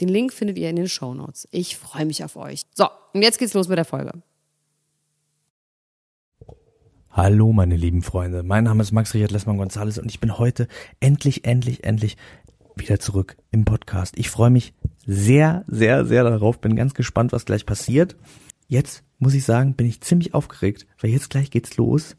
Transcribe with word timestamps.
Den 0.00 0.08
Link 0.08 0.32
findet 0.32 0.58
ihr 0.58 0.70
in 0.70 0.76
den 0.76 0.88
Show 0.88 1.12
Notes. 1.14 1.46
Ich 1.50 1.76
freue 1.76 2.06
mich 2.06 2.24
auf 2.24 2.36
euch. 2.36 2.62
So, 2.74 2.88
und 3.12 3.22
jetzt 3.22 3.38
geht's 3.38 3.54
los 3.54 3.68
mit 3.68 3.76
der 3.76 3.84
Folge. 3.84 4.12
Hallo, 7.10 7.52
meine 7.52 7.76
lieben 7.76 8.02
Freunde. 8.02 8.42
Mein 8.42 8.64
Name 8.64 8.82
ist 8.82 8.92
Max 8.92 9.12
Richard 9.14 9.32
Lessmann 9.32 9.58
Gonzales 9.58 9.98
und 9.98 10.08
ich 10.08 10.20
bin 10.20 10.38
heute 10.38 10.68
endlich, 11.00 11.44
endlich, 11.44 11.84
endlich 11.84 12.16
wieder 12.76 12.98
zurück 13.00 13.36
im 13.50 13.64
Podcast. 13.64 14.16
Ich 14.16 14.30
freue 14.30 14.50
mich 14.50 14.72
sehr, 15.04 15.64
sehr, 15.66 16.06
sehr 16.06 16.24
darauf. 16.24 16.60
Bin 16.60 16.76
ganz 16.76 16.94
gespannt, 16.94 17.32
was 17.32 17.44
gleich 17.44 17.66
passiert. 17.66 18.16
Jetzt 18.68 19.02
muss 19.18 19.34
ich 19.34 19.44
sagen, 19.44 19.74
bin 19.74 19.86
ich 19.86 20.00
ziemlich 20.00 20.32
aufgeregt, 20.34 20.86
weil 21.00 21.10
jetzt 21.10 21.30
gleich 21.30 21.50
geht's 21.50 21.76
los 21.76 22.16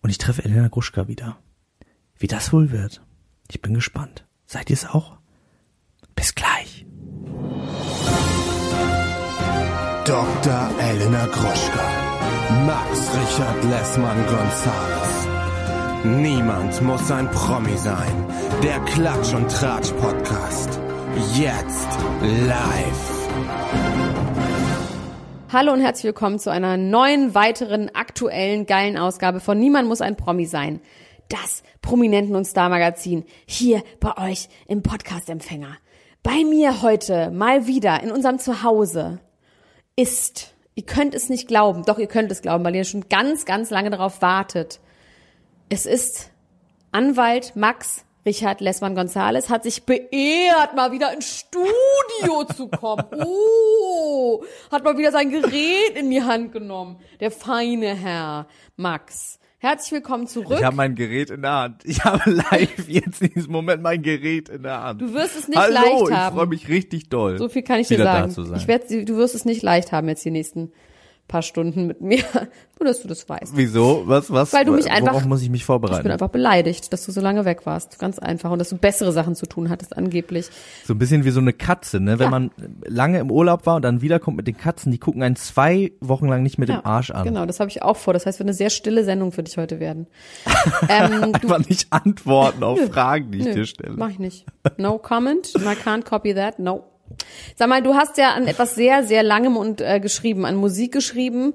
und 0.00 0.10
ich 0.10 0.18
treffe 0.18 0.44
Elena 0.44 0.68
Gruschka 0.68 1.08
wieder. 1.08 1.36
Wie 2.16 2.28
das 2.28 2.52
wohl 2.52 2.70
wird. 2.70 3.02
Ich 3.50 3.60
bin 3.60 3.74
gespannt. 3.74 4.26
Seid 4.46 4.70
ihr 4.70 4.74
es 4.74 4.86
auch? 4.86 5.18
Bis 6.14 6.34
gleich. 6.34 6.86
Dr. 10.04 10.70
Elena 10.80 11.26
Gruschka. 11.26 11.84
Max 12.66 13.10
Richard 13.14 13.64
Lessmann 13.64 14.26
Gonzales. 14.26 15.28
Niemand 16.04 16.82
muss 16.82 17.10
ein 17.10 17.30
Promi 17.30 17.76
sein. 17.76 18.26
Der 18.62 18.80
Klatsch 18.80 19.32
und 19.34 19.50
Tratsch 19.50 19.92
Podcast. 19.92 20.80
Jetzt 21.34 21.88
live. 22.22 23.28
Hallo 25.52 25.72
und 25.72 25.80
herzlich 25.80 26.04
willkommen 26.04 26.38
zu 26.38 26.50
einer 26.50 26.76
neuen, 26.76 27.34
weiteren, 27.34 27.94
aktuellen, 27.94 28.66
geilen 28.66 28.96
Ausgabe 28.96 29.38
von 29.40 29.58
Niemand 29.58 29.88
muss 29.88 30.00
ein 30.00 30.16
Promi 30.16 30.46
sein. 30.46 30.80
Das 31.28 31.62
Prominenten- 31.80 32.36
und 32.36 32.44
Star-Magazin 32.46 33.24
hier 33.46 33.82
bei 34.00 34.30
euch 34.30 34.48
im 34.66 34.82
Podcast-Empfänger. 34.82 35.76
Bei 36.22 36.44
mir 36.44 36.82
heute 36.82 37.30
mal 37.30 37.66
wieder 37.66 38.02
in 38.02 38.12
unserem 38.12 38.38
Zuhause 38.38 39.18
ist, 39.96 40.54
ihr 40.76 40.84
könnt 40.84 41.14
es 41.14 41.28
nicht 41.28 41.48
glauben, 41.48 41.84
doch 41.84 41.98
ihr 41.98 42.06
könnt 42.06 42.30
es 42.30 42.42
glauben, 42.42 42.64
weil 42.64 42.76
ihr 42.76 42.84
schon 42.84 43.08
ganz, 43.08 43.44
ganz 43.44 43.70
lange 43.70 43.90
darauf 43.90 44.22
wartet. 44.22 44.80
Es 45.68 45.84
ist 45.84 46.30
Anwalt 46.92 47.56
Max 47.56 48.04
Richard 48.24 48.60
Lessmann 48.60 48.94
Gonzales 48.94 49.50
hat 49.50 49.64
sich 49.64 49.82
beehrt, 49.84 50.74
mal 50.76 50.92
wieder 50.92 51.12
ins 51.12 51.40
Studio 51.40 52.44
zu 52.44 52.68
kommen. 52.68 53.04
Oh, 53.24 54.44
hat 54.70 54.84
mal 54.84 54.96
wieder 54.96 55.10
sein 55.10 55.30
Gerät 55.30 55.96
in 55.96 56.08
die 56.08 56.22
Hand 56.22 56.52
genommen. 56.52 57.00
Der 57.18 57.32
feine 57.32 57.94
Herr 57.96 58.46
Max. 58.76 59.40
Herzlich 59.62 59.92
willkommen 59.92 60.26
zurück. 60.26 60.58
Ich 60.58 60.64
habe 60.64 60.74
mein 60.74 60.96
Gerät 60.96 61.30
in 61.30 61.42
der 61.42 61.52
Hand. 61.52 61.82
Ich 61.84 62.02
habe 62.02 62.28
live 62.28 62.88
jetzt 62.88 63.22
in 63.22 63.32
diesem 63.32 63.52
Moment 63.52 63.80
mein 63.80 64.02
Gerät 64.02 64.48
in 64.48 64.64
der 64.64 64.82
Hand. 64.82 65.00
Du 65.00 65.14
wirst 65.14 65.38
es 65.38 65.46
nicht 65.46 65.56
Hallo, 65.56 65.72
leicht 65.72 66.10
ich 66.10 66.16
haben. 66.16 66.36
freue 66.36 66.46
mich 66.48 66.68
richtig 66.68 67.10
doll. 67.10 67.38
So 67.38 67.48
viel 67.48 67.62
kann 67.62 67.78
ich 67.78 67.86
dir 67.86 67.98
sagen. 67.98 68.32
Sein. 68.32 68.54
Ich 68.56 68.66
werd, 68.66 68.90
du 68.90 69.16
wirst 69.16 69.36
es 69.36 69.44
nicht 69.44 69.62
leicht 69.62 69.92
haben 69.92 70.08
jetzt 70.08 70.24
die 70.24 70.32
nächsten 70.32 70.72
paar 71.32 71.42
Stunden 71.42 71.86
mit 71.86 72.00
mir, 72.02 72.22
nur 72.78 72.86
dass 72.86 73.00
du 73.02 73.08
das 73.08 73.28
weißt. 73.28 73.56
Wieso? 73.56 74.02
Was? 74.06 74.30
Was? 74.30 74.52
Weil 74.52 74.64
du 74.64 74.72
mich 74.72 74.90
einfach- 74.90 75.12
Worauf 75.14 75.24
muss 75.24 75.42
ich 75.42 75.48
mich 75.50 75.62
Ich 75.62 75.64
vorbereiten? 75.66 76.02
bin 76.02 76.12
einfach 76.12 76.28
beleidigt, 76.28 76.92
dass 76.92 77.04
du 77.06 77.12
so 77.12 77.20
lange 77.20 77.44
weg 77.44 77.64
warst. 77.64 77.98
Ganz 77.98 78.18
einfach. 78.18 78.50
Und 78.50 78.58
dass 78.58 78.68
du 78.68 78.76
bessere 78.76 79.12
Sachen 79.12 79.34
zu 79.34 79.46
tun 79.46 79.70
hattest, 79.70 79.96
angeblich. 79.96 80.48
So 80.84 80.92
ein 80.94 80.98
bisschen 80.98 81.24
wie 81.24 81.30
so 81.30 81.40
eine 81.40 81.52
Katze, 81.52 82.00
ne? 82.00 82.18
Wenn 82.18 82.26
Ja. 82.26 82.30
man 82.30 82.50
lange 82.86 83.18
im 83.18 83.30
Urlaub 83.30 83.66
war 83.66 83.76
und 83.76 83.82
dann 83.82 84.02
wiederkommt 84.02 84.36
mit 84.36 84.46
den 84.46 84.56
Katzen, 84.56 84.92
die 84.92 84.98
gucken 84.98 85.22
einen 85.22 85.36
zwei 85.36 85.92
Wochen 86.00 86.28
lang 86.28 86.42
nicht 86.42 86.58
mit 86.58 86.68
dem 86.68 86.84
Arsch 86.84 87.10
an. 87.10 87.24
Genau, 87.24 87.46
das 87.46 87.58
habe 87.60 87.70
ich 87.70 87.82
auch 87.82 87.96
vor. 87.96 88.12
Das 88.14 88.26
heißt, 88.26 88.38
wird 88.38 88.48
eine 88.48 88.54
sehr 88.54 88.70
stille 88.70 89.04
Sendung 89.04 89.32
für 89.32 89.42
dich 89.42 89.56
heute 89.56 89.80
werden. 89.80 90.06
ähm, 90.88 91.10
du, 91.32 91.32
Einfach 91.32 91.68
nicht 91.68 91.86
antworten 91.90 92.62
auf. 92.62 92.78
Fragen, 92.90 93.30
die 93.30 93.38
ich 93.38 93.44
nö, 93.46 93.54
dir 93.54 93.66
stelle. 93.66 93.94
mach 93.96 94.10
ich 94.10 94.18
nicht. 94.18 94.44
No 94.76 94.98
comment. 94.98 95.52
I 95.56 95.74
can't 95.82 96.04
copy 96.04 96.34
that. 96.34 96.58
No. 96.58 96.84
Sag 97.56 97.68
mal, 97.68 97.82
du 97.82 97.94
hast 97.94 98.18
ja 98.18 98.32
an 98.32 98.46
etwas 98.46 98.74
sehr, 98.74 99.04
sehr 99.04 99.22
langem 99.22 99.56
und 99.56 99.80
äh, 99.80 100.00
geschrieben, 100.00 100.44
an 100.44 100.56
Musik 100.56 100.92
geschrieben. 100.92 101.54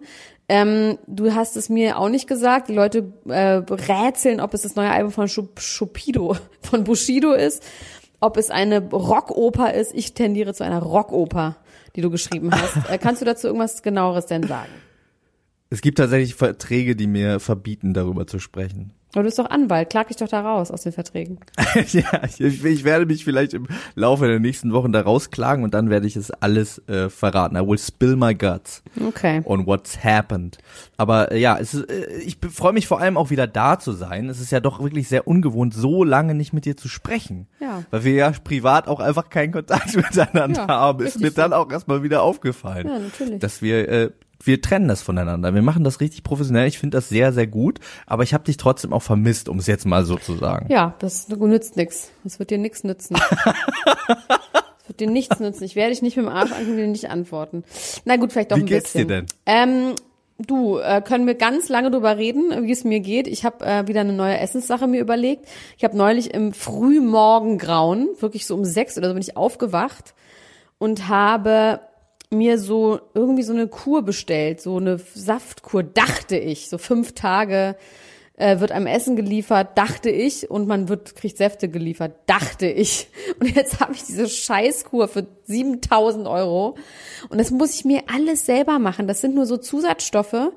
Ähm, 0.50 0.97
du 1.08 1.34
hast 1.34 1.58
es 1.58 1.69
mir 1.69 1.97
auch 1.97 2.09
nicht 2.09 2.28
gesagt. 2.28 2.69
Die 2.69 2.74
Leute 2.74 3.12
äh, 3.28 3.62
rätseln, 3.69 4.40
ob 4.40 4.53
es 4.53 4.62
das 4.62 4.75
neue 4.75 4.91
Album 4.91 5.12
von 5.12 5.28
Schup- 5.28 5.59
Schupido, 5.59 6.38
von 6.62 6.84
Bushido 6.84 7.34
ist, 7.34 7.63
ob 8.19 8.38
es 8.38 8.50
eine 8.50 8.81
Rockoper 8.90 9.74
ist. 9.74 9.94
Ich 9.94 10.13
tendiere 10.13 10.53
zu 10.53 10.63
einer 10.63 10.80
Rockoper, 10.80 11.58
die 11.96 12.02
du 12.02 12.09
geschrieben 12.09 12.52
hast. 12.52 12.78
Äh, 12.90 12.97
kannst 12.97 13.22
du 13.22 13.25
dazu 13.25 13.47
irgendwas 13.47 13.84
genaueres 13.84 14.28
denn 14.28 14.44
sagen? 14.44 14.72
Es 15.69 15.81
gibt 15.81 15.97
tatsächlich 15.97 16.35
Verträge, 16.35 16.96
die 16.96 17.08
mir 17.08 17.41
verbieten, 17.41 17.94
darüber 17.94 18.25
zu 18.25 18.40
sprechen. 18.40 18.94
Aber 19.13 19.23
du 19.23 19.28
bist 19.29 19.40
doch 19.40 19.50
Anwalt, 19.50 19.90
klag 19.90 20.07
dich 20.09 20.18
doch 20.18 20.28
da 20.28 20.41
raus 20.41 20.69
aus 20.69 20.81
den 20.84 20.91
Verträgen. 20.91 21.40
ja, 21.91 22.22
ich, 22.25 22.41
ich 22.63 22.84
werde 22.84 23.06
mich 23.06 23.23
vielleicht 23.23 23.53
im 23.53 23.68
Laufe 23.95 24.28
der 24.28 24.40
nächsten 24.40 24.73
Wochen 24.73 24.91
da 24.91 25.01
rausklagen 25.01 25.63
und 25.63 25.73
dann 25.73 25.90
werde 25.90 26.06
ich 26.07 26.16
es 26.18 26.29
alles 26.29 26.81
äh, 26.88 27.09
verraten. 27.09 27.56
I 27.56 27.66
will 27.66 27.78
spill 27.79 28.16
my 28.17 28.35
guts 28.35 28.84
Okay. 29.01 29.41
on 29.46 29.66
what's 29.66 30.03
happened. 30.03 30.57
Aber 30.97 31.31
äh, 31.31 31.40
ja, 31.40 31.57
es 31.57 31.73
ist, 31.73 31.90
äh, 31.90 32.17
ich 32.17 32.38
freue 32.51 32.73
mich 32.73 32.85
vor 32.88 33.00
allem 33.00 33.17
auch 33.17 33.29
wieder 33.29 33.47
da 33.47 33.79
zu 33.79 33.94
sein. 33.94 34.28
Es 34.29 34.41
ist 34.41 34.51
ja 34.51 34.59
doch 34.59 34.84
wirklich 34.84 35.07
sehr 35.07 35.25
ungewohnt, 35.28 35.73
so 35.73 36.03
lange 36.03 36.35
nicht 36.35 36.51
mit 36.53 36.66
dir 36.66 36.75
zu 36.75 36.90
sprechen. 36.90 37.47
Ja. 37.59 37.84
Weil 37.91 38.03
wir 38.03 38.13
ja 38.13 38.31
privat 38.44 38.88
auch 38.88 39.00
einfach 39.00 39.29
keinen 39.29 39.53
Kontakt 39.53 39.96
miteinander 39.96 40.62
Ja, 40.63 40.67
haben. 40.67 41.06
Ist 41.06 41.19
mir 41.19 41.31
dann 41.31 41.51
so. 41.51 41.57
auch 41.57 41.72
erstmal 41.72 42.03
wieder 42.03 42.22
aufgefallen. 42.23 42.88
Ja, 42.88 43.00
natürlich. 43.00 43.40
Dass 43.40 43.62
wir 43.62 43.88
äh, 43.90 44.09
wir 44.43 44.61
trennen 44.61 44.87
das 44.87 45.01
voneinander. 45.01 45.53
Wir 45.53 45.61
machen 45.61 45.83
das 45.83 45.99
richtig 45.99 46.23
professionell. 46.23 46.67
Ich 46.67 46.79
finde 46.79 46.97
das 46.97 47.09
sehr, 47.09 47.33
sehr 47.33 47.47
gut. 47.47 47.79
Aber 48.05 48.23
ich 48.23 48.33
habe 48.33 48.43
dich 48.43 48.57
trotzdem 48.57 48.93
auch 48.93 49.01
vermisst, 49.03 49.49
um 49.49 49.59
es 49.59 49.67
jetzt 49.67 49.85
mal 49.85 50.05
so 50.05 50.17
zu 50.17 50.35
sagen. 50.35 50.67
Ja, 50.69 50.95
das 50.99 51.27
nützt 51.29 51.75
nix. 51.75 52.11
Das 52.23 52.39
wird 52.39 52.51
dir 52.51 52.57
nix 52.57 52.83
nützen. 52.83 53.17
Das 54.87 54.91
wird 54.91 55.01
dir 55.01 55.09
nichts 55.09 55.41
nützen. 55.41 55.65
Ich 55.65 55.75
werde 55.75 55.91
dich 55.91 56.01
nicht 56.01 56.15
mit 56.15 56.25
dem 56.25 56.31
Arsch 56.31 56.53
angucken 56.53 56.71
und 56.71 56.77
dir 56.77 56.87
nicht 56.87 57.09
antworten. 57.09 57.65
Na 58.05 58.15
gut, 58.15 58.31
vielleicht 58.31 58.53
doch 58.53 58.55
Wie 58.55 58.61
ein 58.61 58.67
geht's 58.67 58.93
bisschen. 58.93 59.09
dir 59.09 59.15
denn? 59.15 59.25
Ähm, 59.45 59.95
du, 60.37 60.77
äh, 60.77 61.01
können 61.01 61.27
wir 61.27 61.35
ganz 61.35 61.67
lange 61.67 61.91
drüber 61.91 62.15
reden, 62.15 62.65
wie 62.65 62.71
es 62.71 62.85
mir 62.85 63.01
geht. 63.01 63.27
Ich 63.27 63.43
habe 63.43 63.65
äh, 63.65 63.85
wieder 63.89 63.99
eine 63.99 64.13
neue 64.13 64.37
Essenssache 64.39 64.87
mir 64.87 65.01
überlegt. 65.01 65.45
Ich 65.77 65.83
habe 65.83 65.97
neulich 65.97 66.33
im 66.33 66.53
Frühmorgengrauen, 66.53 68.07
wirklich 68.19 68.45
so 68.45 68.55
um 68.55 68.63
sechs 68.63 68.97
oder 68.97 69.09
so 69.09 69.13
bin 69.13 69.21
ich 69.21 69.35
aufgewacht 69.35 70.13
und 70.77 71.09
habe 71.09 71.81
mir 72.29 72.59
so 72.59 72.99
irgendwie 73.13 73.43
so 73.43 73.53
eine 73.53 73.67
Kur 73.67 74.01
bestellt, 74.01 74.61
so 74.61 74.77
eine 74.77 74.99
Saftkur, 74.99 75.83
dachte 75.83 76.38
ich, 76.38 76.69
so 76.69 76.77
fünf 76.77 77.13
Tage 77.13 77.75
äh, 78.35 78.59
wird 78.59 78.71
einem 78.71 78.85
Essen 78.85 79.15
geliefert, 79.15 79.77
dachte 79.77 80.09
ich, 80.09 80.49
und 80.49 80.67
man 80.67 80.89
wird 80.89 81.16
kriegt 81.16 81.37
Säfte 81.37 81.69
geliefert, 81.69 82.16
dachte 82.27 82.67
ich. 82.67 83.07
Und 83.39 83.55
jetzt 83.55 83.79
habe 83.79 83.93
ich 83.93 84.03
diese 84.03 84.27
Scheißkur 84.29 85.07
für 85.07 85.25
7000 85.45 86.27
Euro 86.27 86.75
und 87.29 87.37
das 87.39 87.51
muss 87.51 87.75
ich 87.75 87.85
mir 87.85 88.03
alles 88.13 88.45
selber 88.45 88.79
machen. 88.79 89.07
Das 89.07 89.21
sind 89.21 89.35
nur 89.35 89.45
so 89.45 89.57
Zusatzstoffe. 89.57 90.51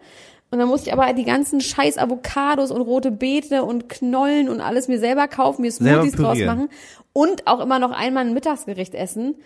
Und 0.53 0.59
dann 0.59 0.69
muss 0.69 0.82
ich 0.86 0.92
aber 0.92 1.12
die 1.12 1.25
ganzen 1.25 1.60
scheiß 1.60 1.97
Avocados 1.97 2.71
und 2.71 2.80
rote 2.80 3.12
Beete 3.12 3.62
und 3.65 3.89
Knollen 3.89 4.48
und 4.48 4.60
alles 4.60 4.89
mir 4.89 4.98
selber 4.98 5.28
kaufen, 5.28 5.62
mir 5.62 5.71
Smoothies 5.71 6.15
draus 6.15 6.39
machen 6.39 6.68
und 7.12 7.47
auch 7.47 7.60
immer 7.60 7.78
noch 7.78 7.92
einmal 7.92 8.27
ein 8.27 8.34
Mittagsgericht 8.34 8.95
essen. 8.95 9.36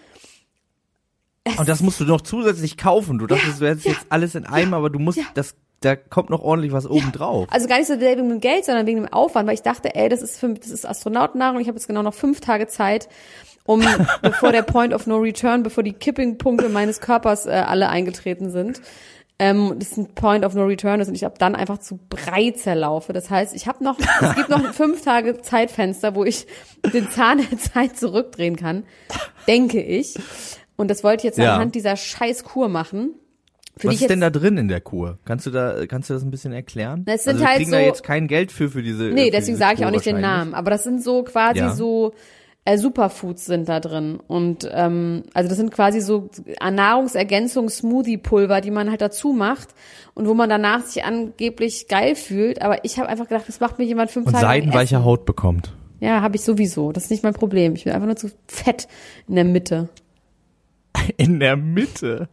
Und 1.58 1.68
das 1.68 1.82
musst 1.82 2.00
du 2.00 2.04
noch 2.04 2.22
zusätzlich 2.22 2.76
kaufen. 2.76 3.18
Du 3.18 3.26
dachtest, 3.26 3.60
du 3.60 3.68
hättest 3.68 3.86
ja, 3.86 3.92
jetzt 3.92 4.06
alles 4.08 4.34
in 4.34 4.46
einem, 4.46 4.74
aber 4.74 4.90
du 4.90 4.98
musst, 4.98 5.18
ja. 5.18 5.24
das, 5.34 5.54
da 5.80 5.94
kommt 5.94 6.30
noch 6.30 6.42
ordentlich 6.42 6.72
was 6.72 6.86
oben 6.86 7.12
drauf. 7.12 7.46
Also 7.50 7.68
gar 7.68 7.78
nicht 7.78 7.86
so 7.86 8.00
wegen 8.00 8.28
dem 8.28 8.40
Geld, 8.40 8.64
sondern 8.64 8.86
wegen 8.86 9.02
dem 9.02 9.12
Aufwand, 9.12 9.46
weil 9.46 9.54
ich 9.54 9.62
dachte, 9.62 9.94
ey, 9.94 10.08
das 10.08 10.22
ist 10.22 10.38
für, 10.38 10.48
das 10.54 10.70
ist 10.70 10.86
Astronautennahrung. 10.86 11.60
Ich 11.60 11.68
habe 11.68 11.76
jetzt 11.76 11.86
genau 11.86 12.02
noch 12.02 12.14
fünf 12.14 12.40
Tage 12.40 12.66
Zeit, 12.66 13.08
um 13.64 13.84
bevor 14.22 14.52
der 14.52 14.62
Point 14.62 14.94
of 14.94 15.06
No 15.06 15.18
Return, 15.18 15.62
bevor 15.62 15.82
die 15.82 15.92
Kipping-Punkte 15.92 16.70
meines 16.70 17.00
Körpers 17.00 17.46
äh, 17.46 17.50
alle 17.50 17.90
eingetreten 17.90 18.50
sind, 18.50 18.80
ähm, 19.38 19.74
das 19.78 19.96
ein 19.96 20.14
Point 20.14 20.44
of 20.44 20.54
No 20.54 20.64
Return 20.64 21.00
ist 21.00 21.08
und 21.08 21.14
ich 21.14 21.26
ab 21.26 21.38
dann 21.38 21.56
einfach 21.56 21.78
zu 21.78 21.98
Brei 22.08 22.52
zerlaufe. 22.52 23.12
Das 23.12 23.28
heißt, 23.28 23.54
ich 23.54 23.66
habe 23.66 23.84
noch, 23.84 23.98
es 23.98 24.34
gibt 24.34 24.48
noch 24.48 24.64
fünf 24.72 25.02
Tage 25.02 25.42
Zeitfenster, 25.42 26.14
wo 26.14 26.24
ich 26.24 26.46
den 26.92 27.10
Zahn 27.10 27.38
der 27.50 27.58
Zeit 27.58 27.98
zurückdrehen 27.98 28.56
kann, 28.56 28.84
denke 29.46 29.82
ich. 29.82 30.14
Und 30.76 30.90
das 30.90 31.04
wollte 31.04 31.18
ich 31.18 31.24
jetzt 31.24 31.38
Ja. 31.38 31.54
anhand 31.54 31.74
dieser 31.74 31.96
scheiß 31.96 32.44
Kur 32.44 32.68
machen. 32.68 33.10
Für 33.76 33.88
Was 33.88 34.00
ist 34.00 34.08
denn 34.10 34.20
da 34.20 34.30
drin 34.30 34.56
in 34.56 34.68
der 34.68 34.80
Kur? 34.80 35.18
Kannst 35.24 35.46
du 35.46 35.50
da, 35.50 35.84
kannst 35.86 36.08
du 36.08 36.14
das 36.14 36.22
ein 36.22 36.30
bisschen 36.30 36.52
erklären? 36.52 37.04
Das 37.06 37.24
sind 37.24 37.32
also 37.34 37.42
wir 37.42 37.48
halt 37.48 37.56
kriegen 37.58 37.72
da 37.72 37.78
so- 37.78 37.84
jetzt 37.84 38.02
kein 38.04 38.28
Geld 38.28 38.52
für, 38.52 38.68
für 38.70 38.82
diese. 38.82 39.04
Nee, 39.04 39.26
für 39.26 39.30
deswegen 39.32 39.56
sage 39.56 39.80
ich 39.80 39.86
auch 39.86 39.90
nicht 39.90 40.06
den. 40.06 40.20
Namen. 40.20 40.54
Aber 40.54 40.70
das 40.70 40.84
sind 40.84 41.02
so 41.02 41.24
quasi 41.24 41.58
Ja. 41.58 41.72
so 41.74 42.12
äh, 42.66 42.78
Superfoods 42.78 43.44
sind 43.44 43.68
da 43.68 43.78
drin. 43.80 44.18
Und 44.26 44.66
ähm, 44.72 45.24
also 45.34 45.48
das 45.50 45.58
sind 45.58 45.70
quasi 45.70 46.00
so 46.00 46.30
Nahrungsergänzungs-Smoothie-Pulver, 46.62 48.60
die 48.60 48.70
man 48.70 48.90
halt 48.90 49.00
dazu 49.00 49.32
macht 49.32 49.68
und 50.14 50.26
wo 50.28 50.34
man 50.34 50.48
danach 50.48 50.82
sich 50.84 51.04
angeblich 51.04 51.88
geil 51.88 52.14
fühlt. 52.16 52.62
Aber 52.62 52.84
ich 52.84 52.98
habe 52.98 53.08
einfach 53.08 53.28
gedacht, 53.28 53.44
das 53.48 53.60
macht 53.60 53.78
mir 53.78 53.84
jemand 53.84 54.10
fünf 54.10 54.26
Und 54.26 54.32
Tage 54.32 54.44
seidenweiche. 54.46 55.04
Haut 55.04 55.24
bekommt. 55.24 55.72
Ja, 56.00 56.20
habe 56.22 56.36
ich 56.36 56.42
sowieso. 56.42 56.92
Das 56.92 57.04
ist 57.04 57.10
nicht 57.10 57.22
mein 57.22 57.34
Problem. 57.34 57.74
Ich 57.74 57.84
bin 57.84 57.92
einfach 57.92 58.06
nur 58.06 58.16
zu 58.16 58.30
fett 58.46 58.88
in 59.28 59.34
der 59.36 59.44
Mitte. 59.44 59.88
In 61.16 61.40
der 61.40 61.56
Mitte. 61.56 62.28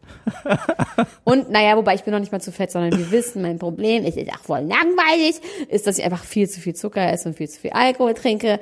Und 1.24 1.50
naja, 1.50 1.76
wobei 1.78 1.96
ich 1.96 2.04
bin 2.04 2.14
noch 2.14 2.20
nicht 2.20 2.32
mal 2.32 2.42
zu 2.42 2.52
fett, 2.52 2.72
sondern 2.72 2.98
wir 2.98 3.12
wissen, 3.12 3.42
mein 3.42 3.60
Problem 3.60 4.06
ist, 4.06 4.18
ist 4.18 4.32
auch 4.32 4.40
voll 4.40 4.60
langweilig, 4.60 5.42
ist, 5.70 5.88
dass 5.88 5.98
ich 5.98 6.04
einfach 6.06 6.24
viel 6.24 6.48
zu 6.50 6.60
viel 6.60 6.76
Zucker 6.76 7.12
esse 7.12 7.30
und 7.30 7.36
viel 7.36 7.50
zu 7.50 7.60
viel 7.60 7.72
Alkohol 7.72 8.14
trinke, 8.14 8.60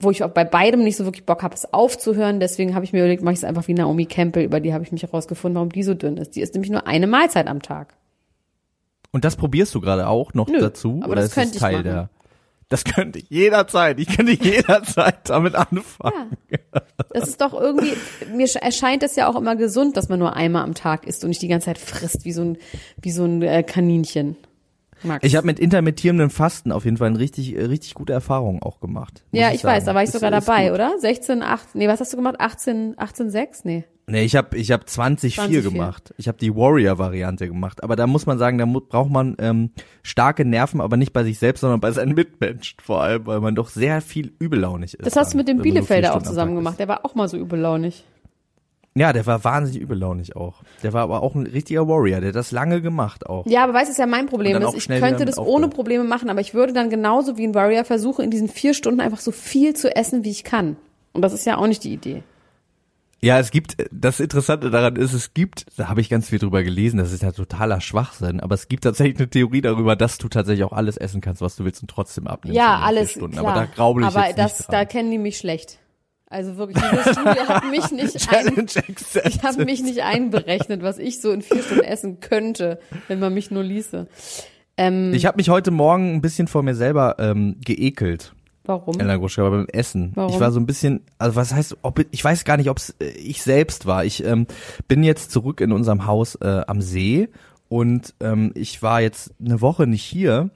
wo 0.00 0.10
ich 0.10 0.22
auch 0.24 0.30
bei 0.30 0.44
beidem 0.44 0.82
nicht 0.82 0.96
so 0.96 1.04
wirklich 1.04 1.24
Bock 1.24 1.42
habe, 1.42 1.54
es 1.54 1.72
aufzuhören. 1.72 2.40
Deswegen 2.40 2.74
habe 2.74 2.84
ich 2.84 2.92
mir 2.92 2.98
überlegt, 2.98 3.22
mache 3.22 3.34
ich 3.34 3.38
es 3.40 3.44
einfach 3.44 3.66
wie 3.68 3.74
Naomi 3.74 4.06
Campbell, 4.06 4.44
über 4.44 4.60
die 4.60 4.74
habe 4.74 4.84
ich 4.84 4.92
mich 4.92 5.02
herausgefunden, 5.02 5.54
warum 5.56 5.70
die 5.70 5.82
so 5.82 5.94
dünn 5.94 6.16
ist. 6.16 6.36
Die 6.36 6.40
isst 6.40 6.54
nämlich 6.54 6.70
nur 6.70 6.86
eine 6.86 7.06
Mahlzeit 7.06 7.46
am 7.46 7.62
Tag. 7.62 7.94
Und 9.12 9.24
das 9.24 9.36
probierst 9.36 9.74
du 9.74 9.80
gerade 9.80 10.08
auch 10.08 10.34
noch 10.34 10.48
Nö, 10.48 10.58
dazu? 10.60 11.00
aber 11.02 11.12
oder 11.12 11.22
das 11.22 11.26
ist 11.30 11.34
könnte 11.34 11.48
das 11.50 11.56
ich 11.56 11.62
Teil 11.62 11.72
machen. 11.74 11.84
der? 11.84 12.10
Das 12.68 12.82
könnte 12.84 13.20
ich 13.20 13.30
jederzeit. 13.30 14.00
Ich 14.00 14.08
könnte 14.08 14.32
jederzeit 14.32 15.28
damit 15.30 15.54
anfangen. 15.54 16.36
Das 17.12 17.28
ist 17.28 17.40
doch 17.40 17.54
irgendwie, 17.54 17.92
mir 18.34 18.46
sch- 18.48 18.58
erscheint 18.60 19.02
es 19.04 19.14
ja 19.14 19.28
auch 19.28 19.36
immer 19.36 19.54
gesund, 19.54 19.96
dass 19.96 20.08
man 20.08 20.18
nur 20.18 20.34
einmal 20.34 20.64
am 20.64 20.74
Tag 20.74 21.06
isst 21.06 21.22
und 21.22 21.28
nicht 21.30 21.42
die 21.42 21.48
ganze 21.48 21.66
Zeit 21.66 21.78
frisst, 21.78 22.24
wie 22.24 22.32
so 22.32 22.42
ein, 22.42 22.58
wie 23.00 23.12
so 23.12 23.24
ein 23.24 23.40
äh, 23.42 23.62
Kaninchen. 23.62 24.36
Max. 25.02 25.24
Ich 25.24 25.36
habe 25.36 25.46
mit 25.46 25.60
intermittierendem 25.60 26.30
Fasten 26.30 26.72
auf 26.72 26.84
jeden 26.86 26.96
Fall 26.96 27.08
eine 27.08 27.18
richtig, 27.18 27.54
äh, 27.54 27.64
richtig 27.66 27.94
gute 27.94 28.12
Erfahrung 28.14 28.62
auch 28.62 28.80
gemacht. 28.80 29.22
ja, 29.30 29.52
ich 29.52 29.62
weiß, 29.62 29.84
sagen. 29.84 29.86
da 29.86 29.94
war 29.94 30.02
ich 30.02 30.08
Ist- 30.08 30.14
sogar 30.14 30.30
dabei, 30.30 30.64
gut. 30.64 30.74
oder? 30.74 30.98
16, 30.98 31.42
8, 31.42 31.74
nee, 31.74 31.86
was 31.86 32.00
hast 32.00 32.12
du 32.14 32.16
gemacht? 32.16 32.36
18, 32.40 32.94
18, 32.96 33.30
6? 33.30 33.64
Nee. 33.64 33.84
Nee, 34.08 34.22
ich 34.22 34.36
habe 34.36 34.56
ich 34.56 34.70
hab 34.70 34.88
20 34.88 35.36
20,4. 35.36 35.48
4 35.48 35.62
gemacht. 35.62 36.14
Ich 36.16 36.28
habe 36.28 36.38
die 36.38 36.54
Warrior-Variante 36.54 37.48
gemacht. 37.48 37.82
Aber 37.82 37.96
da 37.96 38.06
muss 38.06 38.24
man 38.24 38.38
sagen, 38.38 38.58
da 38.58 38.64
braucht 38.64 39.10
man 39.10 39.36
ähm, 39.40 39.70
starke 40.04 40.44
Nerven, 40.44 40.80
aber 40.80 40.96
nicht 40.96 41.12
bei 41.12 41.24
sich 41.24 41.40
selbst, 41.40 41.62
sondern 41.62 41.80
bei 41.80 41.90
seinen 41.90 42.14
Mitmenschen 42.14 42.78
vor 42.80 43.02
allem, 43.02 43.26
weil 43.26 43.40
man 43.40 43.56
doch 43.56 43.68
sehr 43.68 44.00
viel 44.00 44.32
übellaunig 44.38 44.94
ist. 44.94 45.04
Das 45.04 45.16
hast 45.16 45.34
du 45.34 45.38
mit 45.38 45.48
dem 45.48 45.58
wenn 45.58 45.58
man 45.58 45.64
so 45.64 45.64
vier 45.64 45.72
Bielefelder 45.80 46.14
auch 46.14 46.22
zusammen 46.22 46.54
gemacht. 46.54 46.78
Der 46.78 46.86
war 46.86 47.04
auch 47.04 47.16
mal 47.16 47.28
so 47.28 47.36
übellaunig. 47.36 48.04
Ja, 48.94 49.12
der 49.12 49.26
war 49.26 49.44
wahnsinnig 49.44 49.82
übellaunig 49.82 50.36
auch. 50.36 50.62
Der 50.82 50.94
war 50.94 51.02
aber 51.02 51.22
auch 51.22 51.34
ein 51.34 51.46
richtiger 51.46 51.86
Warrior, 51.86 52.20
der 52.20 52.28
hat 52.28 52.36
das 52.36 52.50
lange 52.50 52.80
gemacht 52.80 53.26
auch. 53.26 53.44
Ja, 53.44 53.64
aber 53.64 53.74
weißt 53.74 53.88
du, 53.88 53.92
ist 53.92 53.98
ja 53.98 54.06
mein 54.06 54.24
Problem. 54.24 54.56
Ist, 54.62 54.74
ich 54.74 54.88
könnte 54.88 55.26
das 55.26 55.36
ohne. 55.36 55.68
Probleme 55.68 56.04
machen, 56.04 56.30
aber 56.30 56.40
ich 56.40 56.54
würde 56.54 56.72
dann 56.72 56.88
genauso 56.88 57.36
wie 57.36 57.46
ein 57.46 57.54
Warrior 57.54 57.84
versuchen, 57.84 58.24
in 58.24 58.30
diesen 58.30 58.48
vier 58.48 58.72
Stunden 58.72 59.00
einfach 59.00 59.18
so 59.18 59.32
viel 59.32 59.74
zu 59.74 59.94
essen, 59.94 60.24
wie 60.24 60.30
ich 60.30 60.44
kann. 60.44 60.76
Und 61.12 61.22
das 61.22 61.34
ist 61.34 61.44
ja 61.44 61.58
auch 61.58 61.66
nicht 61.66 61.84
die 61.84 61.92
Idee. 61.92 62.22
Ja, 63.26 63.40
es 63.40 63.50
gibt, 63.50 63.76
das 63.90 64.20
Interessante 64.20 64.70
daran 64.70 64.94
ist, 64.94 65.12
es 65.12 65.34
gibt, 65.34 65.66
da 65.76 65.88
habe 65.88 66.00
ich 66.00 66.08
ganz 66.08 66.28
viel 66.28 66.38
drüber 66.38 66.62
gelesen, 66.62 66.98
das 66.98 67.12
ist 67.12 67.24
ja 67.24 67.32
totaler 67.32 67.80
Schwachsinn, 67.80 68.38
aber 68.38 68.54
es 68.54 68.68
gibt 68.68 68.84
tatsächlich 68.84 69.18
eine 69.18 69.28
Theorie 69.28 69.62
darüber, 69.62 69.96
dass 69.96 70.18
du 70.18 70.28
tatsächlich 70.28 70.62
auch 70.64 70.72
alles 70.72 70.96
essen 70.96 71.20
kannst, 71.20 71.42
was 71.42 71.56
du 71.56 71.64
willst 71.64 71.82
und 71.82 71.90
trotzdem 71.90 72.28
abnimmst. 72.28 72.56
Ja, 72.56 72.78
alles 72.78 73.10
Stunden. 73.10 73.32
klar. 73.32 73.46
Aber 73.46 73.60
da 73.60 73.66
graubel 73.66 74.04
ich 74.04 74.08
aber 74.08 74.28
jetzt 74.28 74.38
das, 74.38 74.58
nicht 74.60 74.72
da 74.72 74.76
dran. 74.76 74.88
kennen 74.88 75.10
die 75.10 75.18
mich 75.18 75.38
schlecht. 75.38 75.80
Also 76.28 76.56
wirklich, 76.56 76.80
diese 76.88 77.14
Studie 77.14 77.40
hat 77.48 77.68
mich 77.68 77.90
nicht 77.90 78.32
ein, 78.32 78.66
ich 79.24 79.42
habe 79.42 79.64
mich 79.64 79.82
nicht 79.82 80.02
einberechnet, 80.04 80.82
was 80.82 80.98
ich 80.98 81.20
so 81.20 81.32
in 81.32 81.42
vier 81.42 81.64
Stunden 81.64 81.82
essen 81.82 82.20
könnte, 82.20 82.78
wenn 83.08 83.18
man 83.18 83.34
mich 83.34 83.50
nur 83.50 83.64
ließe. 83.64 84.06
Ähm, 84.76 85.12
Ich 85.14 85.26
habe 85.26 85.36
mich 85.38 85.48
heute 85.48 85.72
Morgen 85.72 86.14
ein 86.14 86.20
bisschen 86.20 86.46
vor 86.46 86.62
mir 86.62 86.76
selber 86.76 87.16
ähm, 87.18 87.56
geekelt, 87.64 88.35
warum? 88.66 88.94
Elena 88.98 89.16
Gruschka, 89.16 89.42
aber 89.46 89.58
beim 89.58 89.66
Essen. 89.72 90.12
Warum? 90.14 90.32
Ich 90.32 90.40
war 90.40 90.50
so 90.52 90.60
ein 90.60 90.66
bisschen, 90.66 91.00
also 91.18 91.36
was 91.36 91.54
heißt, 91.54 91.76
ob 91.82 92.04
ich 92.10 92.24
weiß 92.24 92.44
gar 92.44 92.56
nicht, 92.56 92.70
ob 92.70 92.78
es 92.78 92.90
äh, 93.00 93.06
ich 93.10 93.42
selbst 93.42 93.86
war. 93.86 94.04
Ich 94.04 94.24
ähm, 94.24 94.46
bin 94.88 95.02
jetzt 95.02 95.30
zurück 95.30 95.60
in 95.60 95.72
unserem 95.72 96.06
Haus 96.06 96.34
äh, 96.36 96.62
am 96.66 96.80
See 96.82 97.28
und 97.68 98.14
ähm, 98.20 98.52
ich 98.54 98.82
war 98.82 99.00
jetzt 99.00 99.32
eine 99.44 99.60
Woche 99.60 99.86
nicht 99.86 100.04
hier 100.04 100.50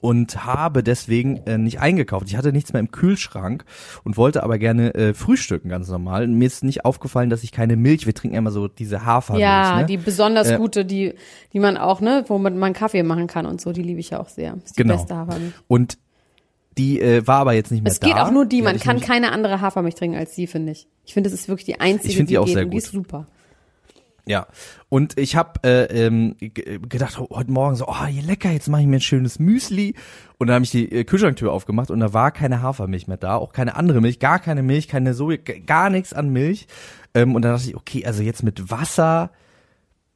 und 0.00 0.44
habe 0.44 0.82
deswegen 0.84 1.38
äh, 1.46 1.58
nicht 1.58 1.80
eingekauft. 1.80 2.28
Ich 2.28 2.36
hatte 2.36 2.52
nichts 2.52 2.72
mehr 2.72 2.80
im 2.80 2.90
Kühlschrank 2.92 3.64
und 4.04 4.16
wollte 4.16 4.42
aber 4.42 4.58
gerne 4.58 4.94
äh, 4.94 5.14
frühstücken, 5.14 5.68
ganz 5.70 5.88
normal. 5.88 6.24
Und 6.24 6.34
mir 6.34 6.46
ist 6.46 6.62
nicht 6.62 6.84
aufgefallen, 6.84 7.30
dass 7.30 7.42
ich 7.42 7.50
keine 7.50 7.76
Milch, 7.76 8.06
wir 8.06 8.14
trinken 8.14 8.36
immer 8.36 8.50
so 8.52 8.68
diese 8.68 9.04
Hafermilch, 9.04 9.42
Ja, 9.42 9.78
ne? 9.80 9.86
die 9.86 9.96
besonders 9.96 10.48
Äh, 10.50 10.58
gute, 10.58 10.84
die, 10.84 11.14
die 11.52 11.58
man 11.60 11.76
auch, 11.76 12.00
ne, 12.00 12.24
womit 12.28 12.54
man 12.54 12.72
Kaffee 12.72 13.02
machen 13.02 13.26
kann 13.26 13.46
und 13.46 13.60
so, 13.60 13.72
die 13.72 13.82
liebe 13.82 13.98
ich 13.98 14.10
ja 14.10 14.20
auch 14.20 14.28
sehr. 14.28 14.56
Ist 14.64 14.76
die 14.78 14.82
Genau. 14.82 14.94
beste 14.96 15.16
Hafermilch. 15.16 15.54
Und 15.66 15.98
die 16.78 17.00
äh, 17.00 17.26
war 17.26 17.40
aber 17.40 17.52
jetzt 17.54 17.70
nicht 17.70 17.82
mehr 17.82 17.90
Es 17.92 18.00
da. 18.00 18.06
geht 18.06 18.16
auch 18.16 18.30
nur 18.30 18.46
die, 18.46 18.62
man 18.62 18.78
kann 18.78 19.00
keine 19.00 19.32
andere 19.32 19.60
Hafermilch 19.60 19.94
trinken 19.94 20.16
als 20.16 20.34
die, 20.34 20.46
finde 20.46 20.72
ich. 20.72 20.86
Ich 21.04 21.14
finde, 21.14 21.30
das 21.30 21.38
ist 21.40 21.48
wirklich 21.48 21.64
die 21.66 21.80
einzige, 21.80 22.08
Ich 22.10 22.16
finde 22.16 22.28
die 22.30 22.38
auch 22.38 22.44
geht 22.46 22.54
sehr 22.54 22.64
und 22.64 22.70
die 22.70 22.76
gut. 22.76 22.84
ist 22.84 22.92
super. 22.92 23.26
Ja, 24.28 24.48
und 24.88 25.16
ich 25.20 25.36
habe 25.36 25.60
äh, 25.62 25.84
ähm, 26.06 26.34
ge- 26.40 26.80
gedacht, 26.80 27.16
heute 27.18 27.50
Morgen 27.52 27.76
so, 27.76 27.86
oh, 27.86 28.06
hier 28.06 28.24
lecker, 28.24 28.50
jetzt 28.50 28.68
mache 28.68 28.80
ich 28.80 28.88
mir 28.88 28.96
ein 28.96 29.00
schönes 29.00 29.38
Müsli. 29.38 29.94
Und 30.38 30.48
dann 30.48 30.54
habe 30.56 30.64
ich 30.64 30.72
die 30.72 30.90
äh, 30.90 31.04
Kühlschranktür 31.04 31.52
aufgemacht 31.52 31.92
und 31.92 32.00
da 32.00 32.12
war 32.12 32.32
keine 32.32 32.60
Hafermilch 32.60 33.06
mehr 33.06 33.18
da, 33.18 33.36
auch 33.36 33.52
keine 33.52 33.76
andere 33.76 34.00
Milch, 34.00 34.18
gar 34.18 34.40
keine 34.40 34.64
Milch, 34.64 34.88
keine 34.88 35.14
Soja, 35.14 35.38
gar 35.64 35.90
nichts 35.90 36.12
an 36.12 36.30
Milch. 36.30 36.66
Ähm, 37.14 37.36
und 37.36 37.42
dann 37.42 37.52
dachte 37.52 37.68
ich, 37.68 37.76
okay, 37.76 38.04
also 38.04 38.22
jetzt 38.24 38.42
mit 38.42 38.68
Wasser 38.68 39.30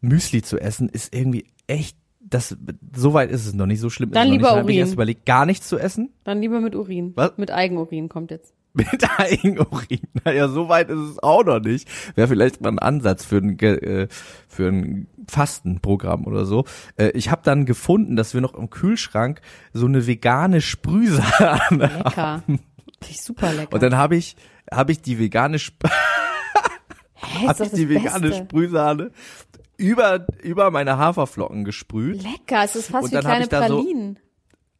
Müsli 0.01 0.43
zu 0.43 0.59
essen, 0.59 0.89
ist 0.89 1.15
irgendwie 1.15 1.45
echt, 1.69 1.97
das, 2.21 2.57
so 2.95 3.15
weit 3.15 3.31
ist 3.31 3.47
es 3.47 3.55
noch 3.55 3.67
nicht, 3.67 3.81
so 3.81 3.91
schlimm 3.91 4.11
Dann 4.13 4.29
ist 4.29 4.37
es 4.37 4.43
noch 4.43 4.49
lieber 4.49 4.49
nicht. 4.49 4.53
Dann 4.53 4.61
habe 4.61 4.73
ich 4.73 4.79
erst 4.79 4.93
überlegt, 4.93 5.27
gar 5.27 5.47
nichts 5.47 5.69
zu 5.69 5.79
essen. 5.79 6.11
Dann 6.25 6.41
lieber 6.41 6.61
mit 6.61 6.75
Urin. 6.75 7.13
Was? 7.17 7.33
Mit 7.37 7.51
Eigenurin 7.51 8.09
kommt 8.09 8.31
jetzt. 8.31 8.55
Mit 8.73 9.05
Eigenurin. 9.19 10.01
Naja, 10.25 10.49
so 10.49 10.69
weit 10.69 10.91
ist 10.91 10.99
es 10.99 11.19
auch 11.21 11.45
noch 11.45 11.61
nicht. 11.61 11.89
Wäre 12.15 12.29
vielleicht 12.29 12.61
mal 12.61 12.69
ein 12.69 12.79
Ansatz 12.79 13.25
für 13.25 13.39
ein, 13.39 13.59
äh, 13.59 14.07
für 14.47 14.69
ein 14.69 15.09
Fastenprogramm 15.27 16.25
oder 16.27 16.45
so. 16.45 16.67
Äh, 16.97 17.09
ich 17.11 17.31
habe 17.31 17.41
dann 17.43 17.65
gefunden, 17.65 18.17
dass 18.17 18.35
wir 18.35 18.41
noch 18.41 18.55
im 18.55 18.71
Kühlschrank 18.71 19.41
so 19.73 19.87
eine 19.87 20.07
vegane 20.07 20.61
Sprühsahne 20.61 21.87
Lecker. 21.87 22.43
Finde 22.47 22.63
ich 23.09 23.23
super 23.23 23.53
lecker. 23.53 23.73
Und 23.73 23.83
dann 23.83 23.97
habe 23.97 24.15
ich, 24.17 24.37
habe 24.71 24.93
ich 24.93 25.01
die 25.01 25.19
vegane, 25.19 25.57
Sp 25.57 25.89
Hä, 27.15 27.47
hab 27.49 27.61
ich 27.61 27.71
die 27.73 27.89
vegane 27.89 28.29
Beste. 28.29 28.45
Sprühsahne 28.45 29.11
über, 29.81 30.27
über 30.43 30.71
meine 30.71 30.99
Haferflocken 30.99 31.65
gesprüht. 31.65 32.23
Lecker, 32.23 32.65
es 32.65 32.77
ist 32.77 32.91
fast 32.91 33.05
Und 33.07 33.13
wie 33.13 33.19
kleine 33.19 33.43
ich 33.45 33.49
da 33.49 33.67
so- 33.69 33.77
Pralinen. 33.83 34.19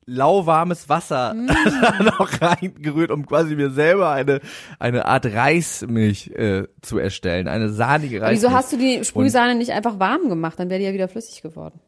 lauwarmes 0.07 0.89
Wasser 0.89 1.35
Mm. 1.35 1.47
noch 2.05 2.41
reingerührt, 2.41 3.11
um 3.11 3.27
quasi 3.27 3.55
mir 3.57 3.71
selber 3.71 4.11
eine, 4.11 4.41
eine 4.79 5.07
Art 5.07 5.27
Reismilch 5.27 6.29
äh, 6.35 6.65
zu 6.83 6.99
erstellen, 6.99 7.49
eine 7.49 7.69
sahnige 7.71 8.21
Reismilch. 8.21 8.43
wieso 8.43 8.53
hast 8.53 8.73
du 8.73 8.77
die 8.77 9.05
Sprühsahne 9.05 9.55
nicht 9.55 9.71
einfach 9.73 9.99
warm 9.99 10.29
gemacht? 10.29 10.59
Dann 10.59 10.69
wäre 10.71 10.81
die 10.81 10.87
ja 10.87 10.93
wieder 10.93 11.09
flüssig 11.09 11.43
geworden. 11.43 11.81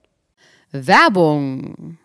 Werbung. 0.71 1.99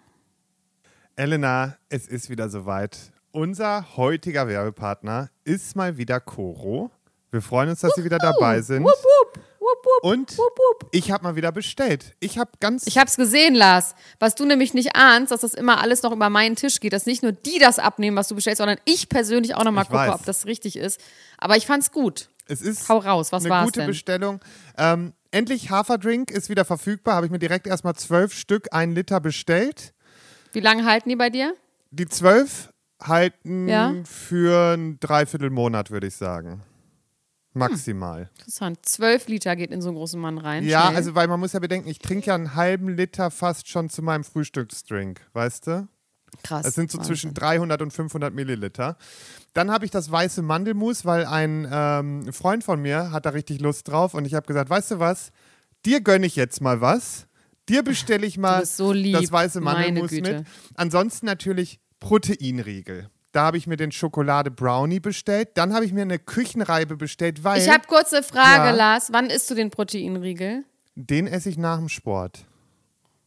Elena, 1.15 1.77
es 1.89 2.07
ist 2.07 2.29
wieder 2.29 2.49
soweit. 2.49 2.97
Unser 3.31 3.97
heutiger 3.97 4.47
Werbepartner 4.47 5.29
ist 5.43 5.75
mal 5.75 5.97
wieder 5.97 6.19
Coro. 6.19 6.91
Wir 7.31 7.41
freuen 7.41 7.69
uns, 7.69 7.81
dass 7.81 7.93
Sie 7.95 8.03
wieder 8.03 8.17
dabei 8.17 8.61
sind. 8.61 8.83
Wupp, 8.83 8.91
wupp, 8.93 9.39
wupp, 9.67 9.85
wupp. 9.85 10.03
Und 10.11 10.37
Wupp, 10.37 10.89
ich 10.91 11.11
habe 11.11 11.23
mal 11.23 11.35
wieder 11.35 11.51
bestellt. 11.51 12.15
Ich 12.19 12.37
habe 12.37 12.51
ganz 12.59 12.85
Ich 12.87 12.97
hab's 12.97 13.15
gesehen, 13.17 13.55
Lars. 13.55 13.95
Was 14.19 14.35
du 14.35 14.45
nämlich 14.45 14.73
nicht 14.73 14.95
ahnst, 14.95 15.31
dass 15.31 15.41
das 15.41 15.53
immer 15.53 15.81
alles 15.81 16.03
noch 16.03 16.11
über 16.11 16.29
meinen 16.29 16.55
Tisch 16.55 16.79
geht, 16.79 16.93
dass 16.93 17.05
nicht 17.05 17.23
nur 17.23 17.31
die 17.31 17.59
das 17.59 17.79
abnehmen, 17.79 18.15
was 18.17 18.27
du 18.27 18.35
bestellst, 18.35 18.59
sondern 18.59 18.77
ich 18.85 19.09
persönlich 19.09 19.55
auch 19.55 19.63
nochmal 19.63 19.83
Ich 19.83 19.89
gucke, 19.89 19.99
weiß. 20.01 20.15
ob 20.15 20.25
das 20.25 20.45
richtig 20.45 20.75
ist. 20.77 20.99
Aber 21.37 21.57
ich 21.57 21.65
fand's 21.67 21.91
gut. 21.91 22.29
Es 22.47 22.61
ist 22.61 22.87
Hau 22.87 22.99
raus, 22.99 23.31
was 23.31 23.45
eine 23.45 23.65
gute 23.65 23.81
denn? 23.81 23.87
Bestellung. 23.87 24.39
Ähm, 24.77 25.13
endlich 25.31 25.69
Haferdrink 25.69 26.31
ist 26.31 26.49
wieder 26.49 26.63
verfügbar. 26.63 27.15
Habe 27.15 27.25
ich 27.25 27.31
mir 27.31 27.39
direkt 27.39 27.67
erstmal 27.67 27.95
zwölf 27.95 28.33
Stück, 28.33 28.69
ein 28.71 28.93
Liter 28.95 29.19
bestellt. 29.19 29.93
Wie 30.53 30.61
lange 30.61 30.85
halten 30.85 31.09
die 31.09 31.15
bei 31.17 31.29
dir? 31.29 31.53
Die 31.91 32.07
zwölf 32.07 32.69
halten 33.03 33.67
Ja. 33.67 33.93
für 34.05 34.75
ein 34.75 34.97
Dreiviertelmonat, 34.99 35.91
würde 35.91 36.07
ich 36.07 36.15
sagen. 36.15 36.63
Maximal. 37.57 38.29
Interessant. 38.37 38.79
Zwölf 38.83 39.27
Liter 39.27 39.55
geht 39.55 39.71
in 39.71 39.81
so 39.81 39.89
einen 39.89 39.97
großen 39.97 40.19
Mann 40.19 40.37
rein. 40.37 40.65
Ja, 40.65 40.83
Schnell. 40.85 40.95
also 40.95 41.15
weil 41.15 41.27
man 41.27 41.39
muss 41.39 41.53
ja 41.53 41.59
bedenken, 41.59 41.89
ich 41.89 41.99
trinke 41.99 42.27
ja 42.27 42.35
einen 42.35 42.55
halben 42.55 42.89
Liter 42.89 43.31
fast 43.31 43.67
schon 43.69 43.89
zu 43.89 44.01
meinem 44.01 44.23
Frühstücksdrink, 44.23 45.21
weißt 45.33 45.67
du? 45.67 45.87
krass. 46.43 46.63
Das 46.63 46.75
sind 46.75 46.91
so 46.91 46.97
Wahnsinn. 46.97 47.15
zwischen 47.15 47.33
300 47.33 47.81
und 47.81 47.91
500 47.91 48.33
Milliliter. 48.33 48.97
Dann 49.53 49.71
habe 49.71 49.85
ich 49.85 49.91
das 49.91 50.11
weiße 50.11 50.41
Mandelmus, 50.41 51.05
weil 51.05 51.25
ein 51.25 51.67
ähm, 51.71 52.33
Freund 52.33 52.63
von 52.63 52.81
mir 52.81 53.11
hat 53.11 53.25
da 53.25 53.31
richtig 53.31 53.59
Lust 53.59 53.87
drauf 53.87 54.13
und 54.13 54.25
ich 54.25 54.33
habe 54.33 54.45
gesagt, 54.45 54.69
weißt 54.69 54.91
du 54.91 54.99
was, 54.99 55.31
dir 55.85 56.01
gönne 56.01 56.25
ich 56.25 56.35
jetzt 56.35 56.61
mal 56.61 56.81
was. 56.81 57.27
Dir 57.69 57.83
bestelle 57.83 58.25
ich 58.25 58.37
mal 58.37 58.65
so 58.65 58.93
lieb, 58.93 59.19
das 59.19 59.31
weiße 59.31 59.59
Mandelmus 59.59 60.11
mit. 60.11 60.45
Ansonsten 60.75 61.25
natürlich 61.25 61.81
Proteinriegel. 61.99 63.09
Da 63.37 63.43
habe 63.45 63.57
ich 63.57 63.67
mir 63.67 63.77
den 63.77 63.91
Schokolade 63.91 64.49
Brownie 64.49 64.99
bestellt. 64.99 65.49
Dann 65.53 65.71
habe 65.73 65.85
ich 65.85 65.93
mir 65.93 66.01
eine 66.01 66.17
Küchenreibe 66.17 66.97
bestellt, 66.97 67.43
weil 67.43 67.61
Ich 67.61 67.69
habe 67.69 67.85
kurze 67.85 68.23
Frage, 68.23 68.69
Ja. 68.69 68.71
Lars. 68.71 69.09
Wann 69.11 69.27
isst 69.29 69.47
du 69.51 69.53
den 69.53 69.69
Proteinriegel? 69.69 70.63
Den 70.95 71.27
esse 71.27 71.49
ich 71.49 71.57
nach 71.59 71.77
dem 71.77 71.87
Sport. 71.87 72.45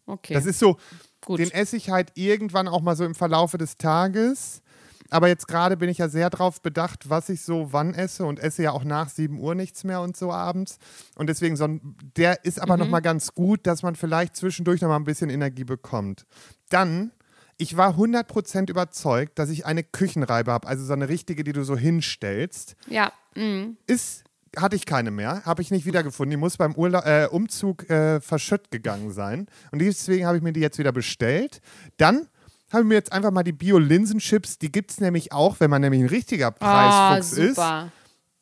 Okay. 0.06 0.34
Das 0.34 0.46
ist 0.46 0.58
so, 0.58 0.78
Gut. 1.24 1.38
den 1.38 1.52
esse 1.52 1.76
ich 1.76 1.90
halt 1.90 2.10
irgendwann 2.16 2.66
auch 2.66 2.80
mal 2.80 2.96
so 2.96 3.04
im 3.04 3.14
Verlaufe 3.14 3.56
des 3.56 3.76
Tages. 3.76 4.62
Aber 5.10 5.28
jetzt 5.28 5.46
gerade 5.46 5.76
bin 5.76 5.88
ich 5.88 5.98
ja 5.98 6.08
sehr 6.08 6.28
drauf 6.28 6.60
bedacht, 6.60 7.08
was 7.08 7.28
ich 7.28 7.42
so 7.42 7.72
wann 7.72 7.94
esse 7.94 8.24
und 8.26 8.40
esse 8.40 8.64
ja 8.64 8.72
auch 8.72 8.82
nach 8.82 9.08
7 9.10 9.38
Uhr 9.38 9.54
nichts 9.54 9.84
mehr 9.84 10.00
und 10.00 10.16
so 10.16 10.32
abends. 10.32 10.78
Und 11.14 11.28
deswegen, 11.28 11.54
so 11.54 11.64
ein, 11.64 11.96
der 12.16 12.44
ist 12.44 12.60
aber 12.60 12.74
Mhm. 12.76 12.82
nochmal 12.82 13.02
ganz 13.02 13.32
gut, 13.32 13.64
dass 13.66 13.84
man 13.84 13.94
vielleicht 13.94 14.34
zwischendurch 14.34 14.80
nochmal 14.80 14.98
ein 14.98 15.04
bisschen 15.04 15.30
Energie 15.30 15.64
bekommt. 15.64 16.26
Dann, 16.68 17.12
ich 17.60 17.76
war 17.76 17.94
100% 17.96 18.70
überzeugt, 18.70 19.38
dass 19.38 19.50
ich 19.50 19.66
eine 19.66 19.82
Küchenreibe 19.84 20.50
habe, 20.52 20.66
also 20.66 20.84
so 20.84 20.92
eine 20.92 21.08
richtige, 21.08 21.44
die 21.44 21.52
du 21.52 21.62
so 21.64 21.76
hinstellst. 21.76 22.74
ja. 22.88 23.12
mhm. 23.34 23.76
Ist, 23.86 24.24
hatte 24.56 24.74
ich 24.74 24.84
keine 24.86 25.10
mehr, 25.12 25.44
habe 25.44 25.62
ich 25.62 25.70
nicht 25.70 25.86
wiedergefunden. 25.86 26.30
Die 26.32 26.36
muss 26.36 26.56
beim 26.56 26.74
Urla 26.74 27.24
äh, 27.24 27.28
Umzug 27.28 27.88
äh, 27.88 28.20
verschütt 28.20 28.70
gegangen 28.72 29.12
sein. 29.12 29.46
Und 29.70 29.80
deswegen 29.80 30.26
habe 30.26 30.36
ich 30.38 30.42
mir 30.42 30.52
die 30.52 30.60
jetzt 30.60 30.78
wieder 30.78 30.90
bestellt. 30.92 31.60
Dann 31.98 32.26
habe 32.72 32.82
ich 32.82 32.88
mir 32.88 32.94
jetzt 32.94 33.12
einfach 33.12 33.30
mal 33.30 33.42
die 33.44 33.52
Bio-Linsenchips, 33.52 34.58
die 34.58 34.72
gibt 34.72 34.90
es 34.92 35.00
nämlich 35.00 35.32
auch, 35.32 35.60
wenn 35.60 35.70
man 35.70 35.82
nämlich 35.82 36.00
ein 36.02 36.08
richtiger 36.08 36.48
Ah, 36.60 37.14
Preisfuchs 37.14 37.38
ist. 37.38 37.56
super. 37.56 37.92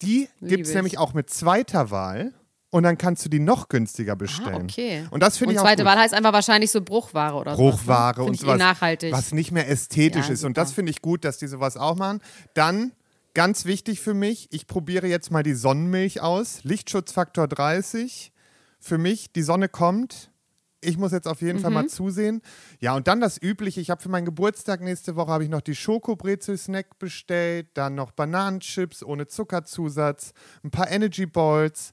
Die 0.02 0.28
gibt 0.40 0.62
es 0.64 0.68
ich. 0.70 0.74
nämlich 0.76 0.96
auch 0.98 1.12
mit 1.12 1.28
zweiter 1.28 1.90
Wahl. 1.90 2.32
Und 2.70 2.82
dann 2.82 2.98
kannst 2.98 3.24
du 3.24 3.30
die 3.30 3.38
noch 3.38 3.68
günstiger 3.70 4.14
bestellen. 4.14 4.54
Ah, 4.54 4.64
okay. 4.64 5.06
Und 5.10 5.22
das 5.22 5.38
finde 5.38 5.50
Und 5.50 5.54
ich 5.54 5.58
auch 5.60 5.64
zweite 5.64 5.84
gut. 5.84 5.90
Wahl 5.90 5.98
heißt 5.98 6.12
einfach 6.12 6.34
wahrscheinlich 6.34 6.70
so 6.70 6.82
Bruchware 6.82 7.34
oder 7.34 7.56
so. 7.56 7.62
Bruchware 7.62 8.22
und 8.22 8.38
sowas, 8.38 8.58
nachhaltig. 8.58 9.10
was 9.12 9.32
nicht 9.32 9.52
mehr 9.52 9.68
ästhetisch 9.70 10.26
Ja, 10.26 10.32
ist. 10.34 10.44
Und 10.44 10.50
super. 10.50 10.60
das 10.60 10.72
finde 10.72 10.90
ich 10.90 11.00
gut, 11.00 11.24
dass 11.24 11.38
die 11.38 11.46
sowas 11.46 11.78
auch 11.78 11.96
machen. 11.96 12.20
Dann, 12.52 12.92
ganz 13.32 13.64
wichtig 13.64 14.00
für 14.00 14.12
mich, 14.12 14.48
ich 14.52 14.66
probiere 14.66 15.06
jetzt 15.06 15.30
mal 15.30 15.42
die 15.42 15.54
Sonnenmilch 15.54 16.20
aus. 16.20 16.62
Lichtschutzfaktor 16.64 17.48
30. 17.48 18.32
Für 18.80 18.98
mich, 18.98 19.32
die 19.32 19.42
Sonne 19.42 19.70
kommt. 19.70 20.30
Ich 20.80 20.96
muss 20.98 21.10
jetzt 21.10 21.26
auf 21.26 21.40
jeden 21.40 21.58
Fall 21.60 21.70
Mhm. 21.70 21.74
mal 21.74 21.86
zusehen. 21.88 22.42
Ja, 22.80 22.94
und 22.94 23.08
dann 23.08 23.20
das 23.20 23.40
Übliche. 23.42 23.80
Ich 23.80 23.88
habe 23.90 24.00
für 24.02 24.10
meinen 24.10 24.26
Geburtstag 24.26 24.80
nächste 24.82 25.16
Woche 25.16 25.32
habe 25.32 25.42
ich 25.42 25.48
noch 25.50 25.62
die 25.62 25.74
Schokobrezel-Snack 25.74 26.98
bestellt, 26.98 27.68
dann 27.74 27.94
noch 27.94 28.12
Bananenchips 28.12 29.02
ohne 29.02 29.26
Zuckerzusatz, 29.26 30.32
ein 30.62 30.70
paar 30.70 30.90
Energy 30.90 31.24
Balls 31.26 31.92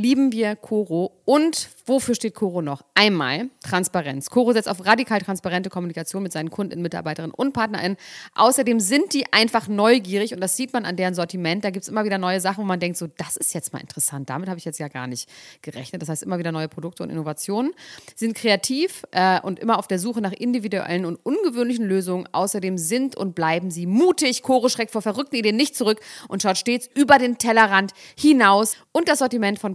lieben 0.00 0.32
wir 0.32 0.56
Coro. 0.56 1.12
Und 1.24 1.68
wofür 1.86 2.14
steht 2.14 2.34
Coro 2.34 2.62
noch? 2.62 2.82
Einmal 2.94 3.50
Transparenz. 3.62 4.30
Coro 4.30 4.52
setzt 4.52 4.68
auf 4.68 4.84
radikal 4.84 5.20
transparente 5.20 5.70
Kommunikation 5.70 6.22
mit 6.22 6.32
seinen 6.32 6.50
Kunden, 6.50 6.80
Mitarbeiterinnen 6.82 7.34
und 7.34 7.52
PartnerInnen. 7.52 7.96
Außerdem 8.34 8.80
sind 8.80 9.12
die 9.12 9.32
einfach 9.32 9.68
neugierig 9.68 10.32
und 10.34 10.40
das 10.40 10.56
sieht 10.56 10.72
man 10.72 10.84
an 10.84 10.96
deren 10.96 11.14
Sortiment. 11.14 11.64
Da 11.64 11.70
gibt 11.70 11.82
es 11.82 11.88
immer 11.88 12.04
wieder 12.04 12.18
neue 12.18 12.40
Sachen, 12.40 12.62
wo 12.62 12.66
man 12.66 12.80
denkt, 12.80 12.96
so, 12.96 13.06
das 13.06 13.36
ist 13.36 13.52
jetzt 13.54 13.72
mal 13.72 13.80
interessant. 13.80 14.30
Damit 14.30 14.48
habe 14.48 14.58
ich 14.58 14.64
jetzt 14.64 14.78
ja 14.78 14.88
gar 14.88 15.06
nicht 15.06 15.28
gerechnet. 15.62 16.00
Das 16.00 16.08
heißt, 16.08 16.22
immer 16.22 16.38
wieder 16.38 16.52
neue 16.52 16.68
Produkte 16.68 17.02
und 17.02 17.10
Innovationen. 17.10 17.72
Sie 18.16 18.24
sind 18.24 18.34
kreativ 18.34 19.04
äh, 19.10 19.40
und 19.40 19.58
immer 19.58 19.78
auf 19.78 19.86
der 19.86 19.98
Suche 19.98 20.20
nach 20.20 20.32
individuellen 20.32 21.04
und 21.04 21.16
ungewöhnlichen 21.16 21.84
Lösungen. 21.84 22.26
Außerdem 22.32 22.78
sind 22.78 23.16
und 23.16 23.34
bleiben 23.34 23.70
sie 23.70 23.86
mutig. 23.86 24.42
Coro 24.42 24.68
schreckt 24.70 24.92
vor 24.92 25.02
verrückten 25.02 25.36
Ideen 25.36 25.56
nicht 25.56 25.76
zurück 25.76 26.00
und 26.28 26.42
schaut 26.42 26.56
stets 26.56 26.88
über 26.94 27.18
den 27.18 27.36
Tellerrand 27.36 27.92
hinaus. 28.16 28.76
Und 28.92 29.08
das 29.08 29.18
Sortiment 29.18 29.58
von 29.58 29.74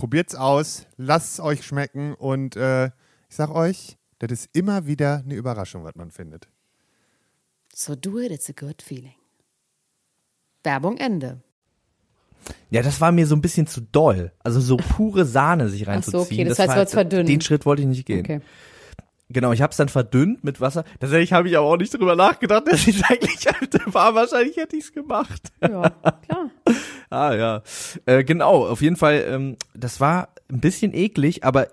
Probiert's 0.00 0.34
aus, 0.34 0.86
lasst 0.96 1.34
es 1.34 1.40
euch 1.40 1.62
schmecken 1.62 2.14
und 2.14 2.56
äh, 2.56 2.86
ich 3.28 3.36
sag 3.36 3.50
euch, 3.50 3.98
das 4.18 4.32
ist 4.32 4.48
immer 4.54 4.86
wieder 4.86 5.18
eine 5.22 5.34
Überraschung, 5.34 5.84
was 5.84 5.94
man 5.94 6.10
findet. 6.10 6.48
So 7.74 7.94
do 7.94 8.18
it, 8.18 8.30
it's 8.30 8.48
a 8.48 8.54
good 8.58 8.80
feeling. 8.80 9.12
Werbung 10.64 10.96
Ende. 10.96 11.42
Ja, 12.70 12.80
das 12.80 12.98
war 13.02 13.12
mir 13.12 13.26
so 13.26 13.36
ein 13.36 13.42
bisschen 13.42 13.66
zu 13.66 13.82
doll. 13.82 14.32
Also 14.38 14.58
so 14.60 14.78
pure 14.78 15.26
Sahne 15.26 15.68
sich 15.68 15.86
reinzuziehen. 15.86 16.22
okay, 16.22 16.44
das 16.44 16.58
heißt, 16.58 16.68
war- 16.68 16.74
du 16.76 16.78
wolltest 16.78 16.94
verdünnen. 16.94 17.26
Den 17.26 17.40
Schritt 17.42 17.66
wollte 17.66 17.82
ich 17.82 17.88
nicht 17.88 18.06
gehen. 18.06 18.20
Okay. 18.20 18.40
Genau, 19.32 19.52
ich 19.52 19.62
habe 19.62 19.70
es 19.70 19.76
dann 19.76 19.88
verdünnt 19.88 20.42
mit 20.42 20.60
Wasser. 20.60 20.84
Tatsächlich 20.98 21.32
habe 21.32 21.48
ich 21.48 21.56
aber 21.56 21.68
auch 21.68 21.76
nicht 21.76 21.94
drüber 21.94 22.16
nachgedacht, 22.16 22.64
dass 22.66 22.86
ich 22.86 23.04
eigentlich 23.08 23.46
war. 23.86 24.14
Wahrscheinlich 24.14 24.56
hätte 24.56 24.76
ich 24.76 24.84
es 24.84 24.92
gemacht. 24.92 25.52
Ja, 25.62 25.90
klar. 25.90 26.50
Ah 27.12 27.34
ja, 27.34 27.62
äh, 28.06 28.22
genau. 28.22 28.68
Auf 28.68 28.82
jeden 28.82 28.94
Fall, 28.94 29.24
ähm, 29.28 29.56
das 29.74 29.98
war 29.98 30.28
ein 30.48 30.60
bisschen 30.60 30.94
eklig, 30.94 31.42
aber 31.42 31.66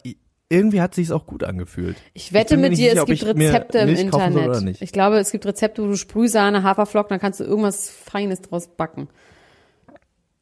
irgendwie 0.49 0.81
hat 0.81 0.95
sich's 0.95 1.11
auch 1.11 1.27
gut 1.27 1.43
angefühlt. 1.43 1.95
Ich 2.15 2.33
wette 2.33 2.57
mir 2.57 2.69
mit 2.69 2.79
dir, 2.79 2.89
sicher, 2.89 3.01
es 3.01 3.05
gibt 3.05 3.21
ich 3.21 3.27
Rezepte 3.27 3.77
im 3.77 3.89
Internet. 3.89 4.81
Ich 4.81 4.91
glaube, 4.91 5.19
es 5.19 5.31
gibt 5.31 5.45
Rezepte, 5.45 5.83
wo 5.83 5.87
du 5.87 5.95
Sprühsahne, 5.95 6.63
Haferflocken, 6.63 7.09
dann 7.09 7.19
kannst 7.19 7.39
du 7.39 7.43
irgendwas 7.43 7.87
Feines 7.87 8.41
draus 8.41 8.67
backen. 8.67 9.09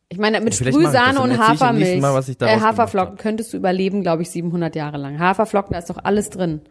Ich 0.08 0.18
meine, 0.18 0.40
mit 0.40 0.54
ich 0.54 0.60
das, 0.60 0.70
Sprühsahne 0.70 1.20
und 1.20 1.32
ich 1.32 1.38
Hafermilch, 1.40 2.00
Mal, 2.00 2.14
was 2.14 2.30
ich 2.30 2.40
äh, 2.42 2.62
Haferflocken 2.62 3.18
könntest 3.18 3.52
du 3.52 3.58
überleben, 3.58 4.02
glaube 4.02 4.22
ich, 4.22 4.30
700 4.30 4.78
Jahre 4.78 4.96
lang. 4.96 5.20
Haferflocken, 5.20 5.74
da 5.74 5.80
ist 5.80 5.90
doch 5.90 5.98
alles 6.02 6.30
drin. 6.30 6.62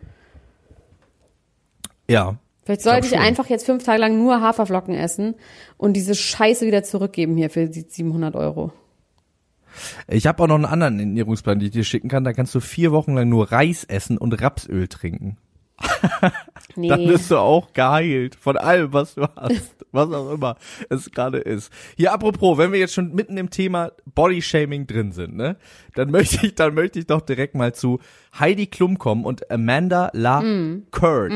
Ja. 2.08 2.36
Vielleicht 2.64 2.82
sollte 2.82 3.06
ich, 3.06 3.12
schon. 3.12 3.20
einfach 3.20 3.46
jetzt 3.48 3.66
fünf 3.66 3.84
Tage 3.84 4.00
lang 4.00 4.18
nur 4.18 4.40
Haferflocken 4.40 4.94
essen 4.94 5.34
und 5.76 5.94
diese 5.94 6.14
Scheiße 6.14 6.66
wieder 6.66 6.82
zurückgeben 6.82 7.36
hier 7.36 7.50
für 7.50 7.68
die 7.68 7.84
700 7.88 8.34
Euro. 8.36 8.72
Ich 10.08 10.26
habe 10.26 10.42
auch 10.42 10.46
noch 10.46 10.54
einen 10.54 10.64
anderen 10.64 10.98
Ernährungsplan, 10.98 11.58
den 11.58 11.66
ich 11.66 11.72
dir 11.72 11.84
schicken 11.84 12.08
kann. 12.08 12.24
Da 12.24 12.32
kannst 12.32 12.54
du 12.54 12.60
vier 12.60 12.92
Wochen 12.92 13.14
lang 13.14 13.28
nur 13.28 13.50
Reis 13.50 13.84
essen 13.84 14.18
und 14.18 14.40
Rapsöl 14.40 14.88
trinken. 14.88 15.36
Nee. 16.76 16.88
Dann 16.88 17.06
bist 17.06 17.30
du 17.30 17.36
auch 17.36 17.72
geheilt 17.72 18.34
von 18.34 18.56
allem, 18.56 18.92
was 18.92 19.14
du 19.14 19.28
hast. 19.36 19.76
was 19.92 20.10
auch 20.12 20.32
immer 20.32 20.56
es 20.90 21.10
gerade 21.10 21.38
ist. 21.38 21.72
Hier, 21.96 22.12
apropos, 22.12 22.58
wenn 22.58 22.72
wir 22.72 22.80
jetzt 22.80 22.94
schon 22.94 23.14
mitten 23.14 23.36
im 23.36 23.50
Thema 23.50 23.92
Bodyshaming 24.12 24.86
drin 24.86 25.12
sind, 25.12 25.36
ne, 25.36 25.56
dann 25.94 26.10
möchte 26.10 26.44
ich, 26.44 26.54
dann 26.56 26.74
möchte 26.74 26.98
ich 26.98 27.06
doch 27.06 27.20
direkt 27.20 27.54
mal 27.54 27.74
zu 27.74 28.00
Heidi 28.38 28.66
Klum 28.66 28.98
kommen 28.98 29.24
und 29.24 29.50
Amanda 29.50 30.10
La 30.14 30.42
Kurt. 30.90 31.32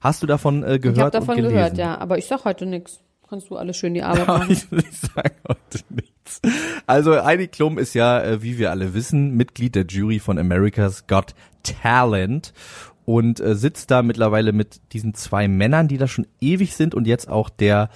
Hast 0.00 0.22
du 0.22 0.26
davon 0.26 0.62
äh, 0.62 0.78
gehört 0.78 0.96
ich 0.96 1.02
habe 1.02 1.10
davon 1.10 1.28
und 1.30 1.36
gelesen? 1.36 1.54
gehört, 1.54 1.78
ja. 1.78 1.98
Aber 1.98 2.18
ich 2.18 2.26
sag 2.26 2.44
heute 2.44 2.66
nix. 2.66 3.00
Kannst 3.28 3.50
du 3.50 3.56
alles 3.56 3.76
schön 3.76 3.94
die 3.94 4.02
Arbeit 4.02 4.26
machen. 4.26 4.50
ich, 4.50 4.66
ich 4.72 4.98
sage 5.00 5.32
heute 5.46 5.80
nichts. 5.90 6.40
Also 6.86 7.22
Heidi 7.22 7.48
Klum 7.48 7.78
ist 7.78 7.94
ja, 7.94 8.22
äh, 8.22 8.42
wie 8.42 8.58
wir 8.58 8.70
alle 8.70 8.94
wissen, 8.94 9.36
Mitglied 9.36 9.74
der 9.74 9.84
Jury 9.86 10.18
von 10.18 10.38
America's 10.38 11.06
Got 11.06 11.34
Talent 11.62 12.52
und 13.04 13.40
äh, 13.40 13.54
sitzt 13.54 13.90
da 13.90 14.02
mittlerweile 14.02 14.52
mit 14.52 14.80
diesen 14.92 15.14
zwei 15.14 15.48
Männern, 15.48 15.88
die 15.88 15.98
da 15.98 16.06
schon 16.08 16.26
ewig 16.40 16.74
sind 16.76 16.94
und 16.94 17.06
jetzt 17.06 17.28
auch 17.28 17.50
der 17.50 17.90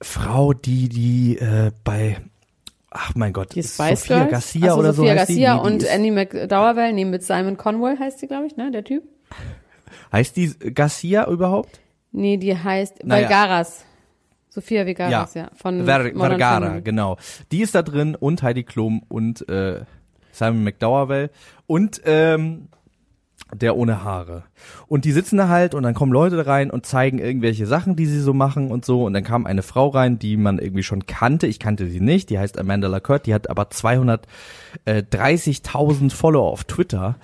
Frau, 0.00 0.52
die 0.52 0.88
die 0.88 1.38
äh, 1.38 1.70
bei 1.84 2.18
Ach 2.90 3.14
mein 3.14 3.34
Gott, 3.34 3.54
Die 3.54 3.62
Spice 3.62 4.00
Sophia 4.00 4.18
Girls? 4.24 4.30
Garcia 4.30 4.66
Ach 4.68 4.74
so, 4.74 4.78
oder 4.80 4.92
Sophia 4.94 5.14
so 5.14 5.20
heißt 5.20 5.30
die? 5.30 5.40
Garcia 5.40 5.54
Nee, 5.56 5.60
die 5.68 5.74
und 5.74 5.82
ist, 5.82 5.90
Annie 5.90 6.12
McDowell, 6.12 6.92
nee, 6.94 7.04
mit 7.04 7.22
Simon 7.22 7.56
Conwell 7.58 7.98
heißt 7.98 8.18
sie, 8.20 8.26
glaube 8.26 8.46
ich, 8.46 8.56
ne, 8.56 8.70
der 8.70 8.84
Typ. 8.84 9.02
Heißt 10.12 10.36
die 10.36 10.52
Garcia 10.74 11.26
überhaupt? 11.28 11.80
Nee, 12.12 12.36
die 12.36 12.56
heißt 12.56 13.04
Naja. 13.04 13.28
Vergaras. 13.28 13.84
Sophia 14.48 14.84
Vergaras, 14.84 15.34
ja. 15.34 15.50
von 15.54 15.84
Ver 15.84 16.04
Modern 16.14 16.30
Vergara, 16.30 16.60
Family. 16.66 16.82
genau. 16.82 17.18
Die 17.52 17.60
ist 17.60 17.74
da 17.74 17.82
drin 17.82 18.14
und 18.14 18.42
Heidi 18.42 18.62
Klum 18.64 19.02
und 19.08 19.46
äh, 19.50 19.80
Simon 20.32 20.64
McDowell 20.64 21.28
und 21.66 22.00
ähm, 22.06 22.68
der 23.54 23.76
ohne 23.76 24.02
Haare. 24.02 24.44
Und 24.88 25.04
die 25.04 25.12
sitzen 25.12 25.36
da 25.36 25.48
halt 25.48 25.74
und 25.74 25.82
dann 25.82 25.92
kommen 25.94 26.10
Leute 26.10 26.46
rein 26.46 26.70
und 26.70 26.86
zeigen 26.86 27.18
irgendwelche 27.18 27.66
Sachen, 27.66 27.96
die 27.96 28.06
sie 28.06 28.20
so 28.20 28.32
machen 28.32 28.70
und 28.70 28.84
so. 28.86 29.04
Und 29.04 29.12
dann 29.12 29.22
kam 29.24 29.44
eine 29.46 29.62
Frau 29.62 29.88
rein, 29.88 30.18
die 30.18 30.36
man 30.38 30.58
irgendwie 30.58 30.82
schon 30.82 31.04
kannte. 31.06 31.46
Ich 31.46 31.58
kannte 31.60 31.86
sie 31.86 32.00
nicht. 32.00 32.30
Die 32.30 32.38
heißt 32.38 32.58
Amanda 32.58 32.88
Lacotte. 32.88 33.24
Die 33.24 33.34
hat 33.34 33.48
aber 33.50 33.64
230.000 34.86 36.12
Follower 36.12 36.50
auf 36.50 36.64
Twitter. 36.64 37.16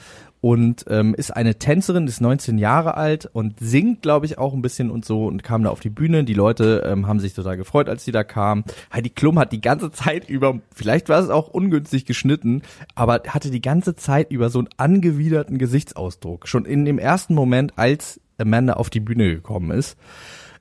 Und 0.43 0.85
ähm, 0.89 1.15
ist 1.15 1.31
eine 1.31 1.55
Tänzerin, 1.55 2.09
ist 2.09 2.21
19 2.21 2.59
Jahre 2.59 2.97
alt 2.97 3.31
und 3.33 3.61
singt, 3.61 4.03
glaube 4.03 4.27
ich, 4.27 4.39
auch 4.39 4.53
ein 4.53 4.61
bisschen 4.61 4.91
und 4.91 5.05
so 5.05 5.27
und 5.27 5.45
kam 5.45 5.63
da 5.63 5.71
auf 5.71 5.79
die 5.79 5.89
Bühne. 5.89 6.25
Die 6.25 6.35
Leute 6.35 6.83
ähm, 6.85 7.07
haben 7.07 7.21
sich 7.21 7.33
total 7.33 7.57
gefreut, 7.57 7.89
als 7.89 8.05
sie 8.05 8.11
da 8.11 8.25
kam. 8.25 8.65
Heidi 8.93 9.09
Klum 9.09 9.39
hat 9.39 9.53
die 9.53 9.61
ganze 9.61 9.93
Zeit 9.93 10.29
über, 10.29 10.59
vielleicht 10.75 11.09
war 11.09 11.21
es 11.21 11.31
auch 11.31 11.47
ungünstig 11.47 12.07
geschnitten, 12.07 12.63
aber 12.97 13.23
hatte 13.29 13.51
die 13.51 13.63
ganze 13.63 13.95
Zeit 13.95 14.33
über 14.33 14.51
so 14.51 14.59
einen 14.59 14.69
angewiderten 14.79 15.59
Gesichtsausdruck. 15.59 16.49
Schon 16.49 16.65
in 16.65 16.85
dem 16.85 16.99
ersten 16.99 17.37
Moment, 17.37 17.75
als 17.77 18.21
Amanda 18.37 18.73
auf 18.73 18.91
die 18.91 19.01
Bühne 19.01 19.33
gekommen 19.37 19.71
ist. 19.71 19.97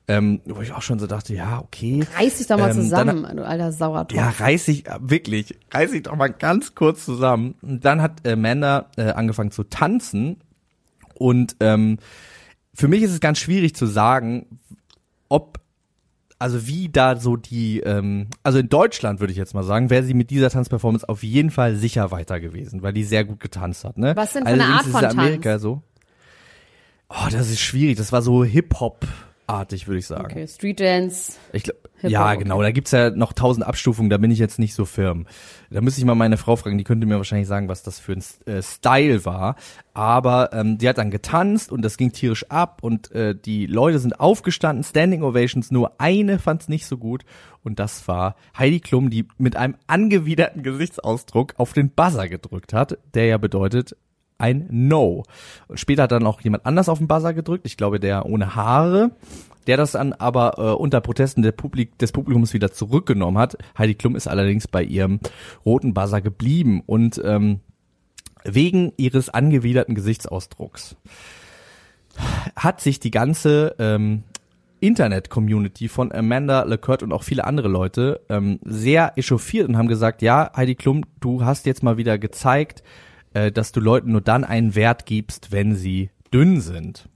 Ähm, 0.08 0.40
wo 0.46 0.60
ich 0.60 0.72
auch 0.72 0.82
schon 0.82 0.98
so 0.98 1.06
dachte, 1.06 1.32
ja, 1.32 1.60
okay. 1.60 2.04
Reiß 2.18 2.38
dich 2.38 2.48
doch 2.48 2.58
mal 2.58 2.70
Ähm, 2.70 2.76
zusammen, 2.76 3.22
dann- 3.22 3.36
du 3.36 3.46
alter 3.46 3.70
Sauertopf. 3.70 4.16
Ja, 4.18 4.30
reiß 4.30 4.66
ich, 4.68 4.86
äh, 4.88 4.98
wirklich, 5.00 5.56
reiß 5.70 5.92
ich 5.92 6.02
doch 6.02 6.16
mal 6.16 6.28
ganz 6.28 6.74
kurz 6.74 7.04
zusammen. 7.04 7.54
Und 7.62 7.84
dann 7.84 8.02
hat 8.02 8.26
Amanda 8.26 8.90
äh, 8.96 9.10
angefangen 9.12 9.52
zu 9.52 9.62
tanzen 9.64 10.38
und 11.14 11.54
ähm, 11.60 11.98
für 12.74 12.88
mich 12.88 13.02
ist 13.02 13.12
es 13.12 13.20
ganz 13.20 13.38
schwierig 13.38 13.76
zu 13.76 13.86
sagen, 13.86 14.58
ob, 15.28 15.60
also 16.38 16.66
wie 16.66 16.88
da 16.88 17.16
so 17.16 17.36
die, 17.36 17.78
ähm, 17.80 18.26
also 18.42 18.58
in 18.58 18.68
Deutschland 18.68 19.20
würde 19.20 19.30
ich 19.30 19.38
jetzt 19.38 19.54
mal 19.54 19.62
sagen, 19.62 19.88
wäre 19.88 20.02
sie 20.02 20.14
mit 20.14 20.30
dieser 20.30 20.50
Tanzperformance 20.50 21.08
auf 21.08 21.22
jeden 21.22 21.50
Fall 21.52 21.76
sicher 21.76 22.10
weiter 22.10 22.40
gewesen, 22.40 22.82
weil 22.82 22.92
die 22.92 23.04
sehr 23.04 23.24
gut 23.24 23.38
getanzt 23.38 23.84
hat. 23.84 23.98
Ne? 23.98 24.16
Was 24.16 24.32
denn 24.32 24.42
für 24.42 24.48
eine 24.48 24.64
Art 24.64 24.84
ist 24.86 24.90
von 24.92 25.04
in 25.04 25.10
Amerika 25.10 25.58
so. 25.60 25.82
Oh, 27.08 27.28
das 27.30 27.50
ist 27.50 27.60
schwierig. 27.60 27.98
Das 27.98 28.10
war 28.10 28.22
so 28.22 28.42
Hip-Hop-artig, 29.52 29.86
würde 29.86 29.98
ich 29.98 30.06
sagen. 30.06 30.24
Okay, 30.24 30.48
Street 30.48 30.80
Dance. 30.80 31.34
Ich 31.52 31.64
glaub, 31.64 31.76
ja, 32.02 32.26
okay. 32.26 32.42
genau. 32.42 32.60
Da 32.62 32.70
gibt's 32.70 32.90
ja 32.90 33.10
noch 33.10 33.32
tausend 33.32 33.66
Abstufungen, 33.66 34.10
da 34.10 34.16
bin 34.16 34.30
ich 34.30 34.38
jetzt 34.38 34.58
nicht 34.58 34.74
so 34.74 34.84
firm. 34.84 35.26
Da 35.70 35.80
müsste 35.80 36.00
ich 36.00 36.04
mal 36.04 36.14
meine 36.14 36.36
Frau 36.36 36.56
fragen, 36.56 36.78
die 36.78 36.84
könnte 36.84 37.06
mir 37.06 37.16
wahrscheinlich 37.16 37.48
sagen, 37.48 37.68
was 37.68 37.82
das 37.82 37.98
für 37.98 38.12
ein 38.12 38.24
äh, 38.46 38.62
Style 38.62 39.24
war. 39.24 39.56
Aber 39.94 40.52
ähm, 40.52 40.78
die 40.78 40.88
hat 40.88 40.98
dann 40.98 41.10
getanzt 41.10 41.70
und 41.70 41.82
das 41.82 41.96
ging 41.96 42.12
tierisch 42.12 42.50
ab 42.50 42.78
und 42.82 43.12
äh, 43.12 43.34
die 43.34 43.66
Leute 43.66 43.98
sind 43.98 44.18
aufgestanden, 44.18 44.84
Standing 44.84 45.22
Ovations, 45.22 45.70
nur 45.70 46.00
eine 46.00 46.38
fand's 46.38 46.68
nicht 46.68 46.86
so 46.86 46.96
gut 46.96 47.24
und 47.62 47.78
das 47.78 48.08
war 48.08 48.36
Heidi 48.56 48.80
Klum, 48.80 49.10
die 49.10 49.28
mit 49.36 49.54
einem 49.54 49.76
angewiderten 49.86 50.62
Gesichtsausdruck 50.62 51.54
auf 51.58 51.74
den 51.74 51.90
Buzzer 51.90 52.28
gedrückt 52.28 52.72
hat, 52.72 52.98
der 53.14 53.26
ja 53.26 53.36
bedeutet, 53.36 53.96
ein 54.38 54.66
No. 54.70 55.24
Später 55.74 56.04
hat 56.04 56.12
dann 56.12 56.26
auch 56.26 56.40
jemand 56.40 56.66
anders 56.66 56.88
auf 56.88 56.98
den 56.98 57.08
Buzzer 57.08 57.34
gedrückt, 57.34 57.66
ich 57.66 57.76
glaube 57.76 58.00
der 58.00 58.26
ohne 58.26 58.54
Haare, 58.54 59.12
der 59.66 59.76
das 59.76 59.92
dann 59.92 60.12
aber 60.12 60.58
äh, 60.58 60.74
unter 60.74 61.00
Protesten 61.00 61.42
der 61.42 61.52
Publik 61.52 61.98
des 61.98 62.12
Publikums 62.12 62.52
wieder 62.52 62.72
zurückgenommen 62.72 63.38
hat. 63.38 63.56
Heidi 63.78 63.94
Klum 63.94 64.16
ist 64.16 64.26
allerdings 64.26 64.66
bei 64.68 64.82
ihrem 64.82 65.20
roten 65.64 65.94
Buzzer 65.94 66.20
geblieben 66.20 66.82
und 66.86 67.20
ähm, 67.24 67.60
wegen 68.44 68.92
ihres 68.96 69.28
angewiderten 69.28 69.94
Gesichtsausdrucks 69.94 70.96
hat 72.56 72.80
sich 72.80 73.00
die 73.00 73.10
ganze 73.10 73.74
ähm, 73.78 74.24
Internet-Community 74.80 75.88
von 75.88 76.12
Amanda 76.12 76.64
LeCurt 76.64 77.02
und 77.02 77.12
auch 77.12 77.22
viele 77.22 77.44
andere 77.44 77.68
Leute 77.68 78.20
ähm, 78.28 78.58
sehr 78.64 79.12
echauffiert 79.16 79.68
und 79.68 79.76
haben 79.76 79.88
gesagt, 79.88 80.22
ja, 80.22 80.50
Heidi 80.56 80.74
Klum, 80.74 81.04
du 81.20 81.44
hast 81.44 81.66
jetzt 81.66 81.82
mal 81.82 81.96
wieder 81.96 82.18
gezeigt, 82.18 82.82
äh, 83.34 83.52
dass 83.52 83.72
du 83.72 83.80
Leuten 83.80 84.12
nur 84.12 84.20
dann 84.20 84.44
einen 84.44 84.74
Wert 84.74 85.06
gibst, 85.06 85.52
wenn 85.52 85.74
sie 85.74 86.10
dünn 86.32 86.60
sind. 86.60 87.08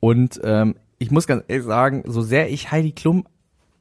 Und 0.00 0.40
ähm, 0.44 0.76
ich 0.98 1.10
muss 1.10 1.26
ganz 1.26 1.44
ehrlich 1.48 1.66
sagen, 1.66 2.02
so 2.06 2.22
sehr 2.22 2.50
ich 2.50 2.70
Heidi 2.70 2.92
Klum 2.92 3.26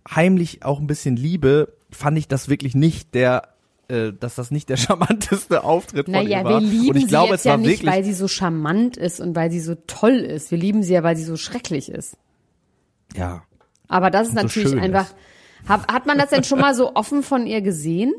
heimlich 0.10 0.64
auch 0.64 0.80
ein 0.80 0.88
bisschen 0.88 1.16
liebe, 1.16 1.74
fand 1.92 2.18
ich 2.18 2.28
das 2.28 2.50
wirklich 2.50 2.76
nicht 2.76 3.14
der, 3.16 3.50
äh, 3.88 4.12
dass 4.20 4.36
das 4.36 4.52
nicht 4.52 4.70
der 4.70 4.78
charmanteste 4.78 5.64
Auftritt 5.64 6.06
von 6.06 6.14
Naja, 6.14 6.40
ihr 6.40 6.44
wir 6.46 6.52
war. 6.52 6.62
lieben 6.62 6.90
und 6.90 6.96
ich 6.98 7.04
sie 7.04 7.08
glaube, 7.10 7.32
jetzt 7.32 7.40
es 7.42 7.44
ja 7.46 7.52
war 7.52 7.58
nicht, 7.58 7.70
wirklich 7.70 7.92
weil 7.92 8.04
sie 8.04 8.14
so 8.14 8.28
charmant 8.28 8.98
ist 8.98 9.20
und 9.20 9.36
weil 9.36 9.52
sie 9.52 9.60
so 9.62 9.76
toll 9.88 10.16
ist. 10.18 10.52
Wir 10.52 10.58
lieben 10.58 10.84
sie 10.84 10.94
ja, 10.94 11.04
weil 11.04 11.16
sie 11.18 11.24
so 11.24 11.38
schrecklich 11.38 11.90
ist. 11.90 12.18
ja. 13.16 13.44
Aber 13.88 14.10
das 14.10 14.30
ist 14.30 14.34
Und 14.34 14.38
so 14.40 14.44
natürlich 14.48 14.70
schön 14.70 14.80
einfach. 14.80 15.14
Hab, 15.70 15.92
hat 15.94 16.08
man 16.08 16.18
das 16.18 16.30
denn 16.32 16.44
schon 16.44 16.60
mal 16.60 16.74
so 16.74 16.96
offen 16.96 17.22
von 17.22 17.46
ihr 17.46 17.62
gesehen? 17.62 18.14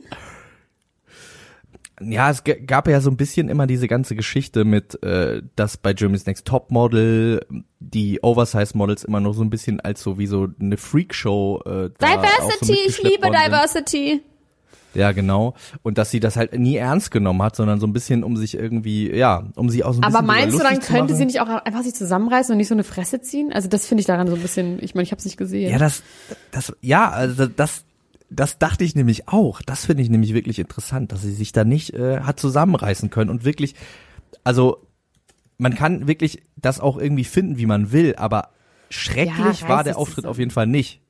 Ja, 2.00 2.30
es 2.30 2.42
gab 2.44 2.88
ja 2.88 3.00
so 3.00 3.10
ein 3.10 3.16
bisschen 3.16 3.48
immer 3.48 3.66
diese 3.66 3.88
ganze 3.88 4.16
Geschichte 4.16 4.64
mit, 4.64 5.02
äh, 5.02 5.42
dass 5.56 5.78
bei 5.78 5.94
Germany's 5.94 6.26
Next 6.26 6.46
Topmodel 6.46 7.46
die 7.80 8.22
Oversize-Models 8.22 9.04
immer 9.04 9.20
noch 9.20 9.32
so 9.32 9.42
ein 9.42 9.50
bisschen 9.50 9.80
als 9.80 10.02
so 10.02 10.18
wie 10.18 10.26
so 10.26 10.48
eine 10.60 10.76
Freakshow 10.76 11.62
äh, 11.64 11.90
da 11.98 12.06
auch 12.06 12.22
so 12.22 12.66
Diversity, 12.66 12.78
ich 12.86 13.02
liebe. 13.02 13.30
Diversity. 13.30 14.22
Ja, 14.96 15.12
genau. 15.12 15.54
Und 15.82 15.98
dass 15.98 16.10
sie 16.10 16.20
das 16.20 16.36
halt 16.36 16.58
nie 16.58 16.76
ernst 16.76 17.10
genommen 17.10 17.42
hat, 17.42 17.54
sondern 17.54 17.80
so 17.80 17.86
ein 17.86 17.92
bisschen 17.92 18.24
um 18.24 18.36
sich 18.36 18.54
irgendwie, 18.54 19.14
ja, 19.14 19.44
um 19.54 19.68
sie 19.68 19.84
auch 19.84 19.92
so 19.92 20.00
ein 20.00 20.04
Aber 20.04 20.22
bisschen 20.22 20.26
meinst 20.26 20.58
du, 20.58 20.62
dann 20.62 20.80
könnte 20.80 21.14
sie 21.14 21.26
nicht 21.26 21.40
auch 21.40 21.48
einfach 21.48 21.82
sich 21.82 21.94
zusammenreißen 21.94 22.52
und 22.52 22.58
nicht 22.58 22.68
so 22.68 22.74
eine 22.74 22.84
Fresse 22.84 23.20
ziehen? 23.20 23.52
Also 23.52 23.68
das 23.68 23.86
finde 23.86 24.00
ich 24.00 24.06
daran 24.06 24.26
so 24.26 24.34
ein 24.34 24.42
bisschen, 24.42 24.82
ich 24.82 24.94
meine, 24.94 25.04
ich 25.04 25.12
habe 25.12 25.18
es 25.18 25.24
nicht 25.24 25.36
gesehen. 25.36 25.70
Ja, 25.70 25.78
das, 25.78 26.02
das, 26.50 26.74
ja, 26.80 27.10
also 27.10 27.46
das, 27.46 27.84
das 28.30 28.58
dachte 28.58 28.84
ich 28.84 28.94
nämlich 28.94 29.28
auch. 29.28 29.62
Das 29.62 29.86
finde 29.86 30.02
ich 30.02 30.10
nämlich 30.10 30.34
wirklich 30.34 30.58
interessant, 30.58 31.12
dass 31.12 31.22
sie 31.22 31.32
sich 31.32 31.52
da 31.52 31.64
nicht 31.64 31.94
äh, 31.94 32.20
hat 32.20 32.40
zusammenreißen 32.40 33.10
können 33.10 33.30
und 33.30 33.44
wirklich, 33.44 33.74
also 34.44 34.86
man 35.58 35.74
kann 35.74 36.06
wirklich 36.06 36.42
das 36.56 36.80
auch 36.80 36.98
irgendwie 36.98 37.24
finden, 37.24 37.56
wie 37.58 37.66
man 37.66 37.92
will, 37.92 38.14
aber 38.16 38.50
schrecklich 38.90 39.60
Ja, 39.60 39.68
war 39.68 39.84
der 39.84 39.96
Auftritt 39.96 40.26
auf 40.26 40.38
jeden 40.38 40.50
Fall 40.50 40.66
nicht. 40.66 41.00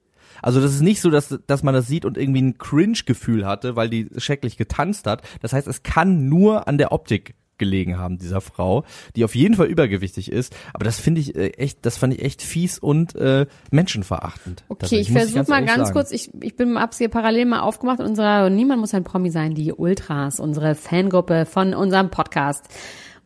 Also 0.43 0.61
das 0.61 0.75
ist 0.75 0.83
nicht 0.83 1.01
so, 1.01 1.11
dass, 1.11 1.39
dass 1.47 1.63
man 1.63 1.75
das 1.75 1.87
sieht 1.87 2.05
und 2.05 2.19
irgendwie 2.19 2.43
ein 2.43 2.59
Cringe-Gefühl 2.59 3.47
hatte, 3.47 3.75
weil 3.75 3.89
die 3.89 4.09
schrecklich 4.19 4.57
getanzt 4.57 5.07
hat. 5.07 5.23
Das 5.41 5.53
heißt, 5.53 5.67
es 5.67 5.83
kann 5.83 6.29
nur 6.29 6.69
an 6.69 6.79
der 6.79 6.93
Optik 6.93 7.35
gelegen 7.59 7.99
haben 7.99 8.19
dieser 8.19 8.41
Frau, 8.41 8.85
die 9.15 9.25
auf 9.25 9.35
jeden 9.35 9.55
Fall 9.55 9.67
übergewichtig 9.67 10.31
ist. 10.31 10.55
Aber 10.73 10.85
das 10.85 10.99
finde 11.01 11.21
ich 11.21 11.35
äh, 11.37 11.49
echt, 11.51 11.85
das 11.87 11.97
fand 11.97 12.15
ich 12.15 12.23
echt 12.23 12.43
fies 12.43 12.79
und 12.79 13.15
äh, 13.17 13.47
menschenverachtend. 13.71 14.65
Okay, 14.69 14.99
ich 14.99 15.11
versuche 15.13 15.49
mal 15.49 15.65
ganz 15.65 15.89
sagen. 15.89 15.93
kurz, 15.93 16.11
ich, 16.13 16.31
ich 16.43 16.57
bin 16.57 16.79
hab's 16.79 16.99
hier 16.99 17.09
parallel 17.09 17.47
mal 17.47 17.61
aufgemacht, 17.61 18.01
unsere 18.01 18.51
Niemand 18.51 18.81
muss 18.81 18.95
ein 18.95 19.05
Promi 19.05 19.31
sein, 19.31 19.55
die 19.55 19.73
Ultras, 19.73 20.41
unsere 20.41 20.75
Fangruppe 20.75 21.47
von 21.47 21.75
unserem 21.75 22.11
Podcast 22.11 22.65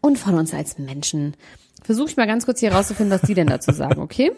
und 0.01 0.19
von 0.19 0.35
uns 0.35 0.55
als 0.55 0.79
Menschen. 0.79 1.37
Versuche 1.83 2.09
ich 2.11 2.17
mal 2.17 2.27
ganz 2.27 2.45
kurz 2.45 2.61
hier 2.61 2.73
rauszufinden, 2.73 3.19
was 3.19 3.27
die 3.27 3.35
denn 3.35 3.47
dazu 3.47 3.73
sagen, 3.73 4.01
okay? 4.01 4.33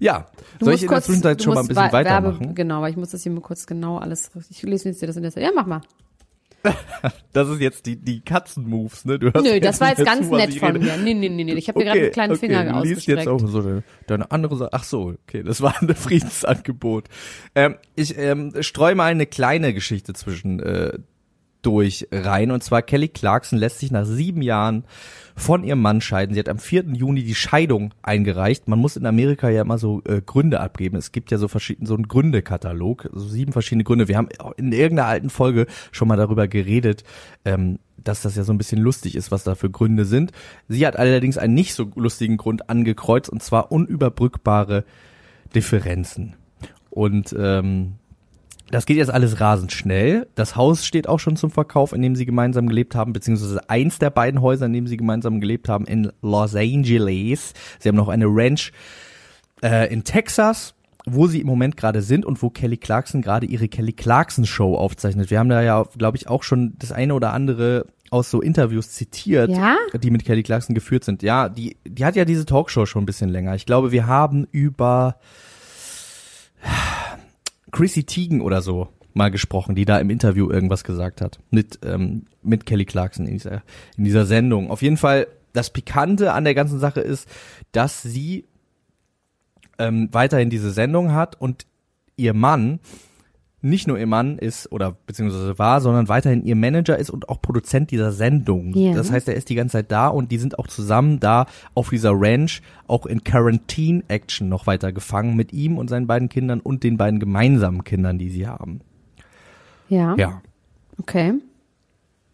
Ja, 0.00 0.26
Du 0.58 0.64
soll 0.66 0.74
ich 0.74 0.82
in 0.82 0.88
der 0.88 1.02
Zwischenzeit 1.02 1.42
schon 1.42 1.54
mal 1.54 1.60
ein 1.60 1.68
bisschen 1.68 1.82
Wa- 1.84 1.92
Werbe- 1.92 2.04
weitermachen? 2.08 2.54
Genau, 2.54 2.82
weil 2.82 2.90
ich 2.90 2.96
muss 2.96 3.10
das 3.10 3.22
hier 3.22 3.30
mal 3.32 3.40
kurz 3.40 3.66
genau 3.66 3.98
alles, 3.98 4.30
ich 4.50 4.62
lese 4.62 4.88
jetzt 4.88 5.00
dir 5.00 5.06
das 5.06 5.16
in 5.16 5.22
der 5.22 5.30
Zeit. 5.32 5.44
Ja, 5.44 5.50
mach 5.54 5.66
mal. 5.66 5.80
Das 7.32 7.48
ist 7.48 7.60
jetzt 7.60 7.86
die, 7.86 7.96
die 7.96 8.20
Katzenmoves, 8.20 9.04
ne? 9.04 9.18
Du 9.18 9.32
hörst 9.32 9.44
Nö, 9.44 9.58
das 9.60 9.80
war 9.80 9.88
jetzt 9.90 10.04
ganz 10.04 10.28
zu, 10.28 10.36
nett 10.36 10.54
von 10.54 10.76
rede. 10.76 10.78
mir. 10.84 10.96
Nee, 10.98 11.14
nee, 11.14 11.28
nee, 11.28 11.44
nee. 11.44 11.54
Ich 11.54 11.68
habe 11.68 11.80
dir 11.80 11.86
gerade 11.86 12.00
einen 12.00 12.12
kleinen 12.12 12.32
okay, 12.32 12.40
Finger 12.40 12.64
du 12.64 12.70
liest 12.70 12.76
ausgestreckt. 12.76 13.18
jetzt 13.18 13.28
auch 13.28 13.40
so 13.40 13.62
deine, 13.62 13.82
deine 14.06 14.30
andere 14.30 14.56
Sache. 14.56 14.70
Ach 14.72 14.84
so, 14.84 15.14
okay, 15.26 15.42
das 15.42 15.60
war 15.60 15.74
ein 15.80 15.88
Friedensangebot. 15.94 17.08
Ähm, 17.54 17.76
ich 17.96 18.16
ähm, 18.16 18.52
streue 18.60 18.94
mal 18.94 19.10
eine 19.10 19.26
kleine 19.26 19.74
Geschichte 19.74 20.12
zwischen 20.14 20.60
äh, 20.60 20.98
durch 21.66 22.08
rein. 22.12 22.50
Und 22.50 22.62
zwar 22.62 22.82
Kelly 22.82 23.08
Clarkson 23.08 23.58
lässt 23.58 23.78
sich 23.78 23.90
nach 23.90 24.04
sieben 24.04 24.42
Jahren 24.42 24.84
von 25.36 25.64
ihrem 25.64 25.82
Mann 25.82 26.00
scheiden. 26.00 26.34
Sie 26.34 26.38
hat 26.38 26.48
am 26.48 26.58
4. 26.58 26.84
Juni 26.92 27.24
die 27.24 27.34
Scheidung 27.34 27.92
eingereicht. 28.02 28.68
Man 28.68 28.78
muss 28.78 28.96
in 28.96 29.06
Amerika 29.06 29.48
ja 29.48 29.62
immer 29.62 29.78
so 29.78 30.02
äh, 30.04 30.20
Gründe 30.24 30.60
abgeben. 30.60 30.96
Es 30.96 31.12
gibt 31.12 31.30
ja 31.30 31.38
so 31.38 31.48
verschiedene, 31.48 31.88
so 31.88 31.94
einen 31.94 32.08
Gründekatalog, 32.08 33.10
so 33.12 33.26
sieben 33.26 33.52
verschiedene 33.52 33.84
Gründe. 33.84 34.08
Wir 34.08 34.16
haben 34.16 34.28
in 34.56 34.72
irgendeiner 34.72 35.08
alten 35.08 35.30
Folge 35.30 35.66
schon 35.90 36.08
mal 36.08 36.16
darüber 36.16 36.46
geredet, 36.46 37.02
ähm, 37.44 37.78
dass 37.96 38.22
das 38.22 38.36
ja 38.36 38.44
so 38.44 38.52
ein 38.52 38.58
bisschen 38.58 38.80
lustig 38.80 39.16
ist, 39.16 39.30
was 39.30 39.44
da 39.44 39.54
für 39.54 39.70
Gründe 39.70 40.04
sind. 40.04 40.30
Sie 40.68 40.86
hat 40.86 40.96
allerdings 40.96 41.38
einen 41.38 41.54
nicht 41.54 41.74
so 41.74 41.90
lustigen 41.96 42.36
Grund 42.36 42.68
angekreuzt, 42.70 43.30
und 43.30 43.42
zwar 43.42 43.72
unüberbrückbare 43.72 44.84
Differenzen. 45.54 46.34
Und 46.90 47.34
ähm, 47.36 47.94
das 48.74 48.86
geht 48.86 48.96
jetzt 48.96 49.10
alles 49.10 49.40
rasend 49.40 49.70
schnell. 49.70 50.26
Das 50.34 50.56
Haus 50.56 50.84
steht 50.84 51.08
auch 51.08 51.20
schon 51.20 51.36
zum 51.36 51.50
Verkauf, 51.52 51.92
in 51.92 52.02
dem 52.02 52.16
sie 52.16 52.26
gemeinsam 52.26 52.68
gelebt 52.68 52.96
haben, 52.96 53.12
beziehungsweise 53.12 53.70
eins 53.70 54.00
der 54.00 54.10
beiden 54.10 54.40
Häuser, 54.42 54.66
in 54.66 54.72
dem 54.72 54.88
sie 54.88 54.96
gemeinsam 54.96 55.40
gelebt 55.40 55.68
haben, 55.68 55.86
in 55.86 56.10
Los 56.22 56.56
Angeles. 56.56 57.54
Sie 57.78 57.88
haben 57.88 57.94
noch 57.94 58.08
eine 58.08 58.26
Ranch 58.26 58.72
äh, 59.62 59.92
in 59.92 60.02
Texas, 60.02 60.74
wo 61.06 61.28
sie 61.28 61.40
im 61.40 61.46
Moment 61.46 61.76
gerade 61.76 62.02
sind 62.02 62.26
und 62.26 62.42
wo 62.42 62.50
Kelly 62.50 62.76
Clarkson 62.76 63.22
gerade 63.22 63.46
ihre 63.46 63.68
Kelly 63.68 63.92
Clarkson 63.92 64.44
Show 64.44 64.74
aufzeichnet. 64.74 65.30
Wir 65.30 65.38
haben 65.38 65.50
da 65.50 65.62
ja, 65.62 65.84
glaube 65.96 66.16
ich, 66.16 66.28
auch 66.28 66.42
schon 66.42 66.74
das 66.78 66.90
eine 66.90 67.14
oder 67.14 67.32
andere 67.32 67.86
aus 68.10 68.28
so 68.28 68.40
Interviews 68.40 68.90
zitiert, 68.90 69.50
Ja? 69.50 69.76
die 70.02 70.10
mit 70.10 70.24
Kelly 70.24 70.42
Clarkson 70.42 70.74
geführt 70.74 71.04
sind. 71.04 71.22
Ja, 71.22 71.48
die, 71.48 71.76
die 71.86 72.04
hat 72.04 72.16
ja 72.16 72.24
diese 72.24 72.44
Talkshow 72.44 72.86
schon 72.86 73.04
ein 73.04 73.06
bisschen 73.06 73.28
länger. 73.28 73.54
Ich 73.54 73.66
glaube, 73.66 73.92
wir 73.92 74.08
haben 74.08 74.48
über 74.50 75.14
Chrissy 77.74 78.04
Teigen 78.04 78.40
oder 78.40 78.62
so 78.62 78.88
mal 79.14 79.30
gesprochen, 79.30 79.74
die 79.74 79.84
da 79.84 79.98
im 79.98 80.10
Interview 80.10 80.50
irgendwas 80.50 80.84
gesagt 80.84 81.20
hat 81.20 81.38
mit 81.50 81.80
ähm, 81.84 82.26
mit 82.42 82.66
Kelly 82.66 82.84
Clarkson 82.84 83.26
in 83.26 83.34
dieser 83.34 83.62
in 83.96 84.04
dieser 84.04 84.26
Sendung. 84.26 84.70
Auf 84.70 84.82
jeden 84.82 84.96
Fall 84.96 85.26
das 85.52 85.70
Pikante 85.70 86.32
an 86.32 86.44
der 86.44 86.54
ganzen 86.54 86.78
Sache 86.78 87.00
ist, 87.00 87.28
dass 87.72 88.02
sie 88.02 88.44
ähm, 89.78 90.08
weiterhin 90.12 90.50
diese 90.50 90.70
Sendung 90.70 91.12
hat 91.12 91.40
und 91.40 91.66
ihr 92.16 92.34
Mann 92.34 92.80
nicht 93.64 93.88
nur 93.88 93.98
ihr 93.98 94.06
Mann 94.06 94.38
ist 94.38 94.70
oder 94.70 94.96
beziehungsweise 95.06 95.58
war, 95.58 95.80
sondern 95.80 96.08
weiterhin 96.08 96.44
ihr 96.44 96.54
Manager 96.54 96.98
ist 96.98 97.10
und 97.10 97.28
auch 97.28 97.40
Produzent 97.40 97.90
dieser 97.90 98.12
Sendung. 98.12 98.74
Ja. 98.74 98.92
Das 98.94 99.10
heißt, 99.10 99.26
er 99.28 99.34
ist 99.34 99.48
die 99.48 99.54
ganze 99.54 99.78
Zeit 99.78 99.90
da 99.90 100.08
und 100.08 100.30
die 100.30 100.36
sind 100.38 100.58
auch 100.58 100.66
zusammen 100.66 101.18
da 101.18 101.46
auf 101.72 101.88
dieser 101.88 102.12
Ranch, 102.14 102.60
auch 102.86 103.06
in 103.06 103.24
Quarantine-Action 103.24 104.48
noch 104.48 104.66
weiter 104.66 104.92
gefangen 104.92 105.34
mit 105.34 105.52
ihm 105.52 105.78
und 105.78 105.88
seinen 105.88 106.06
beiden 106.06 106.28
Kindern 106.28 106.60
und 106.60 106.84
den 106.84 106.98
beiden 106.98 107.18
gemeinsamen 107.20 107.84
Kindern, 107.84 108.18
die 108.18 108.30
sie 108.30 108.46
haben. 108.46 108.80
Ja. 109.88 110.14
Ja. 110.16 110.42
Okay. 111.00 111.34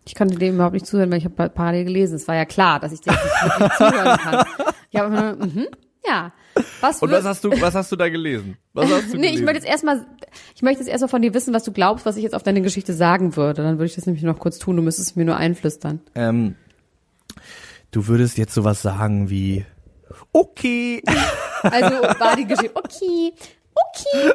Ich 0.05 0.17
konnte 0.17 0.37
dem 0.37 0.55
überhaupt 0.55 0.75
nicht 0.75 0.87
zuhören, 0.87 1.11
weil 1.11 1.19
ich 1.19 1.25
habe 1.25 1.49
parallel 1.51 1.85
gelesen. 1.85 2.17
Es 2.17 2.27
war 2.27 2.35
ja 2.35 2.45
klar, 2.45 2.81
dass 2.81 2.93
ich 2.93 3.01
dem 3.01 3.15
nicht 3.15 3.77
zuhören 3.77 4.19
kann. 4.19 4.45
Ich 4.91 4.99
habe 4.99 5.11
nur, 5.15 5.47
mhm, 5.47 5.67
ja. 6.07 6.33
Was 6.81 7.01
Und 7.03 7.11
was 7.13 7.25
hast 7.25 7.45
du, 7.45 7.51
was 7.61 7.75
hast 7.75 7.93
du 7.93 7.97
da 7.97 8.09
gelesen? 8.09 8.57
Was 8.73 8.91
hast 8.91 9.13
du 9.13 9.17
Nee, 9.19 9.27
ich 9.27 9.33
gelesen? 9.33 9.45
möchte 9.45 9.61
jetzt 9.61 9.69
erstmal, 9.71 10.07
ich 10.55 10.63
möchte 10.63 10.81
jetzt 10.81 10.91
erstmal 10.91 11.09
von 11.09 11.23
dir 11.23 11.33
wissen, 11.35 11.55
was 11.55 11.65
du 11.65 11.73
glaubst, 11.73 12.07
was 12.07 12.17
ich 12.17 12.23
jetzt 12.23 12.35
auf 12.35 12.43
deine 12.43 12.63
Geschichte 12.63 12.93
sagen 12.95 13.37
würde. 13.37 13.63
Dann 13.63 13.75
würde 13.79 13.87
ich 13.87 13.95
das 13.95 14.07
nämlich 14.07 14.25
noch 14.25 14.39
kurz 14.39 14.59
tun. 14.59 14.77
Du 14.77 14.83
müsstest 14.83 15.11
es 15.11 15.17
mir 15.17 15.25
nur 15.25 15.37
einflüstern. 15.37 16.01
ähm, 16.15 16.57
du 17.93 18.07
würdest 18.09 18.39
jetzt 18.39 18.55
sowas 18.55 18.83
sagen 18.83 19.31
wie, 19.31 19.65
okay, 20.33 21.03
Also 21.63 21.91
war 22.19 22.37
die 22.37 22.47
Geschichte, 22.47 22.75
okay, 22.75 23.33
okay, 23.75 24.33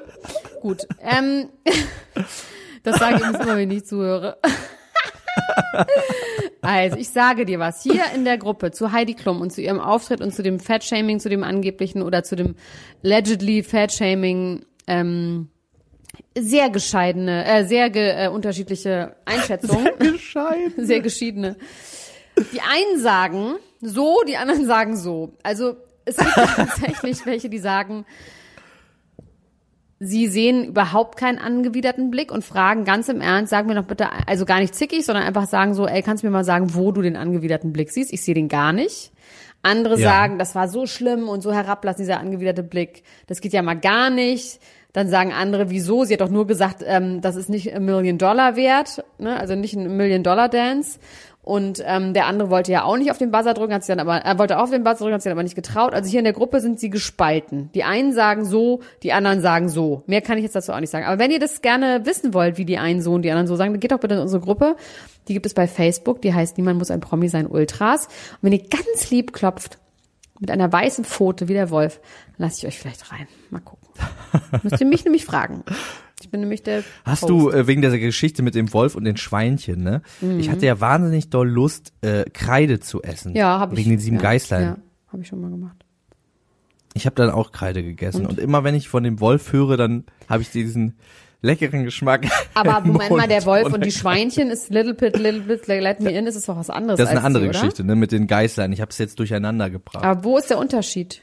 gut. 0.62 0.88
Ähm, 1.02 1.50
das 2.84 2.98
sage 3.00 3.16
ich 3.18 3.24
immer, 3.24 3.58
wenn 3.58 3.72
ich 3.72 3.86
zuhöre. 3.86 4.38
Also, 6.66 6.98
ich 6.98 7.10
sage 7.10 7.46
dir 7.46 7.60
was. 7.60 7.84
Hier 7.84 8.04
in 8.14 8.26
der 8.26 8.38
Gruppe 8.38 8.72
zu 8.72 8.92
Heidi 8.92 9.14
Klum 9.14 9.42
und 9.42 9.52
zu 9.52 9.62
ihrem 9.62 9.80
Auftritt 9.80 10.22
und 10.22 10.34
zu 10.34 10.44
dem 10.44 10.60
Fat-Shaming, 10.60 11.20
zu 11.20 11.30
dem 11.30 11.44
angeblichen 11.44 12.02
oder 12.02 12.24
zu 12.24 12.36
dem 12.36 12.56
allegedly 13.04 13.64
Fat-Shaming, 13.64 14.66
ähm, 14.88 15.50
sehr 16.38 16.70
gescheidene, 16.70 17.46
äh, 17.46 17.66
sehr 17.66 17.90
ge, 17.90 18.26
äh, 18.26 18.28
unterschiedliche 18.30 19.16
Einschätzungen. 19.26 19.90
Bescheid. 19.98 20.72
sehr 20.78 21.02
geschiedene. 21.02 21.56
Die 22.54 22.62
einen 22.62 23.00
sagen 23.00 23.56
so, 23.82 24.22
die 24.28 24.38
anderen 24.38 24.66
sagen 24.66 24.98
so. 24.98 25.34
Also 25.44 25.76
es 26.06 26.18
gibt 26.18 26.32
tatsächlich 26.56 27.26
welche, 27.26 27.50
die 27.50 27.60
sagen, 27.60 28.06
sie 30.00 30.28
sehen 30.28 30.66
überhaupt 30.66 31.18
keinen 31.18 31.38
angewiderten 31.38 32.12
Blick 32.12 32.32
und 32.32 32.44
fragen 32.44 32.84
ganz 32.84 33.08
im 33.10 33.22
Ernst, 33.22 33.50
sag 33.50 33.66
mir 33.66 33.76
doch 33.76 33.86
bitte, 33.86 34.08
also 34.28 34.46
gar 34.46 34.60
nicht 34.60 34.76
zickig, 34.76 35.06
sondern 35.06 35.24
einfach 35.24 35.48
sagen 35.48 35.74
so, 35.74 35.88
ey, 35.88 36.02
kannst 36.02 36.24
du 36.24 36.28
mir 36.28 36.32
mal 36.32 36.44
sagen, 36.44 36.76
wo 36.76 36.92
du 36.92 37.02
den 37.02 37.16
angewiderten 37.16 37.72
Blick 37.72 37.92
siehst? 37.92 38.12
Ich 38.12 38.22
sehe 38.24 38.36
den 38.36 38.50
gar 38.50 38.74
nicht. 38.74 39.12
Andere 39.64 39.98
Ja. 40.00 40.10
sagen, 40.10 40.38
das 40.38 40.54
war 40.54 40.68
so 40.68 40.86
schlimm 40.86 41.28
und 41.28 41.42
so 41.42 41.52
herablassend, 41.54 42.02
dieser 42.02 42.20
angewiderte 42.20 42.62
Blick. 42.62 43.04
Das 43.28 43.42
geht 43.42 43.54
ja 43.54 43.62
mal 43.62 43.76
gar 43.80 44.10
nicht. 44.10 44.60
Dann 44.94 45.10
sagen 45.10 45.34
andere, 45.34 45.70
wieso? 45.70 46.06
Sie 46.06 46.14
hat 46.14 46.22
doch 46.22 46.30
nur 46.30 46.48
gesagt, 46.48 46.84
ähm, 46.86 47.20
das 47.20 47.36
ist 47.36 47.50
nicht 47.50 47.74
ein 47.74 47.84
Million 47.84 48.18
Dollar 48.18 48.56
wert, 48.56 49.04
ne? 49.18 49.38
also 49.38 49.56
nicht 49.56 49.76
ein 49.76 49.98
Million 49.98 50.24
Dollar 50.24 50.48
Dance. 50.48 51.00
Und 51.46 51.80
ähm, 51.86 52.16
der 52.16 52.26
andere 52.26 52.50
wollte 52.50 52.72
ja 52.72 52.86
auch 52.86 52.98
nicht 52.98 53.12
auf 53.12 53.20
den 53.20 53.30
Buzzer 53.30 53.54
drücken, 53.54 53.72
hat 53.72 53.84
sich 53.84 53.96
dann 53.96 54.00
aber, 54.00 54.18
er 54.18 54.40
wollte 54.40 54.58
auch 54.58 54.64
auf 54.64 54.72
den 54.72 54.84
Buzzer 54.84 55.04
drücken, 55.04 55.14
hat 55.14 55.22
sich 55.22 55.30
dann 55.30 55.38
aber 55.38 55.44
nicht 55.44 55.54
getraut. 55.54 55.94
Also 55.94 56.10
hier 56.10 56.18
in 56.18 56.24
der 56.24 56.34
Gruppe 56.34 56.60
sind 56.60 56.80
sie 56.80 56.90
gespalten. 56.90 57.70
Die 57.76 57.84
einen 57.84 58.14
sagen 58.14 58.46
so, 58.46 58.82
die 59.04 59.14
anderen 59.14 59.42
sagen 59.42 59.70
so. 59.70 60.02
Mehr 60.08 60.22
kann 60.22 60.40
ich 60.40 60.44
jetzt 60.44 60.56
dazu 60.56 60.74
auch 60.74 60.80
nicht 60.80 60.90
sagen. 60.90 61.06
Aber 61.06 61.20
wenn 61.20 61.30
ihr 61.30 61.38
das 61.38 61.62
gerne 61.62 62.04
wissen 62.04 62.34
wollt, 62.34 62.58
wie 62.58 62.66
die 62.66 62.80
einen 62.80 63.00
so 63.00 63.14
und 63.14 63.22
die 63.22 63.30
anderen 63.30 63.46
so 63.46 63.56
sagen, 63.56 63.74
dann 63.74 63.80
geht 63.80 63.92
doch 63.92 64.00
bitte 64.00 64.16
in 64.16 64.22
unsere 64.22 64.42
Gruppe. 64.42 64.76
Die 65.28 65.34
gibt 65.34 65.46
es 65.46 65.54
bei 65.54 65.68
Facebook, 65.68 66.20
die 66.24 66.34
heißt 66.34 66.58
Niemand 66.58 66.80
muss 66.80 66.90
ein 66.90 67.00
Promi 67.00 67.30
sein, 67.30 67.46
Ultras. 67.46 68.08
Und 68.08 68.40
wenn 68.42 68.54
ihr 68.54 68.68
ganz 68.68 69.12
lieb 69.12 69.32
klopft, 69.32 69.78
mit 70.40 70.50
einer 70.50 70.74
weißen 70.74 71.06
Pfote 71.06 71.48
wie 71.48 71.54
der 71.54 71.70
Wolf, 71.70 72.00
lasse 72.38 72.58
ich 72.58 72.68
euch 72.68 72.80
vielleicht 72.80 73.12
rein. 73.12 73.28
Mal 73.52 73.60
gucken. 73.60 73.88
Müsst 74.64 74.82
ihr 74.82 74.88
mich 74.88 75.04
nämlich 75.04 75.26
fragen. 75.26 75.64
Ich 76.26 76.32
bin 76.32 76.40
nämlich 76.40 76.64
der 76.64 76.84
Hast 77.04 77.22
Host. 77.22 77.30
du 77.30 77.52
äh, 77.52 77.68
wegen 77.68 77.84
dieser 77.84 78.00
Geschichte 78.00 78.42
mit 78.42 78.56
dem 78.56 78.74
Wolf 78.74 78.96
und 78.96 79.04
den 79.04 79.16
Schweinchen, 79.16 79.84
ne? 79.84 80.02
Ich 80.40 80.50
hatte 80.50 80.66
ja 80.66 80.82
wahnsinnig 80.82 81.30
doll 81.30 81.48
Lust, 81.48 81.94
äh, 82.02 82.24
Kreide 82.34 82.80
zu 82.80 83.04
essen. 83.04 83.34
Mhm. 83.34 83.38
Ja, 83.38 83.60
habe 83.60 83.76
ich. 83.76 83.82
Wegen 83.82 83.92
den 83.92 84.00
sieben 84.00 84.16
ja, 84.16 84.24
Geißlein. 84.24 84.64
Ja, 84.64 84.78
habe 85.12 85.22
ich 85.22 85.28
schon 85.28 85.40
mal 85.40 85.52
gemacht. 85.52 85.86
Ich 86.96 87.06
habe 87.06 87.16
dann 87.16 87.30
auch 87.30 87.52
Kreide 87.52 87.84
gegessen. 87.84 88.26
Und? 88.26 88.40
immer 88.40 88.64
wenn 88.64 88.74
ich 88.74 88.90
von 88.90 89.04
dem 89.04 89.20
Wolf 89.20 89.54
höre, 89.54 89.78
dann 89.78 90.06
habe 90.28 90.42
ich 90.42 90.50
diesen 90.50 90.96
leckeren 91.44 91.84
Geschmack. 91.84 92.26
Aber 92.56 92.80
im 92.80 92.88
Moment 92.94 93.12
mal, 93.12 93.28
der 93.28 93.46
Wolf 93.46 93.72
und 93.72 93.86
die 93.86 93.92
Schweinchen 93.92 94.50
ist 94.50 94.72
Little 94.72 94.96
Bit, 94.96 95.20
Little 95.20 95.42
Bit, 95.42 95.68
Let 95.68 96.00
Me 96.00 96.10
In, 96.10 96.26
ist 96.26 96.36
es 96.36 96.48
doch 96.48 96.58
was 96.58 96.72
anderes. 96.72 96.98
Das 96.98 97.06
ist 97.06 97.12
eine 97.12 97.20
als 97.20 97.28
andere 97.28 97.44
die? 97.44 97.52
Geschichte, 97.52 97.84
ne? 97.84 97.96
Mit 97.96 98.12
den 98.12 98.26
Geißlein. 98.26 98.72
Ich 98.72 98.82
habe 98.82 98.90
es 98.90 98.98
jetzt 98.98 99.20
durcheinander 99.20 99.70
gebracht. 99.70 100.04
Aber 100.04 100.24
wo 100.24 100.40
ist 100.40 100.50
der 100.50 100.58
Unterschied? 100.58 101.22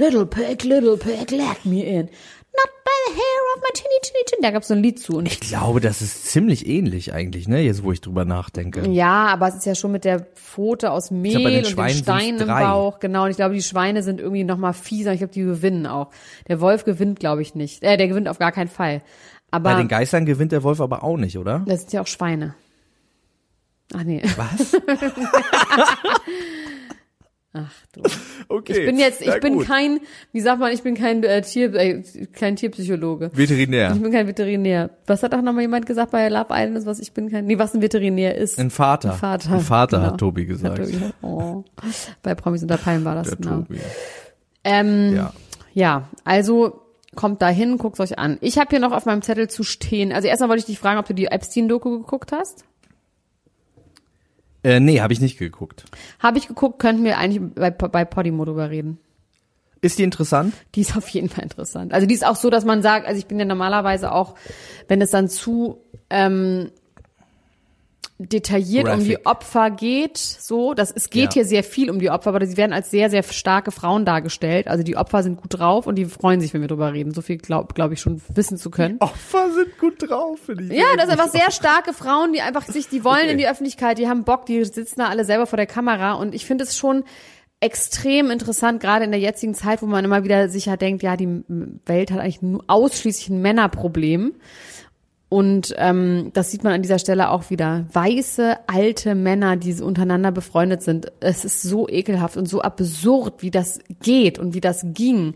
Little 0.00 0.26
Pig, 0.26 0.62
Little 0.62 0.96
Pig, 0.96 1.32
let 1.32 1.64
me 1.64 1.82
in. 1.82 2.08
The 3.08 3.14
hair 3.14 3.56
of 3.56 3.62
my 3.62 3.68
chinny 3.74 3.94
chinny 4.02 4.24
chin. 4.28 4.38
Da 4.42 4.50
gab 4.50 4.62
es 4.62 4.68
so 4.68 4.74
ein 4.74 4.82
Lied 4.82 4.98
zu. 5.00 5.16
Und 5.16 5.26
Ich 5.26 5.40
glaube, 5.40 5.80
das 5.80 6.02
ist 6.02 6.26
ziemlich 6.26 6.66
ähnlich 6.66 7.12
eigentlich, 7.14 7.48
ne? 7.48 7.60
Jetzt, 7.60 7.82
wo 7.82 7.92
ich 7.92 8.00
drüber 8.00 8.24
nachdenke. 8.24 8.86
Ja, 8.88 9.26
aber 9.26 9.48
es 9.48 9.54
ist 9.56 9.66
ja 9.66 9.74
schon 9.74 9.92
mit 9.92 10.04
der 10.04 10.20
Pfote 10.34 10.90
aus 10.90 11.10
Mehl 11.10 11.36
und 11.44 11.52
dem 11.52 11.64
Schweinen 11.64 11.96
Stein 11.96 12.20
sind's 12.26 12.42
im 12.42 12.48
drei. 12.48 12.62
Bauch. 12.64 12.98
Genau, 12.98 13.24
und 13.24 13.30
ich 13.30 13.36
glaube, 13.36 13.54
die 13.54 13.62
Schweine 13.62 14.02
sind 14.02 14.20
irgendwie 14.20 14.44
noch 14.44 14.58
mal 14.58 14.72
fieser. 14.72 15.12
Ich 15.12 15.18
glaube, 15.18 15.32
die 15.32 15.42
gewinnen 15.42 15.86
auch. 15.86 16.10
Der 16.48 16.60
Wolf 16.60 16.84
gewinnt, 16.84 17.20
glaube 17.20 17.42
ich, 17.42 17.54
nicht. 17.54 17.82
Äh, 17.82 17.96
der 17.96 18.08
gewinnt 18.08 18.28
auf 18.28 18.38
gar 18.38 18.52
keinen 18.52 18.68
Fall. 18.68 19.02
Aber 19.50 19.70
Bei 19.70 19.76
den 19.76 19.88
Geißlein 19.88 20.26
gewinnt 20.26 20.52
der 20.52 20.62
Wolf 20.62 20.80
aber 20.80 21.02
auch 21.02 21.16
nicht, 21.16 21.38
oder? 21.38 21.62
das 21.66 21.80
sind 21.80 21.92
ja 21.94 22.02
auch 22.02 22.06
Schweine. 22.06 22.54
Ach 23.94 24.04
nee. 24.04 24.22
Was? 24.36 24.76
Ach 27.66 27.86
du. 27.92 28.02
Okay. 28.50 28.72
Ich 28.80 28.86
bin 28.86 28.98
jetzt, 28.98 29.20
ich 29.20 29.40
bin 29.40 29.60
kein, 29.60 30.00
wie 30.32 30.40
sagt 30.40 30.58
man, 30.58 30.72
ich 30.72 30.82
bin 30.82 30.94
kein 30.94 31.22
äh, 31.22 31.42
Tier, 31.42 31.74
äh, 31.74 32.02
kein 32.32 32.56
Tierpsychologe. 32.56 33.30
Veterinär. 33.34 33.92
Ich 33.94 34.00
bin 34.00 34.10
kein 34.10 34.26
Veterinär. 34.26 34.88
Was 35.06 35.22
hat 35.22 35.34
auch 35.34 35.42
noch 35.42 35.52
mal 35.52 35.60
jemand 35.60 35.84
gesagt 35.84 36.12
bei 36.12 36.28
Love 36.30 36.46
Island, 36.50 36.86
was 36.86 36.98
ich 36.98 37.12
bin 37.12 37.30
kein, 37.30 37.44
nee, 37.44 37.58
was 37.58 37.74
ein 37.74 37.82
Veterinär 37.82 38.36
ist. 38.36 38.58
Ein 38.58 38.70
Vater. 38.70 39.12
Ein 39.12 39.18
Vater. 39.18 39.52
Ein 39.52 39.60
Vater 39.60 39.98
genau. 39.98 40.12
hat 40.12 40.18
Tobi 40.20 40.46
gesagt. 40.46 40.78
Hat 40.78 40.86
Tobi. 40.86 40.98
Oh. 41.20 41.64
Bei 42.22 42.34
Promis 42.34 42.62
unter 42.62 42.78
Palmen 42.78 43.04
war 43.04 43.16
das, 43.16 43.28
Der 43.28 43.36
genau. 43.36 43.56
Tobi. 43.62 43.80
Ähm, 44.64 45.14
Ja. 45.14 45.32
ja, 45.74 46.08
also 46.24 46.80
kommt 47.14 47.42
da 47.42 47.48
hin, 47.48 47.78
guckt's 47.78 48.00
euch 48.00 48.18
an. 48.18 48.38
Ich 48.40 48.58
habe 48.58 48.70
hier 48.70 48.80
noch 48.80 48.92
auf 48.92 49.04
meinem 49.04 49.22
Zettel 49.22 49.48
zu 49.48 49.62
stehen. 49.62 50.12
Also 50.12 50.28
erstmal 50.28 50.48
wollte 50.50 50.60
ich 50.60 50.66
dich 50.66 50.78
fragen, 50.78 50.98
ob 50.98 51.06
du 51.06 51.14
die 51.14 51.26
Epstein-Doku 51.26 51.98
geguckt 51.98 52.32
hast. 52.32 52.64
Äh, 54.68 54.80
nee, 54.80 55.00
habe 55.00 55.14
ich 55.14 55.20
nicht 55.20 55.38
geguckt. 55.38 55.84
Habe 56.18 56.36
ich 56.36 56.46
geguckt, 56.46 56.78
könnten 56.78 57.02
wir 57.02 57.16
eigentlich 57.16 57.54
bei, 57.54 57.70
bei 57.70 58.04
Podimo 58.04 58.44
drüber 58.44 58.68
reden. 58.68 58.98
Ist 59.80 59.98
die 59.98 60.02
interessant? 60.02 60.52
Die 60.74 60.82
ist 60.82 60.94
auf 60.94 61.08
jeden 61.08 61.30
Fall 61.30 61.44
interessant. 61.44 61.94
Also 61.94 62.06
die 62.06 62.12
ist 62.12 62.26
auch 62.26 62.36
so, 62.36 62.50
dass 62.50 62.66
man 62.66 62.82
sagt, 62.82 63.06
also 63.06 63.18
ich 63.18 63.24
bin 63.24 63.38
ja 63.38 63.46
normalerweise 63.46 64.12
auch, 64.12 64.34
wenn 64.86 65.00
es 65.00 65.10
dann 65.10 65.30
zu 65.30 65.78
ähm, 66.10 66.70
detailliert 68.18 68.88
um 68.88 68.98
die 69.04 69.10
Graphic. 69.14 69.26
Opfer 69.28 69.70
geht, 69.70 70.18
so, 70.18 70.74
das 70.74 70.90
es 70.90 71.08
geht 71.08 71.26
Ja. 71.26 71.30
hier 71.34 71.44
sehr 71.44 71.62
viel 71.62 71.88
um 71.88 72.00
die 72.00 72.10
Opfer, 72.10 72.30
aber 72.34 72.44
sie 72.44 72.56
werden 72.56 72.72
als 72.72 72.90
sehr 72.90 73.10
sehr 73.10 73.22
starke 73.22 73.70
Frauen 73.70 74.04
dargestellt. 74.04 74.66
Also 74.66 74.82
die 74.82 74.96
Opfer 74.96 75.22
sind 75.22 75.36
gut 75.40 75.58
drauf 75.58 75.86
und 75.86 75.94
die 75.94 76.04
freuen 76.04 76.40
sich, 76.40 76.52
wenn 76.52 76.60
wir 76.60 76.68
drüber 76.68 76.92
reden. 76.92 77.14
So 77.14 77.22
viel 77.22 77.38
glaube 77.38 77.74
glaub 77.74 77.92
ich 77.92 78.00
schon 78.00 78.20
wissen 78.34 78.56
zu 78.58 78.70
können. 78.70 78.96
Opfer 78.98 79.52
sind 79.52 79.78
gut 79.78 79.94
drauf, 80.10 80.40
finde 80.46 80.64
ich. 80.64 80.70
Ja, 80.72 80.86
das 80.96 81.08
sind 81.08 81.20
einfach 81.20 81.30
sehr 81.32 81.50
starke 81.52 81.92
Frauen, 81.92 82.32
die 82.32 82.40
einfach 82.40 82.62
sich, 82.66 82.88
die 82.88 83.04
wollen 83.04 83.18
Okay. 83.22 83.32
in 83.32 83.38
die 83.38 83.46
Öffentlichkeit, 83.48 83.98
die 83.98 84.08
haben 84.08 84.24
Bock, 84.24 84.46
die 84.46 84.64
sitzen 84.64 84.98
da 84.98 85.06
alle 85.06 85.24
selber 85.24 85.46
vor 85.46 85.56
der 85.56 85.66
Kamera 85.66 86.14
und 86.14 86.34
ich 86.34 86.44
finde 86.44 86.64
es 86.64 86.76
schon 86.76 87.04
extrem 87.60 88.30
interessant, 88.30 88.80
gerade 88.80 89.04
in 89.04 89.10
der 89.10 89.20
jetzigen 89.20 89.54
Zeit, 89.54 89.82
wo 89.82 89.86
man 89.86 90.04
immer 90.04 90.22
wieder 90.22 90.48
sicher 90.48 90.76
denkt, 90.76 91.02
ja, 91.02 91.16
die 91.16 91.42
Welt 91.86 92.10
hat 92.12 92.20
eigentlich 92.20 92.40
nur 92.42 92.62
ausschließlich 92.68 93.30
ein 93.30 93.42
Männerproblem. 93.42 94.34
Und 95.30 95.74
ähm, 95.76 96.30
das 96.32 96.50
sieht 96.50 96.64
man 96.64 96.72
an 96.72 96.82
dieser 96.82 96.98
Stelle 96.98 97.30
auch 97.30 97.50
wieder. 97.50 97.84
Weiße, 97.92 98.56
alte 98.66 99.14
Männer, 99.14 99.56
die 99.56 99.74
so 99.74 99.84
untereinander 99.84 100.32
befreundet 100.32 100.82
sind. 100.82 101.12
Es 101.20 101.44
ist 101.44 101.62
so 101.62 101.86
ekelhaft 101.88 102.36
und 102.38 102.48
so 102.48 102.62
absurd, 102.62 103.42
wie 103.42 103.50
das 103.50 103.80
geht 104.02 104.38
und 104.38 104.54
wie 104.54 104.60
das 104.62 104.86
ging. 104.94 105.34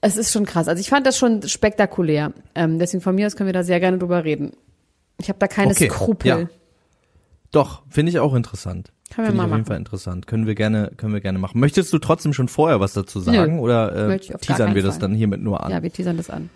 Es 0.00 0.16
ist 0.16 0.32
schon 0.32 0.46
krass. 0.46 0.68
Also 0.68 0.80
ich 0.80 0.88
fand 0.88 1.06
das 1.06 1.18
schon 1.18 1.42
spektakulär. 1.42 2.32
Ähm, 2.54 2.78
deswegen 2.78 3.02
von 3.02 3.14
mir 3.14 3.26
aus 3.26 3.36
können 3.36 3.48
wir 3.48 3.52
da 3.52 3.64
sehr 3.64 3.80
gerne 3.80 3.98
drüber 3.98 4.24
reden. 4.24 4.52
Ich 5.18 5.28
habe 5.28 5.38
da 5.38 5.46
keine 5.46 5.72
Okay, 5.72 5.90
Skrupel. 5.90 6.28
ja. 6.28 6.48
Doch, 7.50 7.82
finde 7.90 8.10
ich 8.10 8.18
auch 8.18 8.34
interessant. 8.34 8.92
Können 9.14 9.28
wir 9.28 9.34
mal 9.34 9.44
ich 9.44 9.50
auf 9.50 9.56
jeden. 9.56 9.66
Fall 9.66 9.76
interessant. 9.76 10.26
Können 10.26 10.46
wir 10.46 10.54
gerne, 10.54 10.90
können 10.96 11.12
wir 11.12 11.20
gerne 11.20 11.38
machen. 11.38 11.60
Möchtest 11.60 11.92
du 11.92 11.98
trotzdem 11.98 12.32
schon 12.32 12.48
vorher 12.48 12.80
was 12.80 12.92
dazu 12.94 13.20
sagen 13.20 13.60
oder 13.60 14.10
äh, 14.10 14.18
teasern 14.18 14.74
wir 14.74 14.82
das 14.82 14.94
Fall. 14.94 15.02
dann 15.02 15.14
hiermit 15.14 15.42
nur 15.42 15.62
an? 15.62 15.70
Ja, 15.70 15.82
wir 15.82 15.92
teasern 15.92 16.16
das 16.16 16.30
an. 16.30 16.50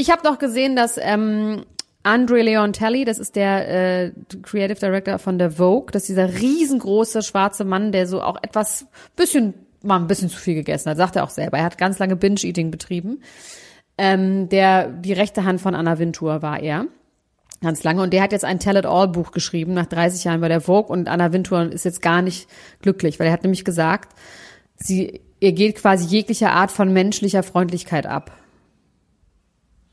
Ich 0.00 0.10
habe 0.10 0.26
noch 0.26 0.38
gesehen, 0.38 0.76
dass 0.76 0.96
ähm, 0.96 1.66
Andre 2.04 2.40
Leon 2.40 2.72
Telly, 2.72 3.04
das 3.04 3.18
ist 3.18 3.36
der 3.36 3.68
äh, 4.06 4.12
Creative 4.40 4.80
Director 4.80 5.18
von 5.18 5.38
der 5.38 5.50
Vogue, 5.50 5.92
das 5.92 6.04
ist 6.04 6.08
dieser 6.08 6.40
riesengroße 6.40 7.20
schwarze 7.20 7.66
Mann, 7.66 7.92
der 7.92 8.06
so 8.06 8.22
auch 8.22 8.38
etwas 8.42 8.86
bisschen 9.14 9.52
mal 9.82 9.96
ein 9.96 10.06
bisschen 10.06 10.30
zu 10.30 10.38
viel 10.38 10.54
gegessen 10.54 10.88
hat, 10.88 10.96
sagt 10.96 11.16
er 11.16 11.24
auch 11.24 11.28
selber. 11.28 11.58
Er 11.58 11.64
hat 11.64 11.76
ganz 11.76 11.98
lange 11.98 12.16
Binge-Eating 12.16 12.70
betrieben. 12.70 13.22
Ähm, 13.98 14.48
der 14.48 14.88
die 14.88 15.12
rechte 15.12 15.44
Hand 15.44 15.60
von 15.60 15.74
Anna 15.74 15.98
Wintour 15.98 16.40
war 16.40 16.60
er. 16.60 16.86
Ganz 17.60 17.84
lange. 17.84 18.00
Und 18.00 18.14
der 18.14 18.22
hat 18.22 18.32
jetzt 18.32 18.46
ein 18.46 18.58
Tell-It-All-Buch 18.58 19.32
geschrieben, 19.32 19.74
nach 19.74 19.84
30 19.84 20.24
Jahren 20.24 20.40
bei 20.40 20.48
der 20.48 20.62
Vogue. 20.62 20.90
Und 20.90 21.10
Anna 21.10 21.34
Wintour 21.34 21.70
ist 21.70 21.84
jetzt 21.84 22.00
gar 22.00 22.22
nicht 22.22 22.48
glücklich, 22.80 23.20
weil 23.20 23.26
er 23.26 23.34
hat 23.34 23.42
nämlich 23.42 23.66
gesagt, 23.66 24.18
sie, 24.76 25.20
ihr 25.40 25.52
geht 25.52 25.76
quasi 25.76 26.06
jegliche 26.06 26.52
Art 26.52 26.70
von 26.70 26.90
menschlicher 26.90 27.42
Freundlichkeit 27.42 28.06
ab. 28.06 28.39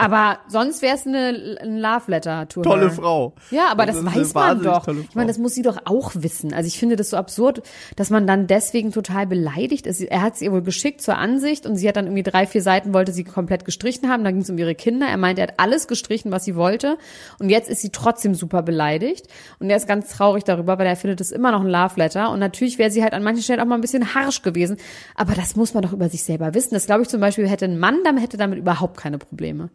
Aber 0.00 0.38
sonst 0.48 0.80
wäre 0.80 0.94
es 0.94 1.06
eine, 1.06 1.58
ein 1.60 1.78
Love 1.78 2.04
Letter 2.06 2.48
to 2.48 2.62
Tolle. 2.62 2.90
Frau. 2.90 3.34
Ja, 3.50 3.68
aber 3.70 3.84
das, 3.84 3.98
eine 3.98 4.06
weiß 4.06 4.32
man 4.32 4.62
doch. 4.62 4.88
Ich 4.88 5.14
meine, 5.14 5.28
das 5.28 5.36
muss 5.36 5.54
sie 5.54 5.60
doch 5.60 5.76
auch 5.84 6.12
wissen. 6.14 6.54
Also 6.54 6.68
ich 6.68 6.78
finde 6.78 6.96
das 6.96 7.10
so 7.10 7.18
absurd, 7.18 7.62
dass 7.96 8.08
man 8.08 8.26
dann 8.26 8.46
deswegen 8.46 8.92
total 8.92 9.26
beleidigt 9.26 9.86
ist. 9.86 10.00
Er 10.00 10.22
hat 10.22 10.36
es 10.36 10.42
ihr 10.42 10.52
wohl 10.52 10.62
geschickt 10.62 11.02
zur 11.02 11.18
Ansicht 11.18 11.66
und 11.66 11.76
sie 11.76 11.86
hat 11.86 11.96
dann 11.96 12.06
irgendwie 12.06 12.22
drei, 12.22 12.46
vier 12.46 12.62
Seiten 12.62 12.94
wollte 12.94 13.12
sie 13.12 13.24
komplett 13.24 13.66
gestrichen 13.66 14.08
haben. 14.08 14.24
Da 14.24 14.30
ging 14.30 14.40
es 14.40 14.48
um 14.48 14.56
ihre 14.56 14.74
Kinder. 14.74 15.06
Er 15.06 15.18
meinte, 15.18 15.42
er 15.42 15.48
hat 15.48 15.54
alles 15.58 15.86
gestrichen, 15.86 16.32
was 16.32 16.44
sie 16.44 16.56
wollte. 16.56 16.96
Und 17.38 17.50
jetzt 17.50 17.68
ist 17.68 17.82
sie 17.82 17.90
trotzdem 17.90 18.34
super 18.34 18.62
beleidigt. 18.62 19.26
Und 19.58 19.68
er 19.68 19.76
ist 19.76 19.86
ganz 19.86 20.08
traurig 20.08 20.44
darüber, 20.44 20.78
weil 20.78 20.86
er 20.86 20.96
findet 20.96 21.20
es 21.20 21.30
immer 21.30 21.52
noch 21.52 21.60
ein 21.60 21.68
Love 21.68 21.96
Letter. 21.96 22.30
Und 22.30 22.38
natürlich 22.38 22.78
wäre 22.78 22.90
sie 22.90 23.02
halt 23.02 23.12
an 23.12 23.22
manchen 23.22 23.42
Stellen 23.42 23.60
auch 23.60 23.66
mal 23.66 23.74
ein 23.74 23.82
bisschen 23.82 24.14
harsch 24.14 24.40
gewesen. 24.40 24.78
Aber 25.14 25.34
das 25.34 25.56
muss 25.56 25.74
man 25.74 25.82
doch 25.82 25.92
über 25.92 26.08
sich 26.08 26.24
selber 26.24 26.54
wissen. 26.54 26.72
Das 26.72 26.86
glaube 26.86 27.02
ich 27.02 27.08
zum 27.08 27.20
Beispiel, 27.20 27.46
hätte 27.46 27.66
ein 27.66 27.78
Mann, 27.78 27.98
damit 28.02 28.22
hätte 28.22 28.38
damit 28.38 28.58
überhaupt 28.58 28.96
keine 28.96 29.18
Probleme. 29.18 29.68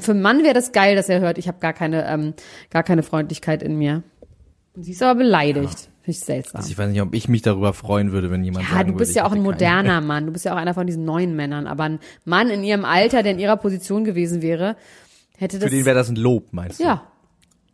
Für 0.00 0.12
einen 0.12 0.22
Mann 0.22 0.42
wäre 0.44 0.54
das 0.54 0.72
geil, 0.72 0.96
dass 0.96 1.08
er 1.08 1.20
hört, 1.20 1.38
ich 1.38 1.48
habe 1.48 1.58
gar 1.58 1.72
keine, 1.72 2.06
ähm, 2.08 2.34
gar 2.70 2.82
keine 2.82 3.02
Freundlichkeit 3.02 3.62
in 3.62 3.76
mir. 3.76 4.02
Und 4.74 4.84
sie 4.84 4.92
ist 4.92 5.02
aber 5.02 5.18
beleidigt. 5.18 5.78
Finde 6.02 6.10
ich 6.18 6.20
seltsam. 6.20 6.58
Also 6.60 6.70
ich 6.70 6.78
weiß 6.78 6.90
nicht, 6.90 7.02
ob 7.02 7.14
ich 7.14 7.28
mich 7.28 7.42
darüber 7.42 7.72
freuen 7.72 8.12
würde, 8.12 8.30
wenn 8.30 8.42
jemand 8.44 8.68
ja, 8.68 8.76
sagen 8.76 8.92
du 8.92 8.96
bist 8.98 9.10
würde, 9.10 9.18
ja 9.18 9.24
auch 9.26 9.32
ein 9.32 9.42
moderner 9.42 10.00
Mann. 10.02 10.26
Du 10.26 10.32
bist 10.32 10.44
ja 10.44 10.52
auch 10.54 10.56
einer 10.56 10.74
von 10.74 10.86
diesen 10.86 11.04
neuen 11.04 11.34
Männern. 11.36 11.66
Aber 11.66 11.84
ein 11.84 11.98
Mann 12.24 12.48
in 12.50 12.62
ihrem 12.64 12.84
Alter, 12.84 13.22
der 13.22 13.32
in 13.32 13.38
ihrer 13.38 13.56
Position 13.56 14.04
gewesen 14.04 14.42
wäre, 14.42 14.76
hätte 15.36 15.58
das. 15.58 15.68
Für 15.68 15.74
den 15.74 15.84
wäre 15.84 15.96
das 15.96 16.08
ein 16.08 16.16
Lob, 16.16 16.52
meinst 16.52 16.80
du? 16.80 16.84
ja, 16.84 17.02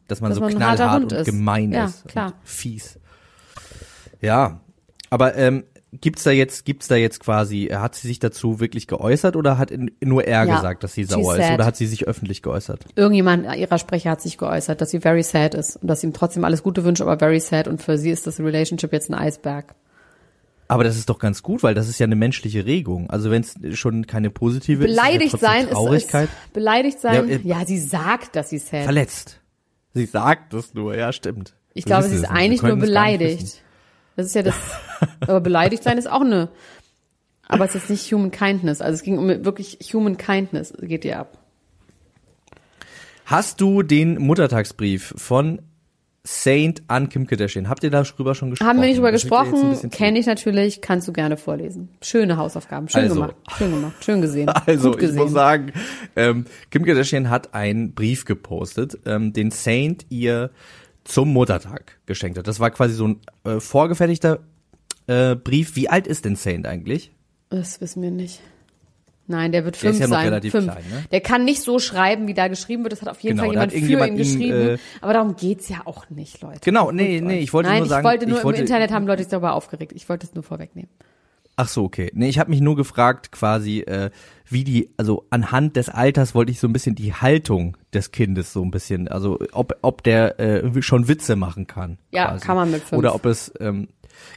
Dass 0.09 0.21
man 0.21 0.31
Dass 0.31 0.39
so 0.39 0.45
man 0.45 0.55
knallhart 0.55 1.03
und 1.05 1.13
ist. 1.13 1.27
gemein 1.27 1.73
Ja, 1.73 1.85
ist. 1.87 2.09
klar. 2.09 2.33
Fies. 2.45 2.99
Ja, 4.21 4.61
aber 5.11 5.37
ähm, 5.37 5.65
gibt's 6.01 6.23
da 6.25 6.31
jetzt, 6.31 6.65
gibt's 6.65 6.89
da 6.89 6.97
jetzt 6.97 7.21
quasi, 7.21 7.67
hat 7.73 7.95
sie 7.95 8.09
sich 8.09 8.19
dazu 8.19 8.61
wirklich 8.61 8.87
geäußert 8.87 9.37
oder 9.37 9.59
hat 9.59 9.73
nur 10.01 10.25
er 10.25 10.45
Ja. 10.45 10.57
gesagt, 10.57 10.83
dass 10.85 10.93
sie 10.95 11.05
sauer 11.05 11.37
ist? 11.37 11.51
Oder 11.51 11.65
hat 11.65 11.77
sie 11.77 11.87
sich 11.87 12.07
öffentlich 12.07 12.43
geäußert? 12.43 12.85
irgendjemand 12.97 13.55
ihrer 13.57 13.79
Sprecher 13.79 14.11
hat 14.11 14.21
sich 14.23 14.39
geäußert, 14.39 14.81
dass 14.81 14.91
sie 14.91 15.01
very 15.01 15.23
sad 15.23 15.55
ist 15.55 15.77
und 15.77 15.89
dass 15.89 16.01
sie 16.01 16.07
ihm 16.09 16.13
trotzdem 16.13 16.45
alles 16.45 16.63
Gute 16.63 16.85
wünscht, 16.85 17.03
aber 17.03 17.19
very 17.19 17.41
sad 17.41 17.69
und 17.69 17.83
für 17.83 17.99
sie 17.99 18.11
ist 18.11 18.27
das 18.27 18.39
Relationship 18.41 18.93
jetzt 18.93 19.11
ein 19.11 19.15
Eisberg. 19.15 19.75
Aber 20.69 20.83
das 20.83 20.97
ist 20.97 21.09
doch 21.09 21.19
ganz 21.21 21.43
gut, 21.43 21.63
weil 21.63 21.75
das 21.75 21.89
ist 21.89 22.01
ja 22.01 22.05
eine 22.07 22.17
menschliche 22.17 22.67
Regung. 22.67 23.09
Also 23.09 23.31
wenn 23.31 23.43
es 23.43 23.55
schon 23.79 24.07
keine 24.07 24.31
positive 24.31 24.85
Beleidigt 24.85 25.35
ist, 25.35 25.41
sein 25.41 25.69
Traurigkeit. 25.71 26.25
ist, 26.29 26.35
ist 26.47 26.53
beleidigt 26.53 27.01
sein. 27.01 27.29
Ja, 27.29 27.37
Ja, 27.59 27.63
äh, 27.63 27.67
sie 27.67 27.79
sagt, 27.79 28.35
dass 28.35 28.51
sie 28.51 28.59
sad. 28.59 28.83
verletzt. 28.85 29.41
Sie 29.95 30.07
sagt 30.07 30.53
es 30.55 30.75
nur, 30.75 30.97
ja, 30.97 31.13
stimmt. 31.13 31.55
Ich 31.73 31.85
glaube, 31.85 32.09
sie 32.09 32.17
ist 32.17 32.25
eigentlich 32.25 32.63
nur 32.63 32.77
beleidigt. 32.77 33.63
Das 34.17 34.27
ist 34.27 34.35
ja 34.35 34.43
das. 34.43 34.55
aber 35.21 35.41
beleidigt 35.41 35.83
sein 35.83 35.99
ist 35.99 36.11
auch 36.11 36.23
eine. 36.23 36.49
Aber 37.49 37.65
es 37.65 37.75
ist 37.75 37.91
nicht 37.91 38.13
Human 38.13 38.31
Kindness. 38.31 38.81
Also 38.81 38.95
es 38.95 39.03
ging 39.03 39.19
um 39.19 39.29
wirklich 39.29 39.79
Human 39.93 40.17
Kindness 40.17 40.75
geht 40.81 41.05
ihr 41.05 41.21
ab. 41.21 41.39
Hast 43.25 43.61
du 43.61 43.83
den 43.83 44.19
Muttertagsbrief 44.19 45.15
von 45.17 45.61
Saint 46.23 46.83
an 46.89 47.09
Kim 47.09 47.27
Kardashian? 47.27 47.69
Habt 47.69 47.85
ihr 47.85 47.91
darüber 47.91 48.35
schon 48.35 48.51
gesprochen? 48.51 48.69
Haben 48.69 48.81
wir 48.81 48.87
nicht 48.87 48.99
drüber 48.99 49.13
Das 49.13 49.23
gesprochen? 49.23 49.91
Kenne 49.91 50.19
ich 50.19 50.27
natürlich. 50.27 50.81
Kannst 50.81 51.07
du 51.07 51.13
gerne 51.13 51.37
vorlesen. 51.37 51.89
Schöne 52.03 52.37
Hausaufgaben. 52.37 52.89
Schön 52.89 53.03
Also. 53.03 53.15
gemacht. 53.15 53.37
Schön 53.57 53.71
gemacht. 53.71 54.05
Schön 54.05 54.21
gesehen. 54.23 54.51
Also, 54.67 54.91
Gut 54.91 55.03
ich 55.03 55.09
gesehen. 55.09 55.23
muss 55.23 55.33
sagen, 55.33 55.73
ähm, 56.17 56.47
Kim 56.71 56.85
Kardashian 56.85 57.31
hat 57.31 57.55
einen 57.55 57.95
Brief 57.95 58.25
gepostet, 58.25 58.99
ähm, 59.07 59.33
den 59.33 59.51
Saint 59.51 60.07
ihr 60.09 60.51
zum 61.07 61.33
Muttertag 61.33 61.99
geschenkt 62.07 62.39
hat. 62.39 62.47
Das 62.47 62.61
war 62.61 62.71
quasi 62.71 62.95
so 62.95 63.09
ein 63.09 63.21
äh, 63.45 63.61
vorgefertigter 63.61 64.41
äh, 65.07 65.35
Brief. 65.37 65.77
Wie 65.77 65.89
alt 65.89 66.07
ist 66.07 66.25
denn 66.25 66.37
Saint 66.37 66.67
eigentlich? 66.67 67.13
Das 67.49 67.81
wissen 67.81 68.03
wir 68.03 68.11
nicht. 68.11 68.41
Nein, 69.29 69.51
der 69.51 69.65
wird 69.65 69.83
Der 69.83 69.91
ist 69.91 69.97
fünf 69.97 70.01
ja 70.01 70.07
noch 70.09 70.17
sein. 70.17 70.29
relativ 70.29 70.53
fünf. 70.53 70.65
klein, 70.71 70.85
ne? 70.89 71.05
Der 71.11 71.21
kann 71.21 71.45
nicht 71.45 71.61
so 71.63 71.81
schreiben, 71.81 72.29
wie 72.29 72.35
da 72.35 72.47
geschrieben 72.47 72.85
wird. 72.85 72.93
Das 72.93 73.01
hat 73.03 73.09
auf 73.09 73.19
jeden 73.21 73.37
Genau, 73.39 73.47
Fall 73.53 73.55
jemand 73.55 73.73
für 73.73 73.79
ihn 73.79 74.13
ihm, 74.13 74.17
geschrieben. 74.17 74.69
äh, 74.69 74.79
Aber 75.01 75.15
darum 75.15 75.35
geht's 75.35 75.69
ja 75.69 75.79
auch 75.85 76.09
nicht, 76.11 76.41
Leute. 76.43 76.61
Genau, 76.63 76.93
nee, 76.93 77.21
nee, 77.21 77.41
ich 77.41 77.53
wollte 77.53 77.69
Nein, 77.71 77.79
nur 77.81 77.89
sagen, 77.89 78.07
ich 78.07 78.11
wollte 78.13 78.27
nur 78.29 78.39
ich 78.39 78.45
wollte- 78.45 78.59
im 78.61 78.67
Internet 78.67 78.93
haben 78.93 79.07
Leute 79.07 79.23
sich 79.25 79.31
darüber 79.31 79.55
aufgeregt. 79.55 79.93
Ich 79.97 80.09
wollte 80.09 80.27
es 80.29 80.35
nur 80.35 80.45
vorwegnehmen. 80.45 80.91
Ach 81.59 81.69
so, 81.69 81.85
okay. 81.85 82.11
Nee, 82.15 82.29
ich 82.29 82.39
habe 82.39 82.51
mich 82.51 82.61
nur 82.61 82.77
gefragt, 82.77 83.33
quasi, 83.33 83.81
äh, 83.81 84.11
wie 84.47 84.63
die, 84.63 84.91
also 84.99 85.27
anhand 85.31 85.77
des 85.77 85.89
Alters 85.89 86.35
wollte 86.35 86.53
ich 86.53 86.61
so 86.61 86.69
ein 86.69 86.73
bisschen 86.75 86.95
die 86.95 87.15
Haltung 87.15 87.79
des 87.95 88.13
Kindes 88.13 88.53
so 88.53 88.63
ein 88.63 88.71
bisschen, 88.71 89.09
also 89.09 89.39
ob, 89.53 89.79
ob 89.81 90.03
der 90.03 90.39
äh, 90.39 90.83
schon 90.83 91.09
Witze 91.09 91.35
machen 91.35 91.67
kann. 91.67 91.97
Ja, 92.11 92.29
quasi. 92.29 92.45
kann 92.45 92.57
man 92.57 92.71
mit 92.71 92.83
fünf. 92.83 92.99
Oder 92.99 93.15
ob 93.15 93.25
es, 93.25 93.53
ähm, 93.59 93.89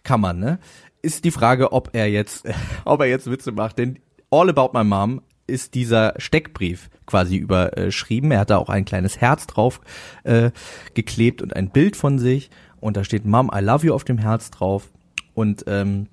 kann 0.03 0.21
man, 0.21 0.39
ne? 0.39 0.59
Ist 1.01 1.25
die 1.25 1.31
Frage, 1.31 1.73
ob 1.73 1.89
er 1.91 2.09
jetzt, 2.09 2.47
ob 2.85 3.01
er 3.01 3.07
jetzt 3.07 3.29
Witze 3.29 3.51
macht, 3.51 3.79
denn 3.79 3.99
All 4.31 4.49
About 4.49 4.77
My 4.77 4.85
Mom 4.85 5.21
ist 5.45 5.73
dieser 5.73 6.13
Steckbrief 6.17 6.89
quasi 7.05 7.35
überschrieben. 7.35 8.31
Er 8.31 8.41
hat 8.41 8.51
da 8.51 8.57
auch 8.57 8.69
ein 8.69 8.85
kleines 8.85 9.19
Herz 9.19 9.47
drauf 9.47 9.81
äh, 10.23 10.51
geklebt 10.93 11.41
und 11.41 11.53
ein 11.53 11.69
Bild 11.69 11.97
von 11.97 12.17
sich 12.17 12.49
und 12.79 12.95
da 12.95 13.03
steht 13.03 13.25
Mom, 13.25 13.51
I 13.53 13.59
love 13.59 13.85
you 13.85 13.93
auf 13.93 14.05
dem 14.05 14.19
Herz 14.19 14.51
drauf 14.51 14.89
und 15.33 15.65
ähm, 15.67 16.07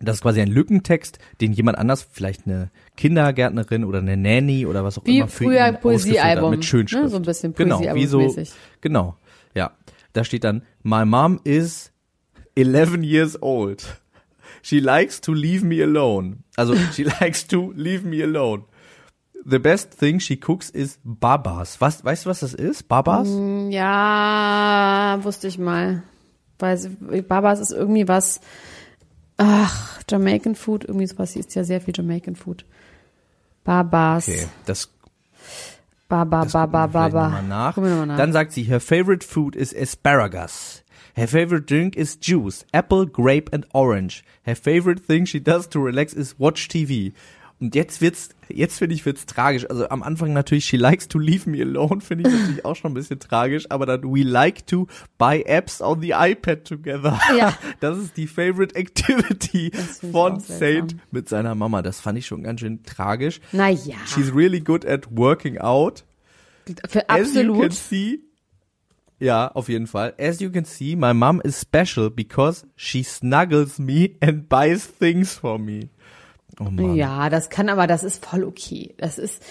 das 0.00 0.16
ist 0.16 0.22
quasi 0.22 0.40
ein 0.40 0.48
Lückentext, 0.48 1.18
den 1.40 1.52
jemand 1.52 1.78
anders, 1.78 2.06
vielleicht 2.10 2.46
eine 2.46 2.70
Kindergärtnerin 2.96 3.84
oder 3.84 3.98
eine 3.98 4.16
Nanny 4.16 4.66
oder 4.66 4.82
was 4.82 4.98
auch 4.98 5.04
Wie 5.04 5.18
immer 5.18 5.28
für 5.28 5.44
früher 5.44 5.68
ihn 5.68 5.80
Poesiealbum, 5.80 6.44
hat 6.44 6.50
mit 6.50 6.64
Schönschrift. 6.64 7.04
ne? 7.04 7.08
So 7.10 7.16
ein 7.16 7.22
bisschen 7.22 7.54
genau, 7.54 7.80
wie 7.80 8.06
so, 8.06 8.34
genau, 8.80 9.16
ja. 9.54 9.72
Da 10.12 10.24
steht 10.24 10.44
dann, 10.44 10.62
my 10.82 11.04
mom 11.04 11.40
is 11.44 11.92
11 12.56 13.02
years 13.04 13.40
old. 13.40 14.00
She 14.62 14.80
likes 14.80 15.20
to 15.20 15.32
leave 15.32 15.64
me 15.64 15.82
alone. 15.82 16.38
Also, 16.56 16.74
she 16.92 17.04
likes 17.04 17.46
to 17.46 17.72
leave 17.76 18.04
me 18.04 18.22
alone. 18.22 18.64
The 19.44 19.58
best 19.58 19.98
thing 19.98 20.20
she 20.20 20.36
cooks 20.36 20.68
is 20.68 20.98
babas. 21.02 21.80
Was, 21.80 22.04
weißt 22.04 22.26
du, 22.26 22.30
was 22.30 22.40
das 22.40 22.52
ist? 22.52 22.88
Babas? 22.88 23.28
Mm. 23.28 23.70
Ja, 23.70 25.18
wusste 25.22 25.48
ich 25.48 25.58
mal. 25.58 26.02
Weil 26.58 26.78
Babas 27.26 27.58
ist 27.60 27.72
irgendwie 27.72 28.06
was, 28.06 28.40
ach, 29.40 30.02
Jamaican 30.08 30.54
Food, 30.54 30.84
irgendwie 30.84 31.06
sowas. 31.06 31.32
Sie 31.32 31.40
isst 31.40 31.54
ja 31.54 31.64
sehr 31.64 31.80
viel 31.80 31.94
Jamaican 31.96 32.36
Food. 32.36 32.64
Babas. 33.64 34.28
Okay, 34.28 34.46
das 34.66 34.90
Baba, 36.08 36.42
Das 36.42 36.52
Baba, 36.52 36.86
Baba. 36.86 37.40
nach. 37.42 37.76
Nach. 37.76 38.16
Dann 38.16 38.32
sagt 38.32 38.52
sie, 38.52 38.64
her 38.64 38.80
favorite 38.80 39.24
food 39.26 39.54
is 39.54 39.74
asparagus. 39.74 40.82
Her 41.14 41.28
favorite 41.28 41.66
drink 41.66 41.96
is 41.96 42.16
juice, 42.20 42.64
apple, 42.72 43.06
grape 43.06 43.48
and 43.52 43.66
orange. 43.72 44.22
Her 44.44 44.56
favorite 44.56 45.00
thing 45.00 45.24
she 45.24 45.40
does 45.40 45.68
to 45.68 45.80
relax 45.80 46.12
is 46.12 46.38
watch 46.38 46.68
TV. 46.68 47.12
Und 47.60 47.74
jetzt 47.74 48.00
wird's, 48.00 48.30
jetzt 48.48 48.78
finde 48.78 48.94
ich 48.94 49.04
wird's 49.04 49.26
tragisch. 49.26 49.68
Also 49.68 49.88
am 49.90 50.02
Anfang 50.02 50.32
natürlich, 50.32 50.64
she 50.64 50.78
likes 50.78 51.08
to 51.08 51.18
leave 51.18 51.48
me 51.48 51.60
alone, 51.60 52.00
finde 52.00 52.28
ich 52.28 52.34
natürlich 52.34 52.64
auch 52.64 52.74
schon 52.74 52.92
ein 52.92 52.94
bisschen 52.94 53.20
tragisch. 53.20 53.66
Aber 53.70 53.84
dann, 53.84 54.02
we 54.02 54.22
like 54.22 54.66
to 54.66 54.86
buy 55.18 55.42
apps 55.42 55.82
on 55.82 56.00
the 56.00 56.12
iPad 56.16 56.64
together. 56.64 57.18
Ja. 57.36 57.56
Das 57.80 57.98
ist 57.98 58.16
die 58.16 58.26
favorite 58.26 58.74
activity 58.74 59.70
von. 60.10 60.40
Saint 60.40 60.96
mit 61.12 61.28
seiner 61.28 61.54
Mama. 61.54 61.82
Das 61.82 62.00
fand 62.00 62.18
ich 62.18 62.26
schon 62.26 62.42
ganz 62.42 62.60
schön 62.60 62.82
tragisch. 62.82 63.40
Naja, 63.52 63.96
She's 64.06 64.34
really 64.34 64.60
good 64.60 64.86
at 64.86 65.06
working 65.10 65.58
out. 65.58 66.04
für 66.88 67.08
As 67.08 67.34
you 67.34 67.42
can 67.42 67.50
absolut. 67.50 67.72
see, 67.74 68.20
ja, 69.18 69.48
auf 69.52 69.68
jeden 69.68 69.86
Fall. 69.86 70.14
As 70.18 70.40
you 70.40 70.50
can 70.50 70.64
see, 70.64 70.96
my 70.96 71.12
mom 71.12 71.42
is 71.44 71.60
special 71.60 72.10
because 72.10 72.66
she 72.74 73.02
snuggles 73.02 73.78
me 73.78 74.16
and 74.20 74.48
buys 74.48 74.86
things 74.86 75.34
for 75.34 75.58
me. 75.58 75.90
Oh 76.60 76.64
Mann. 76.64 76.94
Ja, 76.94 77.30
das 77.30 77.50
kann 77.50 77.68
aber, 77.68 77.86
das 77.86 78.04
ist 78.04 78.24
voll 78.24 78.44
okay. 78.44 78.94
Das 78.98 79.18
ist, 79.18 79.42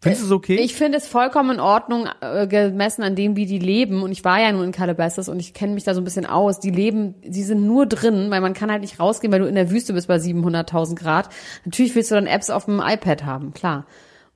Findest 0.00 0.22
du 0.22 0.26
es 0.26 0.32
okay? 0.32 0.56
Ich 0.56 0.76
finde 0.76 0.98
es 0.98 1.08
vollkommen 1.08 1.56
in 1.56 1.60
Ordnung, 1.60 2.08
äh, 2.20 2.46
gemessen 2.46 3.02
an 3.02 3.16
dem, 3.16 3.34
wie 3.34 3.46
die 3.46 3.58
leben. 3.58 4.02
Und 4.02 4.12
ich 4.12 4.24
war 4.24 4.40
ja 4.40 4.52
nun 4.52 4.64
in 4.64 4.72
Calabasas 4.72 5.28
und 5.28 5.40
ich 5.40 5.54
kenne 5.54 5.74
mich 5.74 5.82
da 5.82 5.92
so 5.94 6.00
ein 6.00 6.04
bisschen 6.04 6.26
aus. 6.26 6.60
Die 6.60 6.70
leben, 6.70 7.16
die 7.22 7.42
sind 7.42 7.66
nur 7.66 7.84
drin, 7.86 8.30
weil 8.30 8.40
man 8.40 8.54
kann 8.54 8.70
halt 8.70 8.82
nicht 8.82 9.00
rausgehen, 9.00 9.32
weil 9.32 9.40
du 9.40 9.48
in 9.48 9.56
der 9.56 9.70
Wüste 9.70 9.92
bist 9.92 10.06
bei 10.06 10.16
700.000 10.16 10.94
Grad. 10.94 11.30
Natürlich 11.64 11.96
willst 11.96 12.12
du 12.12 12.14
dann 12.14 12.28
Apps 12.28 12.48
auf 12.48 12.66
dem 12.66 12.80
iPad 12.80 13.24
haben, 13.24 13.52
klar. 13.52 13.86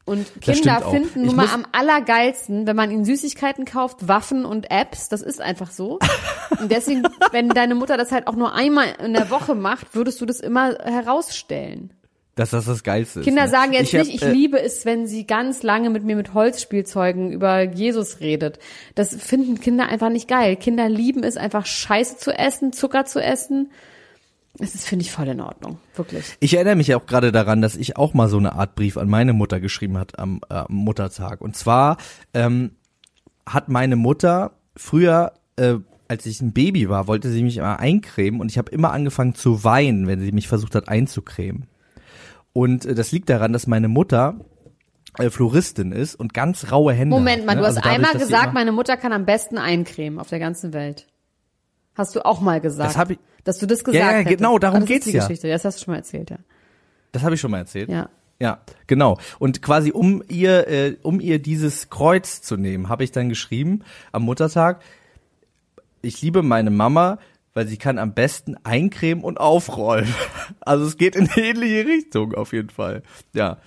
Und 0.05 0.27
Kinder 0.41 0.83
finden 0.91 1.27
nun 1.27 1.37
mal 1.37 1.47
am 1.55 1.65
allergeilsten, 1.71 2.67
wenn 2.67 2.75
man 2.75 2.91
ihnen 2.91 3.05
Süßigkeiten 3.05 3.65
kauft, 3.65 4.09
Waffen 4.09 4.45
und 4.45 4.69
Apps. 4.69 5.09
Das 5.09 5.23
ist 5.23 5.41
einfach 5.41 5.71
so. 5.71 6.01
Und 6.61 6.73
deswegen, 6.73 7.05
wenn 7.31 7.49
deine 7.49 7.77
Mutter 7.77 7.97
das 7.97 8.11
halt 8.11 8.27
auch 8.27 8.35
nur 8.35 8.53
einmal 8.53 8.87
in 9.03 9.15
der 9.15 9.31
Woche 9.31 9.55
macht, 9.55 9.95
würdest 9.95 10.21
du 10.21 10.27
das 10.27 10.41
immer 10.41 10.75
herausstellen. 10.83 11.93
Dass 12.35 12.51
das 12.51 12.65
das 12.65 12.83
Geilste 12.83 13.21
ist. 13.21 13.25
Kinder 13.25 13.43
ne? 13.43 13.49
sagen 13.51 13.75
jetzt 13.75 13.93
hab, 13.93 14.07
nicht, 14.07 14.15
ich 14.15 14.23
äh, 14.23 14.33
liebe 14.33 14.59
es, 14.59 14.87
wenn 14.87 15.07
sie 15.07 15.27
ganz 15.27 15.63
lange 15.63 15.91
mit 15.91 16.03
mir 16.03 16.17
mit 16.17 16.33
Holzspielzeugen 16.33 17.31
über 17.31 17.63
Jesus 17.63 18.21
redet. 18.21 18.59
Das 18.95 19.15
finden 19.15 19.61
Kinder 19.61 19.89
einfach 19.89 20.09
nicht 20.09 20.29
geil. 20.29 20.57
Kinder 20.57 20.89
lieben 20.89 21.25
es 21.25 21.37
einfach 21.37 21.67
Scheiße 21.67 22.17
zu 22.17 22.33
essen, 22.33 22.73
Zucker 22.73 23.05
zu 23.05 23.23
essen. 23.23 23.71
Das 24.59 24.75
ist, 24.75 24.87
finde 24.87 25.05
ich, 25.05 25.13
voll 25.13 25.29
in 25.29 25.41
Ordnung. 25.41 25.79
Wirklich. 25.95 26.37
Ich 26.41 26.55
erinnere 26.55 26.77
mich 26.77 26.95
auch 26.95 27.07
gerade 27.07 27.33
daran, 27.33 27.63
dass 27.63 27.75
ich 27.75 27.97
auch 27.97 28.15
mal 28.15 28.29
so 28.29 28.39
eine 28.39 28.55
Art 28.55 28.75
Brief 28.75 28.97
an 28.97 29.09
meine 29.09 29.33
Mutter 29.33 29.61
geschrieben 29.61 29.99
hat 29.99 30.19
am, 30.19 30.41
äh, 30.51 30.65
Muttertag. 30.69 31.41
Und 31.41 31.57
zwar 31.57 31.97
ähm, 32.33 32.73
hat 33.47 33.69
meine 33.69 33.97
Mutter 33.97 34.53
früher, 34.77 35.33
äh, 35.57 35.77
als 36.09 36.27
ich 36.27 36.41
ein 36.41 36.53
Baby 36.53 36.89
war, 36.89 37.07
wollte 37.09 37.31
sie 37.31 37.43
mich 37.43 37.57
immer 37.57 37.79
eincremen 37.79 38.41
und 38.41 38.51
ich 38.51 38.59
habe 38.59 38.71
immer 38.71 38.93
angefangen 38.93 39.35
zu 39.35 39.65
weinen, 39.65 40.07
wenn 40.07 40.21
sie 40.21 40.33
mich 40.33 40.49
versucht 40.49 40.75
hat 40.75 40.89
einzucremen. 40.89 41.67
Und 42.53 42.85
äh, 42.87 42.95
das 42.95 43.13
liegt 43.13 43.29
daran, 43.31 43.53
dass 43.53 43.67
meine 43.67 43.89
Mutter 43.89 44.37
äh, 45.19 45.31
Floristin 45.31 45.93
ist 45.93 46.15
und 46.15 46.35
ganz 46.35 46.71
raue 46.73 46.93
Hände 46.93 47.15
Moment 47.15 47.41
hat, 47.41 47.47
mal, 47.47 47.55
ne? 47.55 47.61
du 47.61 47.67
hast 47.67 47.77
Also 47.77 47.89
dadurch, 47.89 48.07
einmal 48.07 48.21
gesagt, 48.23 48.55
meine 48.55 48.73
Mutter 48.73 48.97
kann 48.97 49.13
am 49.13 49.25
besten 49.25 49.59
eincremen 49.59 50.19
auf 50.19 50.29
der 50.29 50.39
ganzen 50.39 50.73
Welt. 50.73 51.07
Hast 51.95 52.15
du 52.17 52.25
auch 52.25 52.41
mal 52.41 52.61
gesagt. 52.61 52.91
Das 52.91 52.97
hab 52.97 53.11
ich- 53.11 53.19
Dass 53.45 53.59
du 53.59 53.67
das 53.67 53.85
gesagt 53.85 54.03
ja, 54.05 54.11
hättest. 54.19 54.39
genau, 54.39 54.59
darum 54.59 54.81
das 54.81 54.89
geht's 54.89 55.07
ist 55.07 55.13
die 55.13 55.17
ja. 55.19 55.27
Geschichte. 55.27 55.49
Das 55.49 55.65
hast 55.65 55.81
du 55.81 55.85
schon 55.85 55.93
mal 55.93 55.99
erzählt, 55.99 56.31
ja. 56.31 56.39
Das 57.13 57.23
habe 57.23 57.35
ich 57.35 57.41
schon 57.41 57.51
mal 57.51 57.59
erzählt. 57.59 57.89
Ja. 57.91 58.09
Ja, 58.41 58.61
genau. 58.87 59.19
Und 59.39 59.63
quasi 59.63 59.93
um 59.93 60.23
ihr, 60.29 60.67
äh, 60.67 60.97
um 61.03 61.21
ihr 61.21 61.39
dieses 61.39 61.91
Kreuz 61.91 62.41
zu 62.43 62.57
nehmen, 62.57 62.89
habe 62.89 63.05
ich 63.05 63.13
dann 63.13 63.29
geschrieben 63.29 63.85
am 64.11 64.23
Muttertag, 64.23 64.83
ich 66.01 66.21
liebe 66.23 66.43
meine 66.43 66.71
Mama, 66.71 67.19
weil 67.55 67.67
sie 67.67 67.77
kann 67.77 67.99
am 67.99 68.15
besten 68.15 68.57
eincremen 68.65 69.23
und 69.25 69.39
aufräumen. 69.39 70.13
Also 70.61 70.85
es 70.87 70.97
geht 70.97 71.17
in 71.17 71.29
eine 71.29 71.43
ähnliche 71.49 71.87
Richtung 71.87 72.35
auf 72.35 72.53
jeden 72.53 72.71
Fall. 72.71 73.03
Ja. 73.35 73.59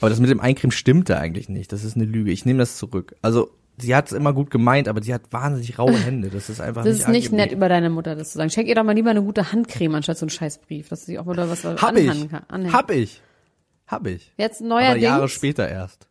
Aber 0.00 0.10
das 0.10 0.20
mit 0.20 0.30
dem 0.30 0.40
Eincremen 0.40 0.72
stimmte 0.72 1.18
eigentlich 1.18 1.48
nicht. 1.48 1.72
Das 1.72 1.84
ist 1.84 1.96
eine 1.96 2.04
Lüge. 2.04 2.30
Ich 2.32 2.44
nehme 2.44 2.58
das 2.58 2.76
zurück. 2.76 3.14
Also 3.22 3.50
sie 3.78 3.94
hat 3.94 4.06
es 4.08 4.12
immer 4.12 4.32
gut 4.32 4.50
gemeint, 4.50 4.88
aber 4.88 5.02
sie 5.02 5.14
hat 5.14 5.32
wahnsinnig 5.32 5.78
raue 5.78 5.96
Hände. 5.98 6.28
Das 6.30 6.50
ist 6.50 6.60
einfach 6.60 6.82
Das 6.84 6.92
nicht 6.94 7.00
ist 7.02 7.08
nicht 7.08 7.26
angenehm. 7.28 7.44
nett 7.46 7.52
über 7.56 7.68
deine 7.68 7.88
Mutter, 7.90 8.16
das 8.16 8.32
zu 8.32 8.38
sagen. 8.38 8.50
Schenk 8.50 8.68
ihr 8.68 8.74
doch 8.74 8.84
mal 8.84 8.94
lieber 8.94 9.10
eine 9.10 9.22
gute 9.22 9.52
Handcreme 9.52 9.94
anstatt 9.94 10.18
so 10.18 10.24
einen 10.26 10.30
Scheißbrief, 10.30 10.88
dass 10.88 11.06
sie 11.06 11.18
auch 11.18 11.24
mal 11.24 11.36
da 11.36 11.48
was 11.48 11.64
Hab 11.64 11.82
anhängen 11.82 12.24
ich. 12.24 12.30
kann. 12.30 12.42
Anhängen. 12.48 12.72
Hab 12.74 12.90
ich. 12.90 13.22
Hab 13.86 14.06
ich. 14.06 14.32
Jetzt 14.36 14.60
Aber 14.62 14.82
Jahre 14.82 14.98
neuerdings. 15.00 15.32
später 15.32 15.68
erst. 15.68 16.08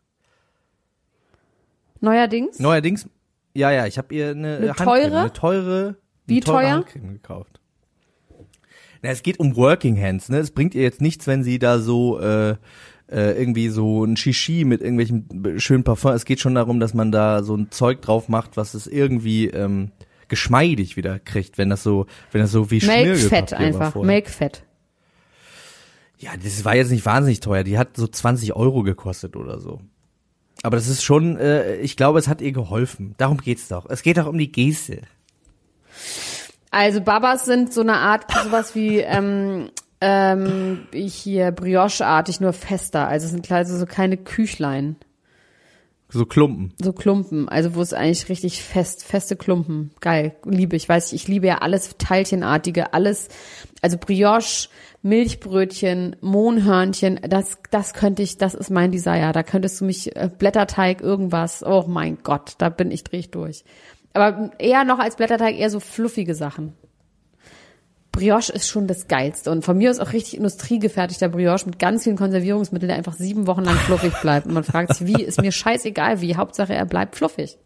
Neuerdings. 1.99 2.59
Neuerdings, 2.59 3.07
ja, 3.53 3.71
ja, 3.71 3.85
ich 3.87 3.97
habe 3.97 4.13
ihr 4.13 4.29
eine, 4.29 4.57
Eine 4.57 4.67
Handcreme, 4.69 4.85
teure? 4.85 5.19
eine 5.19 5.33
teure, 5.33 5.95
Wie 6.27 6.39
teuer? 6.41 6.75
Handcreme 6.75 7.13
gekauft. 7.13 7.59
Na, 9.01 9.09
es 9.09 9.23
geht 9.23 9.39
um 9.39 9.55
Working 9.55 10.01
Hands, 10.01 10.27
ne? 10.29 10.39
Es 10.39 10.51
bringt 10.51 10.75
ihr 10.75 10.81
jetzt 10.81 11.01
nichts, 11.01 11.27
wenn 11.27 11.43
sie 11.43 11.59
da 11.59 11.79
so 11.79 12.19
äh, 12.19 12.55
äh, 13.09 13.39
irgendwie 13.39 13.69
so 13.69 14.03
ein 14.03 14.17
Shishi 14.17 14.65
mit 14.65 14.81
irgendwelchen 14.81 15.59
schönen 15.59 15.83
Parfum. 15.83 16.11
Es 16.11 16.25
geht 16.25 16.39
schon 16.39 16.55
darum, 16.55 16.79
dass 16.79 16.93
man 16.93 17.11
da 17.11 17.43
so 17.43 17.55
ein 17.55 17.71
Zeug 17.71 18.01
drauf 18.01 18.27
macht, 18.27 18.57
was 18.57 18.73
es 18.73 18.87
irgendwie 18.87 19.47
ähm, 19.47 19.91
geschmeidig 20.27 20.97
wieder 20.97 21.19
kriegt, 21.19 21.57
wenn 21.57 21.69
das 21.69 21.83
so, 21.83 22.05
wenn 22.31 22.41
das 22.41 22.51
so 22.51 22.69
wie 22.71 22.85
Make 22.85 23.17
Schmirgelpapier 23.17 23.29
Fett 23.29 23.51
war 23.51 23.59
einfach. 23.59 23.93
vorher. 23.93 24.15
Make 24.15 24.29
Fett. 24.29 24.63
Ja, 26.19 26.31
das 26.41 26.65
war 26.65 26.75
jetzt 26.75 26.91
nicht 26.91 27.05
wahnsinnig 27.05 27.39
teuer. 27.39 27.63
Die 27.63 27.77
hat 27.77 27.95
so 27.95 28.07
20 28.07 28.53
Euro 28.53 28.83
gekostet 28.83 29.35
oder 29.35 29.59
so. 29.59 29.81
Aber 30.63 30.75
das 30.75 30.87
ist 30.87 31.03
schon, 31.03 31.37
äh, 31.37 31.75
ich 31.77 31.95
glaube, 31.95 32.17
es 32.17 32.27
hat 32.27 32.41
ihr 32.41 32.51
geholfen. 32.51 33.13
Darum 33.17 33.37
geht's 33.37 33.67
doch. 33.67 33.87
Es 33.89 34.01
geht 34.01 34.17
doch 34.17 34.25
um 34.25 34.37
die 34.37 34.51
Geste. 34.51 35.01
Also 36.77 37.01
Babas 37.01 37.45
sind 37.45 37.73
so 37.73 37.81
eine 37.81 37.95
Art, 37.97 38.31
sowas 38.43 38.75
wie 38.75 38.99
ähm, 38.99 39.71
ähm, 39.99 40.87
hier 40.93 41.49
Brioche-artig, 41.51 42.39
nur 42.39 42.53
fester. 42.53 43.07
Also 43.07 43.25
es 43.25 43.31
sind 43.31 43.51
also 43.51 43.75
so 43.79 43.87
keine 43.87 44.15
Küchlein, 44.15 44.95
So 46.09 46.27
Klumpen. 46.27 46.75
so 46.79 46.93
Klumpen. 46.93 47.49
Also 47.49 47.73
wo 47.73 47.81
es 47.81 47.93
eigentlich 47.93 48.29
richtig 48.29 48.61
fest, 48.61 49.03
feste 49.03 49.35
Klumpen. 49.35 49.89
Geil, 50.01 50.35
liebe 50.45 50.75
ich. 50.75 50.87
Weiß 50.87 51.13
ich, 51.13 51.23
ich 51.23 51.27
liebe 51.27 51.47
ja 51.47 51.57
alles 51.63 51.95
Teilchenartige, 51.97 52.93
alles. 52.93 53.29
Also 53.81 53.97
Brioche, 53.97 54.69
Milchbrötchen, 55.01 56.15
Mohnhörnchen, 56.21 57.19
das, 57.27 57.57
das 57.71 57.93
könnte 57.93 58.21
ich, 58.21 58.37
das 58.37 58.53
ist 58.53 58.69
mein 58.69 58.91
Desire. 58.91 59.31
Da 59.33 59.41
könntest 59.41 59.81
du 59.81 59.85
mich 59.85 60.15
äh, 60.15 60.29
Blätterteig, 60.29 61.01
irgendwas. 61.01 61.63
Oh 61.63 61.85
mein 61.87 62.19
Gott, 62.21 62.53
da 62.59 62.69
bin 62.69 62.91
ich 62.91 63.03
dreh 63.03 63.17
ich 63.17 63.31
durch. 63.31 63.63
Aber 64.13 64.51
eher 64.57 64.83
noch 64.83 64.99
als 64.99 65.15
Blätterteig 65.15 65.57
eher 65.57 65.69
so 65.69 65.79
fluffige 65.79 66.33
Sachen. 66.35 66.73
Brioche 68.11 68.51
ist 68.51 68.67
schon 68.67 68.87
das 68.87 69.07
Geilste. 69.07 69.51
Und 69.51 69.63
von 69.63 69.77
mir 69.77 69.91
ist 69.91 69.99
auch 69.99 70.11
richtig 70.11 70.37
industriegefertigter 70.37 71.29
Brioche 71.29 71.67
mit 71.67 71.77
ganz 71.77 72.03
vielen 72.03 72.15
Konservierungsmitteln, 72.15 72.87
der 72.87 72.97
einfach 72.97 73.13
sieben 73.13 73.45
Wochen 73.45 73.63
lang 73.63 73.75
fluffig 73.75 74.13
bleibt. 74.21 74.47
Und 74.47 74.53
man 74.53 74.63
fragt 74.63 74.95
sich, 74.95 75.05
wie, 75.05 75.23
ist 75.23 75.39
mir 75.39 75.51
scheißegal 75.51 76.19
wie. 76.21 76.35
Hauptsache, 76.35 76.73
er 76.73 76.85
bleibt 76.85 77.15
fluffig. 77.15 77.57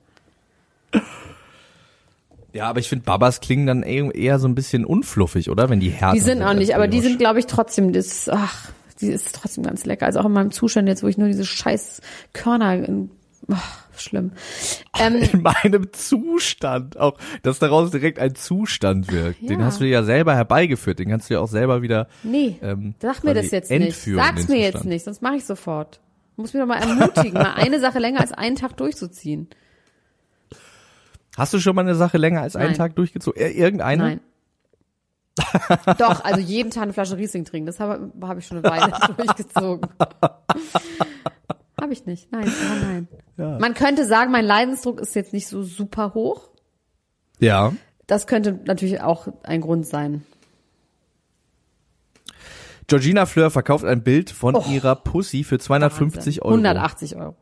Ja, 2.53 2.65
aber 2.65 2.79
ich 2.81 2.89
finde, 2.89 3.05
Babas 3.05 3.39
klingen 3.39 3.65
dann 3.65 3.81
eher, 3.81 4.39
so 4.39 4.47
ein 4.47 4.55
bisschen 4.55 4.83
unfluffig, 4.83 5.49
oder? 5.49 5.69
Wenn 5.69 5.79
die 5.79 5.89
härter 5.89 6.15
Die 6.15 6.19
sind 6.19 6.43
auch 6.43 6.53
nicht, 6.53 6.75
aber 6.75 6.89
die 6.89 6.99
sind, 6.99 7.17
glaube 7.17 7.39
ich, 7.39 7.45
trotzdem, 7.45 7.93
das, 7.93 8.27
ach, 8.27 8.71
die 8.99 9.07
ist 9.07 9.33
trotzdem 9.33 9.63
ganz 9.63 9.85
lecker. 9.85 10.05
Also 10.05 10.19
auch 10.19 10.25
in 10.25 10.33
meinem 10.33 10.51
Zustand 10.51 10.89
jetzt, 10.89 11.01
wo 11.01 11.07
ich 11.07 11.17
nur 11.17 11.29
diese 11.29 11.45
scheiß 11.45 12.01
Körner, 12.33 12.73
in, 12.73 13.09
ach, 13.53 13.85
schlimm. 13.97 14.31
Ähm, 14.99 15.15
in 15.17 15.41
meinem 15.41 15.91
Zustand 15.93 16.97
auch, 16.97 17.17
dass 17.43 17.59
daraus 17.59 17.91
direkt 17.91 18.19
ein 18.19 18.35
Zustand 18.35 19.11
wirkt. 19.11 19.41
Den 19.49 19.59
Ja. 19.59 19.65
hast 19.65 19.79
du 19.81 19.85
ja 19.85 20.03
selber 20.03 20.35
herbeigeführt. 20.35 20.99
Den 20.99 21.09
kannst 21.09 21.29
du 21.29 21.35
ja 21.35 21.39
auch 21.39 21.47
selber 21.47 21.81
wieder. 21.81 22.07
nee, 22.23 22.57
ähm, 22.61 22.95
sag 23.01 23.23
mir 23.23 23.33
das 23.33 23.51
jetzt 23.51 23.69
nicht. 23.69 23.81
entführen, 23.81 24.17
Sag's 24.23 24.45
den 24.47 24.55
mir 24.55 24.61
jetzt 24.61 24.71
Zustand. 24.73 24.89
nicht, 24.89 25.05
sonst 25.05 25.21
mache 25.21 25.35
ich 25.35 25.45
sofort. 25.45 25.99
Du 26.35 26.41
musst 26.43 26.53
mich 26.53 26.61
doch 26.61 26.67
mal 26.67 26.79
ermutigen, 26.79 27.33
mal 27.33 27.53
eine 27.55 27.79
Sache 27.79 27.99
länger 27.99 28.21
als 28.21 28.31
einen 28.31 28.55
Tag 28.55 28.77
durchzuziehen. 28.77 29.49
Hast 31.37 31.53
du 31.53 31.59
schon 31.59 31.75
mal 31.75 31.81
eine 31.81 31.95
Sache 31.95 32.17
länger 32.17 32.41
als 32.41 32.55
einen 32.55 32.69
Nein. 32.69 32.77
Tag 32.77 32.95
durchgezogen? 32.95 33.39
Irgendeine? 33.41 34.03
Nein. 34.03 34.19
Doch, 35.97 36.23
also 36.25 36.41
jeden 36.41 36.71
Tag 36.71 36.83
eine 36.83 36.93
Flasche 36.93 37.15
Riesling 37.17 37.45
trinken, 37.45 37.65
das 37.67 37.79
habe 37.79 38.11
hab 38.21 38.37
ich 38.37 38.45
schon 38.45 38.57
eine 38.57 38.69
Weile 38.69 38.91
durchgezogen. 39.17 39.87
Habe 41.81 41.93
ich 41.93 42.05
nicht. 42.05 42.31
Nein, 42.31 42.43
aber 42.69 42.79
nein. 42.79 43.57
Man 43.59 43.73
könnte 43.73 44.05
sagen, 44.05 44.31
mein 44.31 44.45
Leidensdruck 44.45 44.99
ist 45.01 45.15
jetzt 45.15 45.33
nicht 45.33 45.47
so 45.47 45.63
super 45.63 46.13
hoch. 46.13 46.49
Ja. 47.39 47.73
Das 48.07 48.27
könnte 48.27 48.59
natürlich 48.65 49.01
auch 49.01 49.27
ein 49.43 49.61
Grund 49.61 49.87
sein. 49.87 50.23
Georgina 52.87 53.25
Fleur 53.25 53.49
verkauft 53.51 53.85
ein 53.85 54.03
Bild 54.03 54.31
von 54.31 54.55
Oh. 54.55 54.63
ihrer 54.69 54.95
Pussy 54.95 55.43
für 55.43 55.59
250 55.59 56.41
Euro. 56.43 56.53
180 56.53 57.15
Euro. 57.15 57.35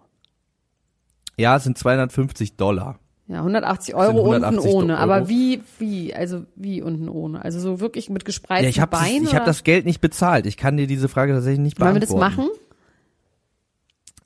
Ja, 1.38 1.56
es 1.56 1.64
sind 1.64 1.78
250 1.78 2.56
Dollar. 2.56 3.00
Ja, 3.28 3.40
180 3.40 3.88
sind 3.88 3.96
Euro 3.96 4.20
180 4.32 4.58
unten 4.60 4.76
ohne. 4.76 4.94
Euro. 4.94 5.02
Aber 5.04 5.30
wie, 5.30 5.62
wie, 5.80 6.14
also 6.14 6.46
wie 6.56 6.82
unten 6.82 7.10
ohne? 7.10 7.44
Also 7.44 7.60
so 7.60 7.80
wirklich 7.80 8.10
mit 8.10 8.26
gespreizten 8.26 8.64
Ja, 8.66 8.70
ich 8.70 8.80
habe 8.80 8.92
Beinen? 8.98 9.24
ich 9.24 9.30
hab 9.34 9.42
oder? 9.42 9.46
das 9.46 9.64
Geld 9.64 9.86
nicht 9.86 10.02
bezahlt. 10.02 10.46
Ich 10.46 10.58
kann 10.58 10.78
dir 10.78 10.88
diese 10.88 11.08
Frage 11.10 11.34
tatsächlich 11.34 11.60
nicht 11.60 11.80
Wollen 11.80 11.96
wir 11.96 12.00
beantworten. 12.02 12.36
das 12.38 12.38
machen? 12.38 12.50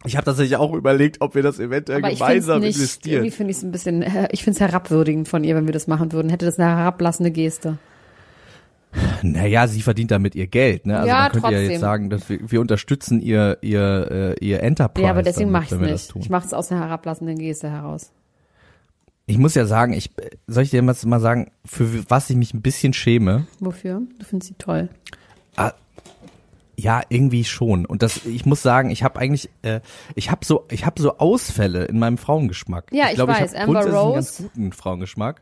Ich 0.06 0.18
habe 0.18 0.26
tatsächlich 0.26 0.58
auch 0.58 0.74
überlegt, 0.74 1.22
ob 1.22 1.36
wir 1.36 1.44
das 1.44 1.60
eventuell 1.60 2.00
Aber 2.00 2.12
ich 2.12 2.20
gemeinsam 2.20 2.60
nicht, 2.60 2.76
investieren. 2.76 3.16
irgendwie 3.18 3.32
finde 3.32 3.52
ich 3.52 3.58
es 3.58 3.64
ein 3.64 3.72
bisschen, 3.72 4.02
äh, 4.02 4.28
ich 4.32 4.44
finde 4.44 4.56
es 4.58 4.62
herabwürdigend 4.62 5.28
von 5.28 5.44
ihr, 5.44 5.56
wenn 5.56 5.66
wir 5.66 5.74
das 5.74 5.88
machen 5.88 6.12
würden. 6.12 6.30
Hätte 6.30 6.46
das 6.46 6.60
eine 6.60 6.70
herablassende 6.70 7.32
Geste. 7.32 7.78
Naja, 9.24 9.68
sie 9.68 9.82
verdient 9.82 10.12
damit 10.12 10.36
ihr 10.36 10.48
Geld. 10.48 10.86
Ne? 10.86 10.98
Also 10.98 11.08
Ja, 11.08 11.16
man 11.22 11.32
könnte 11.32 11.48
ja 11.48 11.52
trotzdem. 11.54 11.72
jetzt 11.72 11.80
sagen, 11.80 12.10
dass 12.10 12.30
wir, 12.30 12.40
wir 12.52 12.62
unterstützen 12.62 13.22
ihr 13.22 13.58
ihr 13.62 14.36
äh, 14.40 14.46
ihr 14.46 14.62
Enterprise. 14.62 15.06
Ja, 15.06 15.12
aber 15.12 15.24
deswegen 15.24 15.50
mache 15.50 15.66
ich 15.66 15.72
es 15.72 15.80
nicht. 15.80 16.16
Ich 16.26 16.30
mache 16.30 16.46
es 16.46 16.54
aus 16.54 16.72
einer 16.72 16.82
herablassenden 16.82 17.38
Geste 17.40 17.70
heraus. 17.72 18.12
Ich 19.26 19.38
muss 19.38 19.56
ja 19.56 19.66
sagen, 19.66 19.94
ich 19.94 20.12
soll 20.48 20.64
ich 20.64 20.70
dir 20.70 20.82
mal 20.82 20.96
mal 21.06 21.20
sagen, 21.20 21.50
für 21.66 22.10
was 22.10 22.30
ich 22.30 22.36
mich 22.36 22.54
ein 22.54 22.62
bisschen 22.62 22.94
schäme. 22.94 23.48
Wofür? 23.60 24.02
Du 24.20 24.26
findest 24.26 24.50
sie 24.50 24.56
toll. 24.58 24.90
Ja, 26.76 27.02
irgendwie 27.10 27.44
schon. 27.44 27.86
Und 27.86 28.02
das, 28.02 28.26
ich 28.26 28.46
muss 28.46 28.62
sagen, 28.62 28.90
ich 28.90 29.04
habe 29.04 29.20
eigentlich, 29.20 29.50
äh, 29.62 29.82
ich 30.16 30.32
habe 30.32 30.44
so, 30.46 30.66
ich 30.72 30.86
habe 30.86 31.02
so 31.02 31.18
Ausfälle 31.18 31.86
in 31.86 32.00
meinem 32.00 32.18
Frauengeschmack. 32.18 32.92
Ja, 32.92 33.10
ich 33.10 33.16
glaub, 33.16 33.30
weiß. 33.30 33.54
hab 33.54 33.62
Amber 33.62 33.82
grundsätzlich 33.82 33.96
einen 33.96 34.06
Rose. 34.06 34.14
ganz 34.16 34.38
guten 34.38 34.72
Frauengeschmack. 34.72 35.42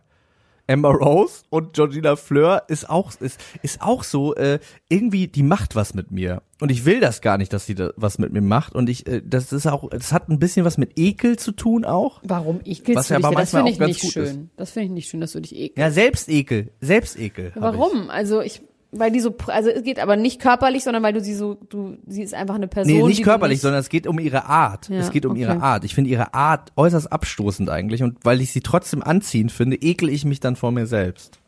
Amber 0.71 0.91
Rose 0.91 1.43
und 1.49 1.73
Georgina 1.73 2.15
Fleur 2.15 2.63
ist 2.67 2.89
auch 2.89 3.11
ist, 3.19 3.39
ist 3.61 3.81
auch 3.81 4.03
so 4.03 4.35
äh, 4.35 4.59
irgendwie 4.89 5.27
die 5.27 5.43
macht 5.43 5.75
was 5.75 5.93
mit 5.93 6.11
mir 6.11 6.43
und 6.59 6.71
ich 6.71 6.85
will 6.85 6.99
das 6.99 7.21
gar 7.21 7.37
nicht, 7.37 7.51
dass 7.51 7.65
sie 7.65 7.75
da 7.75 7.91
was 7.97 8.19
mit 8.19 8.31
mir 8.31 8.41
macht 8.41 8.73
und 8.73 8.89
ich 8.89 9.07
äh, 9.07 9.21
das 9.25 9.51
ist 9.51 9.67
auch 9.67 9.89
das 9.89 10.13
hat 10.13 10.29
ein 10.29 10.39
bisschen 10.39 10.63
was 10.63 10.77
mit 10.77 10.97
Ekel 10.97 11.37
zu 11.37 11.51
tun 11.51 11.83
auch. 11.83 12.21
Warum 12.23 12.61
ekelst 12.63 12.95
Was 12.95 13.09
ja 13.09 13.17
aber? 13.17 13.31
Das 13.35 13.51
finde 13.51 13.71
ich 13.71 13.79
nicht 13.79 14.11
schön. 14.11 14.49
Das 14.55 14.71
finde 14.71 14.85
ich 14.87 14.91
nicht 14.91 15.09
schön, 15.09 15.19
dass 15.19 15.33
du 15.33 15.41
dich 15.41 15.55
ekelst. 15.55 15.77
Ja, 15.77 15.91
Selbstekel, 15.91 16.71
Selbstekel. 16.79 17.51
ich. 17.55 17.61
Warum? 17.61 18.09
Also 18.09 18.41
ich, 18.41 18.61
weil 18.91 19.11
die 19.11 19.21
so, 19.21 19.35
also 19.47 19.69
es 19.69 19.83
geht 19.83 19.99
aber 19.99 20.15
nicht 20.17 20.41
körperlich, 20.41 20.83
sondern 20.83 21.01
weil 21.03 21.13
du 21.13 21.21
sie 21.21 21.33
so, 21.33 21.55
du, 21.69 21.97
sie 22.07 22.23
ist 22.23 22.33
einfach 22.33 22.55
eine 22.55 22.67
Person. 22.67 22.93
Nee, 22.93 23.03
nicht 23.03 23.23
körperlich, 23.23 23.55
nicht, 23.55 23.61
sondern 23.61 23.79
es 23.79 23.89
geht 23.89 24.05
um 24.05 24.19
ihre 24.19 24.45
Art. 24.45 24.89
Ja, 24.89 24.97
es 24.97 25.11
geht 25.11 25.25
um 25.25 25.31
okay. 25.31 25.41
ihre 25.41 25.61
Art. 25.61 25.85
Ich 25.85 25.95
finde 25.95 26.09
ihre 26.09 26.33
Art 26.33 26.71
äußerst 26.75 27.11
abstoßend 27.11 27.69
eigentlich 27.69 28.03
und 28.03 28.17
weil 28.23 28.41
ich 28.41 28.51
sie 28.51 28.61
trotzdem 28.61 29.01
anziehend 29.01 29.51
finde, 29.51 29.77
ekel 29.81 30.09
ich 30.09 30.25
mich 30.25 30.39
dann 30.39 30.55
vor 30.55 30.71
mir 30.71 30.87
selbst. 30.87 31.39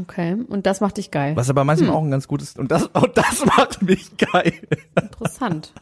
Okay, 0.00 0.36
und 0.48 0.66
das 0.66 0.80
macht 0.80 0.96
dich 0.98 1.10
geil. 1.10 1.34
Was 1.36 1.50
aber 1.50 1.64
manchmal 1.64 1.90
Hm. 1.90 1.96
auch 1.96 2.02
ein 2.04 2.10
ganz 2.10 2.28
gutes 2.28 2.56
und 2.56 2.70
das 2.70 2.86
und 2.86 3.16
das 3.16 3.44
macht 3.56 3.82
mich 3.82 4.16
geil. 4.16 4.54
Interessant. 5.00 5.72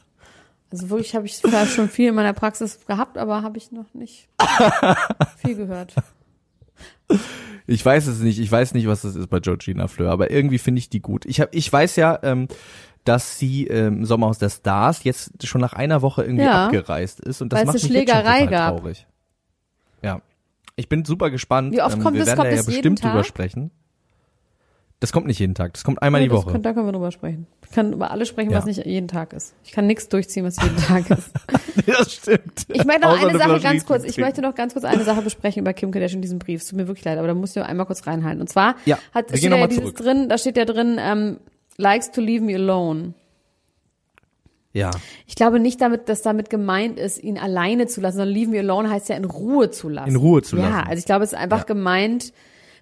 Also 0.73 0.91
wirklich 0.91 1.15
habe 1.15 1.27
ich 1.27 1.37
zwar 1.37 1.67
schon 1.67 1.89
viel 1.89 2.09
in 2.09 2.15
meiner 2.15 2.33
Praxis 2.33 2.81
gehabt, 2.87 3.19
aber 3.19 3.43
habe 3.43 3.59
ich 3.59 3.71
noch 3.71 3.93
nicht 3.93 4.29
viel 5.37 5.55
gehört. 5.55 5.95
Ich 7.67 7.85
weiß 7.85 8.07
es 8.09 8.21
nicht, 8.21 8.39
ich 8.39 8.51
weiß 8.51 8.75
nicht, 8.75 8.87
was 8.87 9.03
das 9.03 9.17
ist 9.17 9.29
bei 9.31 9.41
Georgina 9.41 9.89
Fleur, 9.89 10.11
aber 10.13 10.31
irgendwie 10.31 10.59
finde 10.59 10.79
ich 10.81 10.91
die 10.91 11.01
gut. 11.01 11.25
Ich 11.25 11.41
hab, 11.41 11.55
ich 11.55 11.73
weiß 11.73 11.97
ja, 11.97 12.19
ähm, 12.23 12.49
dass 13.05 13.39
sie 13.39 13.67
ähm, 13.67 13.99
im 13.99 14.05
Sommerhaus 14.05 14.39
der 14.39 14.51
Stars 14.51 15.05
jetzt 15.05 15.47
schon 15.47 15.61
nach 15.61 15.73
einer 15.73 16.03
Woche 16.03 16.23
irgendwie 16.25 16.45
Ja. 16.45 16.67
abgereist 16.67 17.21
ist 17.21 17.41
und 17.43 17.53
das 17.53 17.59
Weil 17.59 17.63
es 17.63 17.67
macht 17.67 17.75
mich 17.75 17.83
jetzt 17.85 17.93
schon 17.93 18.03
Schlägerei 18.17 18.39
total 18.45 18.49
gab. 18.51 18.77
traurig. 18.79 19.07
Ja. 20.03 20.21
Ich 20.77 20.89
bin 20.89 21.05
super 21.05 21.31
gespannt. 21.31 21.73
Wie 21.73 21.81
oft 21.83 21.97
ähm, 21.97 22.03
kommt 22.03 22.15
wir 22.15 22.21
das? 22.21 22.29
werden 22.29 22.39
Kommt 22.39 22.51
da 22.53 22.57
ja 22.57 22.63
bestimmt 22.63 23.03
drüber 23.03 23.25
sprechen. 23.25 23.71
Das 25.05 25.13
kommt 25.13 25.27
nicht 25.27 25.39
jeden 25.39 25.55
Tag. 25.55 25.75
Das 25.75 25.85
kommt 25.85 26.01
einmal 26.01 26.23
Ja, 26.23 26.29
die 26.29 26.33
Woche. 26.35 26.51
Kann, 26.53 26.63
da 26.63 26.73
können 26.73 26.87
wir 26.87 26.93
drüber 26.93 27.11
sprechen. 27.11 27.47
Ich 27.69 27.73
kann 27.73 27.93
über 27.93 28.11
alles 28.11 28.27
sprechen, 28.27 28.53
Ja. 28.53 28.57
was 28.57 28.65
nicht 28.65 28.87
jeden 28.87 29.07
Tag 29.07 29.35
ist. 29.35 29.53
Ich 29.63 29.73
kann 29.73 29.87
nichts 29.87 30.09
durchziehen, 30.09 30.47
was 30.47 30.57
jeden 30.63 30.79
Tag 30.79 31.11
ist. 31.11 31.31
das 31.87 32.11
stimmt. 32.15 32.65
Ich 32.69 32.87
möchte 32.87 33.03
noch 33.03 33.11
Außer 33.11 33.29
eine 33.29 33.37
Sache 33.39 33.49
Flasche 33.51 33.63
ganz 33.65 33.85
kurz, 33.85 34.05
ich 34.05 34.17
möchte 34.17 34.41
noch 34.41 34.55
ganz 34.55 34.73
kurz 34.73 34.87
eine 34.87 35.05
Sache 35.05 35.21
besprechen 35.21 35.61
über 35.61 35.75
Kim 35.75 35.91
Kardashian 35.91 36.21
in 36.21 36.23
diesem 36.23 36.39
Brief. 36.39 36.63
Es 36.63 36.69
tut 36.69 36.79
mir 36.79 36.89
wirklich 36.89 37.05
leid, 37.05 37.19
aber 37.19 37.27
da 37.27 37.35
musst 37.35 37.55
du 37.55 37.63
einmal 37.67 37.85
kurz 37.85 38.07
reinhalten. 38.07 38.41
Und 38.41 38.49
zwar 38.49 38.77
Ja, 38.87 38.99
hat, 39.13 39.29
steht 39.29 39.43
ja 39.43 39.67
dieses 39.67 39.83
zurück. 39.85 39.97
drin, 39.99 40.31
da 40.31 40.39
steht 40.39 40.57
ja 40.57 40.65
drin, 40.65 40.97
ähm, 40.99 41.37
likes 41.77 42.11
to 42.13 42.23
leave 42.23 42.43
me 42.43 42.55
alone. 42.55 43.13
Ja. 44.73 44.91
Ich 45.27 45.35
glaube 45.37 45.61
nicht 45.61 45.81
damit, 45.83 46.09
dass 46.09 46.23
damit 46.23 46.49
gemeint 46.51 46.99
ist, 46.99 47.23
ihn 47.23 47.39
alleine 47.39 47.87
zu 47.89 48.01
lassen, 48.01 48.17
sondern 48.17 48.35
leave 48.35 48.51
me 48.51 48.59
alone 48.61 48.91
heißt 48.91 49.09
ja 49.11 49.17
in 49.17 49.25
Ruhe 49.27 49.71
zu 49.71 49.89
lassen. 49.91 50.09
In 50.09 50.17
Ruhe 50.17 50.43
zu 50.43 50.57
Ja, 50.57 50.63
lassen. 50.63 50.89
also 50.89 50.99
ich 50.99 51.05
glaube, 51.05 51.25
es 51.25 51.33
ist 51.33 51.39
einfach 51.39 51.59
Ja. 51.61 51.65
gemeint, 51.65 52.33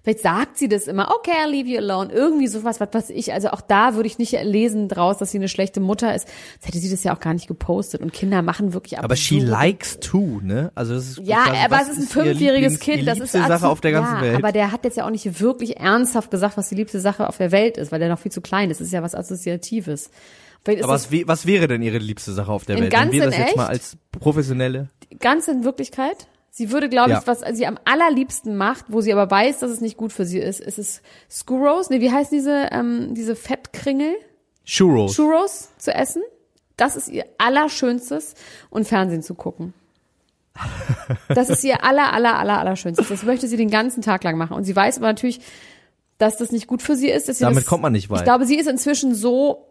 vielleicht 0.03 0.19
sagt 0.19 0.57
sie 0.57 0.67
das 0.67 0.87
immer, 0.87 1.13
okay, 1.15 1.31
I'll 1.43 1.49
leave 1.49 1.67
you 1.67 1.77
alone, 1.77 2.11
irgendwie 2.11 2.47
sowas, 2.47 2.79
was 2.79 2.89
weiß 2.91 3.09
ich. 3.09 3.33
Also 3.33 3.49
auch 3.49 3.61
da 3.61 3.95
würde 3.95 4.07
ich 4.07 4.19
nicht 4.19 4.33
lesen 4.43 4.89
draus, 4.89 5.17
dass 5.17 5.31
sie 5.31 5.37
eine 5.37 5.47
schlechte 5.47 5.79
Mutter 5.79 6.13
ist. 6.13 6.27
Jetzt 6.55 6.67
hätte 6.67 6.77
sie 6.77 6.89
das 6.89 7.03
ja 7.03 7.15
auch 7.15 7.19
gar 7.19 7.33
nicht 7.33 7.47
gepostet. 7.47 8.01
Und 8.01 8.11
Kinder 8.13 8.41
machen 8.41 8.73
wirklich 8.73 8.99
Aber 8.99 9.15
she 9.15 9.39
likes 9.39 9.99
to, 9.99 10.41
ne? 10.43 10.71
Also 10.75 10.93
das 10.93 11.07
ist 11.07 11.21
Ja, 11.23 11.45
quasi, 11.45 11.57
aber 11.65 11.81
es 11.81 11.89
ist 11.89 11.97
ein 11.99 12.07
fünfjähriges 12.07 12.79
Kind. 12.79 13.07
Das 13.07 13.19
ist 13.19 13.33
liebste 13.33 13.47
Sache 13.47 13.67
auf 13.67 13.81
der 13.81 13.91
ganzen 13.93 14.15
ja, 14.15 14.21
Welt. 14.21 14.35
Aber 14.35 14.51
der 14.51 14.71
hat 14.71 14.83
jetzt 14.83 14.97
ja 14.97 15.05
auch 15.05 15.11
nicht 15.11 15.39
wirklich 15.39 15.77
ernsthaft 15.77 16.29
gesagt, 16.31 16.57
was 16.57 16.69
die 16.69 16.75
liebste 16.75 16.99
Sache 16.99 17.27
auf 17.27 17.37
der 17.37 17.51
Welt 17.51 17.77
ist, 17.77 17.91
weil 17.91 17.99
der 17.99 18.09
noch 18.09 18.19
viel 18.19 18.31
zu 18.31 18.41
klein 18.41 18.69
ist. 18.71 18.81
Das 18.81 18.87
ist 18.87 18.93
ja 18.93 19.01
was 19.01 19.15
Assoziatives. 19.15 20.09
Aber 20.65 20.87
was, 20.87 21.11
was 21.11 21.45
wäre 21.45 21.67
denn 21.67 21.81
ihre 21.81 21.97
liebste 21.97 22.31
Sache 22.31 22.51
auf 22.51 22.65
der 22.65 22.79
Welt? 22.79 22.93
Wenn 22.93 23.11
wir 23.11 23.25
das 23.25 23.37
jetzt 23.37 23.55
mal 23.55 23.63
echt? 23.63 23.71
als 23.71 23.97
professionelle. 24.11 24.89
ganz 25.19 25.47
in 25.47 25.63
Wirklichkeit. 25.63 26.27
Sie 26.55 26.69
würde, 26.71 26.87
glaube 26.87 27.09
ich, 27.09 27.15
Ja. 27.17 27.23
was 27.25 27.41
sie 27.57 27.65
am 27.65 27.79
allerliebsten 27.83 28.55
macht, 28.55 28.85
wo 28.87 29.01
sie 29.01 29.11
aber 29.11 29.31
weiß, 29.31 29.57
dass 29.57 29.71
es 29.71 29.81
nicht 29.81 29.97
gut 29.97 30.13
für 30.13 30.23
sie 30.23 30.37
ist, 30.37 30.59
ist 30.59 30.77
es 30.77 31.01
Skurros. 31.27 31.89
Nee, 31.89 31.99
wie 31.99 32.11
heißen 32.11 32.37
diese, 32.37 32.69
ähm, 32.71 33.15
diese 33.15 33.35
Fettkringel? 33.35 34.13
Churros. 34.63 35.15
Churros 35.15 35.69
zu 35.79 35.91
essen. 35.91 36.21
Das 36.77 36.95
ist 36.95 37.09
ihr 37.09 37.25
allerschönstes 37.39 38.35
und 38.69 38.87
Fernsehen 38.87 39.23
zu 39.23 39.33
gucken. 39.33 39.73
Das 41.29 41.49
ist 41.49 41.63
ihr 41.63 41.83
aller, 41.83 42.13
aller, 42.13 42.37
aller, 42.37 42.59
allerschönstes. 42.59 43.07
Das 43.09 43.23
möchte 43.23 43.47
sie 43.47 43.57
den 43.57 43.71
ganzen 43.71 44.03
Tag 44.03 44.23
lang 44.23 44.37
machen. 44.37 44.55
Und 44.55 44.63
sie 44.63 44.75
weiß 44.75 44.97
aber 44.97 45.07
natürlich, 45.07 45.41
dass 46.19 46.37
das 46.37 46.51
nicht 46.51 46.67
gut 46.67 46.83
für 46.83 46.95
sie 46.95 47.09
ist. 47.09 47.27
Damit 47.41 47.57
das, 47.57 47.65
kommt 47.65 47.81
man 47.81 47.93
nicht 47.93 48.11
weit. 48.11 48.19
Ich 48.19 48.23
glaube, 48.25 48.45
sie 48.45 48.57
ist 48.57 48.67
inzwischen 48.67 49.15
so 49.15 49.65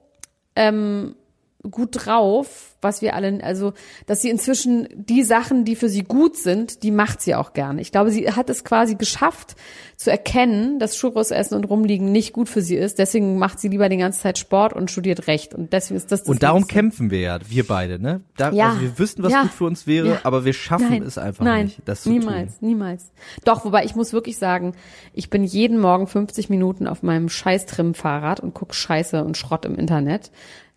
ähm, 0.57 1.14
gut 1.62 1.91
drauf, 1.93 2.72
was 2.83 3.01
wir 3.03 3.14
alle, 3.14 3.43
also, 3.43 3.72
dass 4.07 4.20
sie 4.22 4.30
inzwischen 4.30 4.89
die 4.95 5.22
Sachen, 5.22 5.64
die 5.64 5.76
für 5.76 5.89
sie 5.89 6.03
gut 6.03 6.37
sind, 6.37 6.83
die 6.83 6.91
macht 6.91 7.20
sie 7.22 7.35
auch 7.35 7.53
gerne. 7.53 7.80
Ich 7.80 7.93
glaube, 7.93 8.11
sie 8.11 8.30
hat 8.30 8.51
es 8.51 8.64
quasi 8.64 8.97
geschafft 8.97 9.55
zu 9.97 10.11
erkennen, 10.11 10.78
dass 10.80 10.97
Churros 10.99 11.30
essen 11.30 11.55
und 11.55 11.64
rumliegen 11.64 12.11
nicht 12.11 12.33
gut 12.33 12.49
für 12.49 12.61
sie 12.61 12.74
ist. 12.74 12.99
Deswegen 12.99 13.39
macht 13.39 13.61
sie 13.61 13.68
lieber 13.68 13.89
die 13.89 13.97
ganze 13.99 14.20
Zeit 14.20 14.37
Sport 14.39 14.72
und 14.72 14.91
studiert 14.91 15.28
Recht. 15.28 15.55
Und 15.55 15.72
deswegen 15.72 15.97
ist 15.97 16.11
das 16.11 16.20
das 16.22 16.28
Und 16.28 16.43
darum 16.43 16.62
Liebste. 16.62 16.74
kämpfen 16.74 17.11
wir 17.11 17.20
ja, 17.20 17.39
wir 17.49 17.66
beide, 17.66 18.01
ne? 18.01 18.20
Da, 18.37 18.51
Ja. 18.51 18.70
Also 18.70 18.80
wir 18.80 18.99
wüssten, 18.99 19.22
was 19.22 19.33
Ja. 19.33 19.43
gut 19.43 19.53
für 19.53 19.64
uns 19.64 19.87
wäre, 19.87 20.09
Ja. 20.09 20.20
aber 20.24 20.45
wir 20.45 20.53
schaffen 20.53 20.89
Nein. 20.91 21.03
es 21.05 21.18
einfach 21.18 21.45
Nein. 21.45 21.66
nicht, 21.66 21.80
das 21.85 22.03
zu 22.03 22.11
niemals, 22.11 22.59
tun. 22.59 22.68
niemals. 22.68 23.12
Doch, 23.45 23.64
wobei 23.64 23.85
ich 23.85 23.95
muss 23.95 24.12
wirklich 24.12 24.39
sagen, 24.39 24.74
ich 25.14 25.30
bin 25.30 25.45
jeden 25.45 25.78
Morgen 25.78 26.09
50 26.09 26.51
Minuten 26.51 26.89
auf 26.89 27.03
meinem 27.05 27.28
scheiß 27.28 27.66
Trim-Fahrrad 27.66 28.41
und 28.41 28.55
guck 28.55 28.74
Scheiße 28.74 29.22
und 29.22 29.37
Schrott 29.37 29.64
im 29.64 29.76
Internet. 29.76 30.33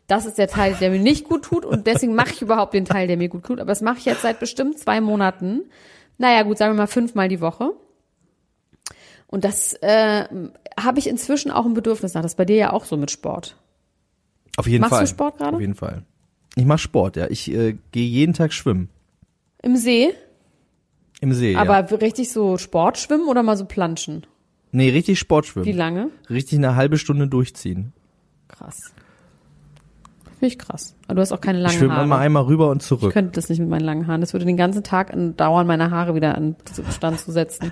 Das 0.07 0.25
ist 0.25 0.37
der 0.37 0.47
Teil, 0.47 0.75
der 0.79 0.91
mir 0.91 0.99
nicht 0.99 1.27
gut 1.27 1.43
tut 1.43 1.65
und 1.65 1.87
deswegen 1.87 2.13
mache 2.13 2.31
ich 2.31 2.41
überhaupt 2.41 2.73
den 2.73 2.85
Teil, 2.85 3.07
der 3.07 3.17
mir 3.17 3.29
gut 3.29 3.43
tut. 3.43 3.59
Aber 3.59 3.69
das 3.71 3.81
mache 3.81 3.97
ich 3.97 4.05
jetzt 4.05 4.21
seit 4.21 4.39
bestimmt 4.39 4.77
zwei 4.77 5.01
Monaten. 5.01 5.63
Naja, 6.17 6.43
gut, 6.43 6.57
sagen 6.57 6.73
wir 6.73 6.77
mal 6.77 6.87
fünfmal 6.87 7.27
die 7.27 7.41
Woche. 7.41 7.71
Und 9.27 9.43
das 9.43 9.73
äh, 9.81 10.25
habe 10.79 10.99
ich 10.99 11.07
inzwischen 11.07 11.51
auch 11.51 11.65
ein 11.65 11.73
Bedürfnis 11.73 12.13
nach. 12.13 12.21
Das 12.21 12.33
ist 12.33 12.37
bei 12.37 12.45
dir 12.45 12.55
ja 12.55 12.73
auch 12.73 12.85
so 12.85 12.97
mit 12.97 13.09
Sport. 13.09 13.57
Auf 14.57 14.67
jeden 14.67 14.81
Machst 14.81 14.93
du 14.93 14.97
Fall. 14.97 15.07
Sport 15.07 15.37
gerade? 15.37 15.55
Auf 15.55 15.61
jeden 15.61 15.75
Fall. 15.75 16.03
Ich 16.55 16.65
mache 16.65 16.79
Sport, 16.79 17.17
ja. 17.17 17.27
Ich 17.29 17.51
äh, 17.51 17.75
gehe 17.91 18.07
jeden 18.07 18.33
Tag 18.33 18.53
schwimmen. 18.53 18.89
Im 19.61 19.75
See, 19.75 20.13
Im 21.19 21.33
See. 21.33 21.53
ja. 21.53 21.59
aber 21.59 21.89
richtig 21.99 22.31
so 22.31 22.57
Sportschwimmen 22.57 23.27
oder 23.27 23.43
mal 23.43 23.57
so 23.57 23.65
planschen? 23.65 24.25
Nee, 24.71 24.91
richtig 24.91 25.19
Sportschwimmen. 25.19 25.65
Wie 25.65 25.71
lange? 25.71 26.11
Richtig 26.29 26.59
eine 26.59 26.75
halbe 26.75 26.97
Stunde 26.97 27.27
durchziehen. 27.27 27.93
Krass. 28.47 28.93
Finde 30.45 30.53
ich 30.53 30.59
krass. 30.59 30.95
Aber 31.07 31.15
du 31.15 31.21
hast 31.21 31.31
auch 31.31 31.41
keine 31.41 31.57
Ich 31.57 31.63
langen 31.63 31.77
schwimme 31.77 31.93
Haare. 31.95 32.03
immer 32.05 32.17
einmal 32.19 32.43
rüber 32.43 32.69
und 32.69 32.81
Ich 32.83 32.87
zurück. 32.87 33.13
könnte 33.13 33.31
das 33.31 33.49
nicht 33.49 33.59
mit 33.59 33.67
meinen 33.69 33.83
langen 33.83 34.05
Haaren. 34.05 34.21
Das 34.21 34.33
würde 34.33 34.45
den 34.45 34.57
ganzen 34.57 34.83
Tag 34.83 35.11
dauern, 35.37 35.65
meine 35.65 35.89
Haare 35.89 36.13
wieder 36.13 36.35
an 36.35 36.55
Stand 36.91 37.19
zu 37.19 37.31
setzen. 37.31 37.71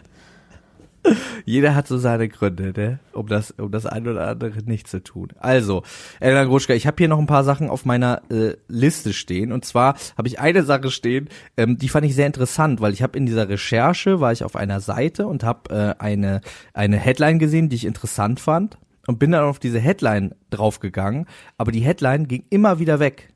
Jeder 1.46 1.76
hat 1.76 1.88
so 1.88 1.98
seine 1.98 2.30
Gründe, 2.30 2.72
ne? 2.76 3.00
um 3.12 3.28
das, 3.28 3.52
um 3.52 3.70
das 3.72 3.86
eine 3.86 4.10
oder 4.12 4.28
andere 4.28 4.54
nicht 4.66 4.88
zu 4.88 5.04
tun. 5.04 5.28
Also, 5.38 5.84
Elena 6.20 6.46
Gruschka, 6.46 6.74
ich 6.74 6.88
habe 6.88 6.96
hier 6.98 7.10
noch 7.10 7.20
ein 7.20 7.28
paar 7.28 7.44
Sachen 7.44 7.70
auf 7.70 7.86
meiner 7.86 8.22
äh, 8.32 8.56
Liste 8.70 9.12
stehen. 9.14 9.52
Und 9.52 9.66
zwar 9.66 9.96
habe 10.18 10.28
ich 10.30 10.40
eine 10.40 10.64
Sache 10.64 10.90
stehen, 10.90 11.28
ähm, 11.58 11.78
die 11.78 11.90
fand 11.90 12.06
ich 12.06 12.16
sehr 12.16 12.26
interessant, 12.28 12.80
weil 12.82 12.94
ich 12.94 13.04
habe 13.04 13.18
in 13.18 13.26
dieser 13.26 13.50
Recherche, 13.50 14.20
war 14.20 14.32
ich 14.32 14.44
auf 14.44 14.56
einer 14.56 14.80
Seite 14.80 15.28
und 15.28 15.44
habe 15.44 15.70
äh, 16.00 16.02
eine, 16.02 16.42
eine 16.74 16.98
Headline 16.98 17.38
gesehen, 17.38 17.70
die 17.70 17.76
ich 17.76 17.86
interessant 17.86 18.40
fand. 18.40 18.78
Und 19.06 19.20
bin 19.20 19.32
dann 19.32 19.44
auf 19.44 19.60
diese 19.60 19.80
Headline 19.80 20.34
draufgegangen, 20.50 21.28
aber 21.58 21.72
die 21.72 21.82
Headline 21.82 22.28
ging 22.28 22.46
immer 22.50 22.80
wieder 22.80 23.00
weg. 23.00 23.34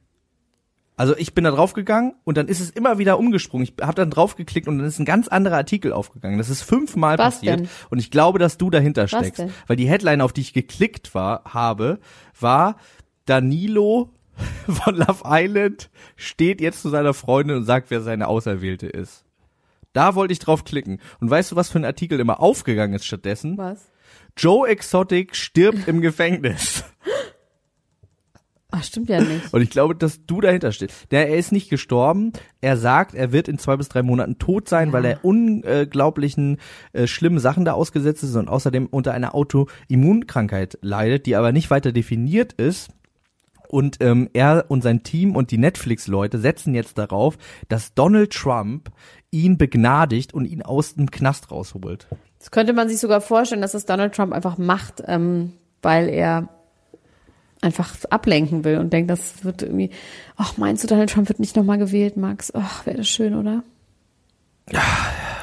Also 0.96 1.16
ich 1.16 1.36
bin 1.36 1.44
da 1.44 1.52
draufgegangen 1.52 2.16
und 2.24 2.38
dann 2.38 2.48
ist 2.48 2.60
es 2.60 2.72
immer 2.72 2.98
wieder 2.98 3.20
umgesprungen. 3.20 3.68
Ich 3.68 3.86
habe 3.86 3.94
dann 3.94 4.10
draufgeklickt 4.10 4.68
und 4.68 4.80
dann 4.80 4.88
ist 4.88 4.98
ein 4.98 5.06
ganz 5.06 5.28
anderer 5.28 5.58
Artikel 5.58 5.94
aufgegangen. 5.94 6.40
Das 6.40 6.50
ist 6.50 6.64
fünfmal 6.64 7.20
Was 7.20 7.36
passiert 7.36 7.60
denn? 7.60 7.70
und 7.92 8.00
ich 8.00 8.10
glaube, 8.10 8.40
dass 8.40 8.58
du 8.58 8.72
dahinter 8.72 9.08
steckst, 9.08 9.44
weil 9.68 9.76
die 9.76 9.88
Headline, 9.88 10.22
auf 10.22 10.34
die 10.34 10.42
ich 10.42 10.54
geklickt 10.54 11.14
war, 11.14 11.44
habe, 11.46 12.00
war 12.40 12.78
Danilo 13.26 14.10
von 14.68 14.96
Love 14.96 15.24
Island 15.26 15.90
steht 16.16 16.62
jetzt 16.62 16.82
zu 16.82 16.90
seiner 16.90 17.14
Freundin 17.14 17.58
und 17.58 17.64
sagt, 17.64 17.92
wer 17.92 18.02
seine 18.02 18.28
Auserwählte 18.28 18.88
ist. 18.88 19.24
Da 19.94 20.16
wollte 20.16 20.32
ich 20.32 20.40
drauf 20.40 20.64
klicken. 20.64 21.00
Und 21.20 21.30
weißt 21.30 21.52
du, 21.52 21.56
was 21.56 21.70
für 21.70 21.80
ein 21.80 21.86
Artikel 21.86 22.20
immer 22.20 22.40
aufgegangen 22.40 22.94
ist 22.94 23.06
stattdessen? 23.06 23.58
Was? 23.58 23.90
Joe 24.38 24.68
Exotic 24.68 25.36
stirbt 25.36 25.88
im 25.88 26.02
Gefängnis. 26.02 26.84
Ach, 28.70 28.84
stimmt 28.84 29.08
ja 29.10 29.22
nicht. 29.22 29.54
Und 29.54 29.62
ich 29.62 29.70
glaube, 29.70 29.96
dass 29.96 30.26
du 30.26 30.42
dahinter 30.42 30.74
stehst. 30.74 31.10
Der, 31.12 31.30
er 31.30 31.38
ist 31.38 31.54
nicht 31.54 31.70
gestorben. 31.70 32.34
Er 32.60 32.76
sagt, 32.76 33.16
er 33.16 33.32
wird 33.32 33.48
in 33.48 33.58
zwei 33.58 33.78
bis 33.78 33.88
drei 33.88 34.04
Monaten 34.04 34.40
tot 34.40 34.68
sein, 34.68 34.90
Ja. 34.90 34.94
weil 34.94 35.06
er 35.06 35.24
unglaublichen 35.24 36.58
äh, 36.92 37.08
schlimmen 37.08 37.40
Sachen 37.40 37.64
da 37.64 37.72
ausgesetzt 37.74 38.24
ist 38.24 38.36
und 38.36 38.50
außerdem 38.50 38.88
unter 38.88 39.14
einer 39.14 39.34
Autoimmunkrankheit 39.36 40.78
leidet, 40.82 41.26
die 41.28 41.36
aber 41.38 41.54
nicht 41.54 41.70
weiter 41.72 41.94
definiert 41.94 42.54
ist. 42.54 42.90
Und 43.68 43.98
ähm, 44.02 44.30
er 44.34 44.66
und 44.70 44.82
sein 44.82 45.04
Team 45.04 45.36
und 45.36 45.52
die 45.52 45.58
Netflix-Leute 45.58 46.40
setzen 46.40 46.74
jetzt 46.74 46.98
darauf, 46.98 47.38
dass 47.68 47.94
Donald 47.94 48.32
Trump 48.32 48.92
ihn 49.32 49.58
begnadigt 49.58 50.34
und 50.34 50.46
ihn 50.46 50.62
aus 50.62 50.96
dem 50.96 51.12
Knast 51.12 51.52
rausholt. 51.52 52.08
Das 52.40 52.52
könnte 52.52 52.74
man 52.74 52.88
sich 52.88 53.00
sogar 53.00 53.22
vorstellen, 53.22 53.62
dass 53.62 53.74
das 53.74 53.86
Donald 53.86 54.16
Trump 54.16 54.34
einfach 54.34 54.58
macht, 54.58 55.04
ähm, 55.06 55.54
weil 55.82 56.10
er 56.10 56.50
einfach 57.62 57.96
ablenken 58.10 58.64
will 58.64 58.78
und 58.78 58.94
denkt, 58.94 59.10
das 59.10 59.44
wird 59.44 59.64
irgendwie, 59.64 59.90
ach, 60.36 60.58
meinst 60.58 60.84
du, 60.84 60.88
Donald 60.88 61.10
Trump 61.10 61.28
wird 61.28 61.40
nicht 61.40 61.56
nochmal 61.56 61.78
gewählt, 61.78 62.16
Max? 62.16 62.54
Ach, 62.54 62.86
wäre 62.86 62.98
das 62.98 63.08
schön, 63.08 63.36
oder? 63.36 63.64
Ja. 64.72 64.82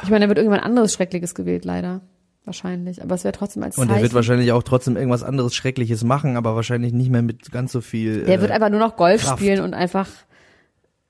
Ich 0.03 0.11
meine, 0.11 0.27
er 0.27 0.29
wird 0.29 0.39
irgendwann 0.39 0.61
anderes 0.61 0.93
Schreckliches 0.93 1.35
gewählt, 1.35 1.65
leider. 1.65 2.03
Wahrscheinlich. 2.45 3.03
Aber 3.03 3.15
es 3.15 3.25
wäre 3.25 3.33
trotzdem 3.33 3.63
als 3.63 3.79
Und 3.79 3.87
Zeichen. 3.87 3.99
er 3.99 4.03
wird 4.03 4.15
wahrscheinlich 4.15 4.53
auch 4.53 4.63
trotzdem 4.63 4.97
irgendwas 4.97 5.23
anderes 5.23 5.55
Schreckliches 5.55 6.05
machen, 6.05 6.37
aber 6.37 6.55
wahrscheinlich 6.55 6.93
nicht 6.93 7.11
mehr 7.11 7.23
mit 7.23 7.51
ganz 7.51 7.73
so 7.73 7.81
viel. 7.81 8.25
Der 8.25 8.41
wird 8.41 8.51
äh, 8.51 8.55
einfach 8.55 8.69
nur 8.69 8.81
noch 8.81 8.97
Golf 8.97 9.23
Kraft. 9.23 9.39
spielen 9.39 9.63
und 9.63 9.73
einfach, 9.73 10.09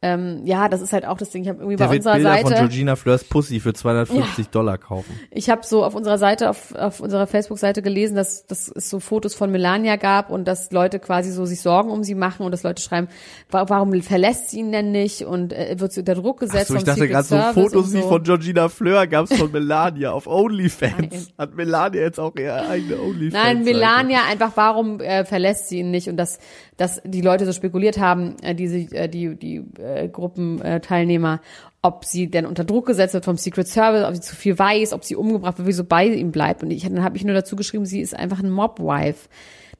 ähm, 0.07 0.43
ja, 0.45 0.69
das 0.69 0.83
ist 0.83 0.93
halt 0.93 1.07
auch 1.07 1.17
das 1.17 1.31
Ding. 1.31 1.43
Ich 1.45 1.49
habe 1.49 1.61
irgendwie 1.61 1.77
der 1.77 1.87
bei 1.89 1.97
unserer 1.97 2.15
Bilder 2.17 2.37
von 2.39 2.51
Seite, 2.51 2.61
Georgina 2.61 2.97
Fleurs 2.97 3.25
Pussy 3.25 3.59
für 3.61 3.73
250 3.73 4.49
Dollar 4.51 4.77
kaufen. 4.77 5.19
ich 5.31 5.49
habe 5.49 5.63
so 5.65 5.83
auf 5.83 5.95
unserer 5.95 6.19
Seite, 6.19 6.51
auf, 6.51 6.75
auf 6.75 7.01
unserer 7.01 7.27
Facebook-Seite 7.27 7.81
gelesen, 7.81 8.15
dass, 8.15 8.47
dass 8.47 8.69
es 8.69 8.91
so 8.91 9.01
Fotos 9.01 9.35
von 9.35 9.51
Melania 9.51 9.97
gab 9.97 10.29
und 10.31 10.47
dass 10.47 10.71
Leute 10.73 10.99
quasi 10.99 11.31
so 11.33 11.47
sich 11.47 11.61
Sorgen 11.63 11.91
um 11.91 12.05
sie 12.05 12.15
machen 12.15 12.45
und 12.45 12.53
dass 12.53 12.63
Leute 12.63 12.83
schreiben, 12.83 13.09
wa- 13.51 13.65
warum 13.69 14.01
verlässt 14.03 14.51
sie 14.51 14.59
ihn 14.61 14.73
denn 14.73 14.93
nicht 14.93 15.23
und 15.23 15.53
äh, 15.53 15.77
wird 15.79 15.93
sie 15.93 16.01
unter 16.01 16.15
Druck 16.15 16.41
gesetzt 16.41 16.71
Achso, 16.71 16.75
ich 16.75 16.81
vom 16.81 16.87
dachte 16.87 17.09
gerade 17.09 17.25
so 17.27 17.39
Fotos 17.61 17.93
wie 17.95 18.03
so. 18.03 18.09
von 18.09 18.23
Georgina 18.23 18.69
Fleur 18.69 19.07
gab's 19.07 19.35
von 19.35 19.51
Melania 19.53 20.13
auf 20.13 20.27
Nein. 20.27 20.35
OnlyFans. 20.35 21.29
Hat 21.39 21.55
Melania 21.55 22.03
jetzt 22.03 22.21
auch 22.21 22.35
ihre 22.37 22.69
eigene 22.69 23.01
OnlyFans? 23.01 23.33
Nein, 23.43 23.65
Melania 23.65 24.19
einfach, 24.31 24.53
warum 24.55 25.01
äh, 25.01 25.25
verlässt 25.25 25.69
sie 25.69 25.79
ihn 25.79 25.91
nicht 25.91 26.09
und 26.09 26.17
dass, 26.19 26.39
dass 26.77 27.01
die 27.05 27.21
Leute 27.21 27.47
so 27.47 27.53
spekuliert 27.53 27.99
haben, 27.99 28.37
äh, 28.43 28.55
diese, 28.55 28.79
äh, 28.95 29.09
die, 29.09 29.37
die 29.37 29.63
äh, 29.81 30.09
Gruppenteilnehmer, 30.09 30.81
Teilnehmer, 30.81 31.41
ob 31.83 32.05
sie 32.05 32.29
denn 32.29 32.47
unter 32.47 32.65
Druck 32.65 32.87
gesetzt 32.87 33.15
wird 33.15 33.25
vom 33.25 33.37
Secret 33.37 33.69
Service, 33.69 34.05
ob 34.05 34.15
sie 34.15 34.23
zu 34.23 34.35
viel 34.35 34.59
weiß, 34.59 34.93
ob 34.93 35.05
sie 35.05 35.17
umgebracht 35.17 35.59
wird, 35.59 35.69
wieso 35.69 35.85
bei 35.85 36.07
ihm 36.07 36.33
bleibt. 36.33 36.63
Und 36.63 36.71
ich, 36.71 36.83
dann 36.83 37.05
habe 37.05 37.17
ich 37.17 37.25
nur 37.25 37.35
dazu 37.35 37.57
geschrieben, 37.57 37.85
sie 37.85 38.01
ist 38.01 38.17
einfach 38.17 38.41
ein 38.43 38.51
Mobwife. 38.51 39.29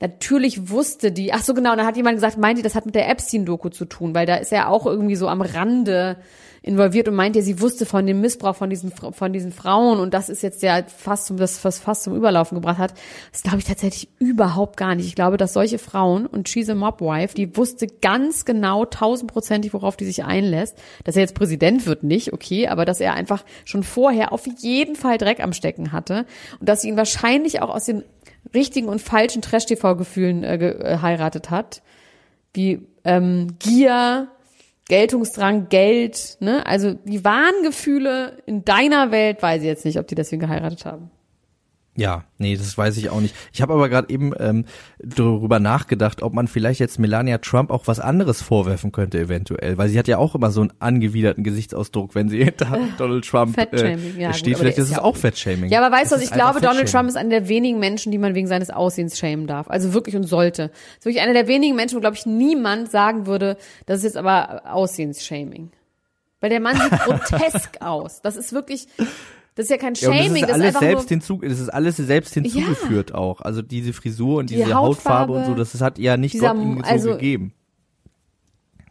natürlich 0.01 0.69
wusste 0.69 1.13
die, 1.13 1.33
ach 1.33 1.43
so 1.43 1.55
genau, 1.55 1.73
und 1.73 1.79
dann 1.79 1.87
hat 1.87 1.97
jemand 1.97 2.17
gesagt, 2.17 2.37
meint 2.37 2.59
ihr, 2.59 2.65
das 2.65 2.75
hat 2.75 2.85
mit 2.85 2.95
der 2.95 3.09
Epstein-Doku 3.09 3.71
zu 3.71 3.87
tun, 3.87 4.15
weil 4.15 4.27
da 4.27 4.37
ist 4.37 4.53
er 4.53 4.69
auch 4.69 4.87
irgendwie 4.87 5.17
so 5.17 5.29
am 5.29 5.41
Rande 5.41 6.17
involviert 6.65 7.09
und 7.09 7.15
meint 7.15 7.37
ihr, 7.37 7.43
sie 7.43 7.61
wusste 7.61 7.85
von 7.85 8.07
dem 8.07 8.23
Missbrauch 8.23 8.57
von 8.57 8.71
diesen, 8.71 8.91
von 8.91 9.33
diesen 9.35 9.53
Frauen 9.53 10.01
und 10.01 10.15
das 10.15 10.31
ist 10.31 10.43
jetzt 10.43 10.63
ja 10.63 10.83
fast 10.85 11.27
zum, 11.27 11.37
das 11.37 11.63
was 11.63 11.79
fast 11.79 12.05
zum 12.05 12.17
Überlaufen 12.17 12.57
gebracht 12.57 12.79
hat. 12.79 12.95
Das 13.33 13.43
glaube 13.43 13.59
ich 13.59 13.67
tatsächlich 13.67 14.09
überhaupt 14.19 14.79
gar 14.79 14.95
nicht. 14.95 15.07
Ich 15.07 15.15
glaube, 15.15 15.37
dass 15.37 15.53
solche 15.53 15.79
Frauen 15.79 16.25
und 16.27 16.49
she's 16.49 16.71
a 16.71 16.75
mob 16.75 17.03
wife, 17.03 17.35
die 17.35 17.55
wusste 17.55 17.87
ganz 17.87 18.47
genau 18.47 18.87
tausendprozentig, 18.87 19.75
worauf 19.75 19.99
die 19.99 20.07
sich 20.07 20.25
einlässt. 20.25 20.79
Dass 21.05 21.17
er 21.17 21.23
jetzt 21.23 21.35
Präsident 21.35 21.85
wird, 21.85 22.03
nicht, 22.03 22.33
okay, 22.33 22.67
aber 22.69 22.87
dass 22.87 22.99
er 22.99 23.13
einfach 23.13 23.45
schon 23.67 23.83
vorher 23.83 24.33
auf 24.33 24.47
jeden 24.59 24.97
Fall 24.97 25.19
Dreck 25.19 25.41
am 25.41 25.53
Stecken 25.53 25.93
hatte 25.93 26.25
und 26.61 26.69
dass 26.69 26.81
sie 26.81 26.89
ihn 26.89 26.97
wahrscheinlich 26.97 27.61
auch 27.61 27.69
aus 27.69 27.85
den 27.85 28.05
richtigen 28.55 28.89
und 28.89 29.03
falschen 29.03 29.43
Trash-TV-Gefühlen 29.43 30.45
äh, 30.45 30.57
geheiratet 30.59 31.51
hat. 31.51 31.83
Wie 32.55 32.87
ähm, 33.05 33.57
Gier, 33.59 34.29
Geltungsdrang, 34.89 35.69
Geld, 35.69 36.37
ne? 36.41 36.67
Also 36.67 36.93
die 36.93 37.25
wahren 37.25 37.63
Gefühle 37.63 38.43
in 38.47 38.65
deiner 38.65 39.11
Welt, 39.11 39.43
weiß 39.43 39.63
ich 39.63 39.67
jetzt 39.67 39.85
nicht, 39.85 39.99
ob 39.99 40.07
die 40.07 40.15
deswegen 40.15 40.41
geheiratet 40.41 40.85
haben. 40.85 41.11
Ja, 41.97 42.25
nee, 42.39 42.57
das 42.57 42.77
weiß 42.77 42.97
ich 42.97 43.11
auch 43.11 43.21
nicht. 43.21 43.35
Ich 43.53 43.63
habe 43.63 43.73
aber 43.73 43.89
gerade 43.89 44.11
eben 44.11 44.33
ähm, 44.39 44.65
darüber 44.99 45.61
nachgedacht, 45.61 46.23
ob 46.23 46.33
man 46.35 46.49
vielleicht 46.49 46.81
jetzt 46.81 46.99
Melania 46.99 47.39
Trump 47.39 47.71
auch 47.71 47.87
was 47.87 48.01
anderes 48.01 48.43
vorwerfen 48.43 48.93
könnte, 48.93 49.19
eventuell, 49.19 49.79
weil 49.79 49.89
sie 49.89 49.99
hat 49.99 50.09
ja 50.09 50.19
auch 50.19 50.35
immer 50.35 50.51
so 50.51 50.61
einen 50.61 50.73
angewiderten 50.79 51.45
Gesichtsausdruck, 51.45 52.15
wenn 52.15 52.29
sie 52.29 52.39
hinter 52.45 52.79
Donald 52.99 53.25
Trump 53.25 53.57
äh, 53.59 53.97
ja, 54.19 54.33
steht. 54.33 54.55
gut, 54.55 54.61
vielleicht 54.61 54.79
ist 54.79 54.85
ist 54.85 54.91
es 54.91 54.97
ja 54.97 55.03
auch 55.03 55.17
Fettshaming. 55.17 55.71
Ja, 55.71 55.85
aber 55.85 55.95
weißt 55.95 56.13
du 56.13 56.17
ich 56.17 56.31
glaube, 56.31 56.61
Donald. 56.61 56.91
Trump 56.91 57.09
ist 57.09 57.17
einer 57.17 57.31
der 57.31 57.49
wenigen 57.49 57.79
Menschen, 57.79 58.13
die 58.13 58.19
man 58.19 58.35
wegen 58.35 58.47
seines 58.47 58.71
Aussehens 58.71 59.19
schämen 59.19 59.47
darf. 59.47 59.69
Also 59.69 59.95
wirklich 59.95 60.17
und 60.17 60.25
sollte. 60.25 60.71
Ist 60.99 61.05
wirklich 61.05 61.23
einer 61.23 61.33
der 61.33 61.49
wenigen 61.49 61.77
Menschen, 61.77 61.97
wo, 61.97 62.01
glaube 62.01 62.17
ich, 62.17 62.27
niemand 62.27 62.91
sagen 62.91 63.27
würde, 63.27 63.57
das 63.87 63.99
ist 63.99 64.05
jetzt 64.05 64.17
aber 64.17 64.63
Aussehensshaming. 64.71 65.71
Weil 66.41 66.51
der 66.51 66.61
Mann 66.61 66.77
sieht 66.77 66.91
grotesk 67.05 67.81
aus. 67.81 68.21
Das 68.23 68.37
ist 68.37 68.53
wirklich, 68.53 68.87
das 69.55 69.65
ist 69.65 69.71
ja 69.71 69.77
kein 69.77 69.95
Ja, 69.95 70.13
Shaming, 70.13 70.43
das 70.43 70.43
ist 70.43 70.43
das 70.43 70.49
ist 70.49 70.55
alles 70.55 70.67
einfach 70.67 70.81
selbst 70.81 71.03
nur, 71.03 71.09
hinzu, 71.09 71.41
das 71.43 71.61
ist 71.61 71.69
alles 71.69 71.97
selbst 71.97 72.35
hinzugeführt 72.35 73.15
auch. 73.15 73.41
Also 73.41 73.63
diese 73.63 73.93
Frisur 73.93 74.39
und 74.39 74.51
Die 74.51 74.57
diese 74.57 74.75
Hautfarbe, 74.75 75.33
und 75.33 75.39
so, 75.39 75.41
Hautfarbe, 75.43 75.59
das, 75.61 75.73
das 75.73 75.81
hat 75.81 75.99
ja 75.99 76.17
nicht 76.17 76.35
dieser 76.35 76.55
Gott 76.55 76.63
ihm 76.63 76.77
so 76.79 76.83
also- 76.85 77.11
gegeben. 77.13 77.53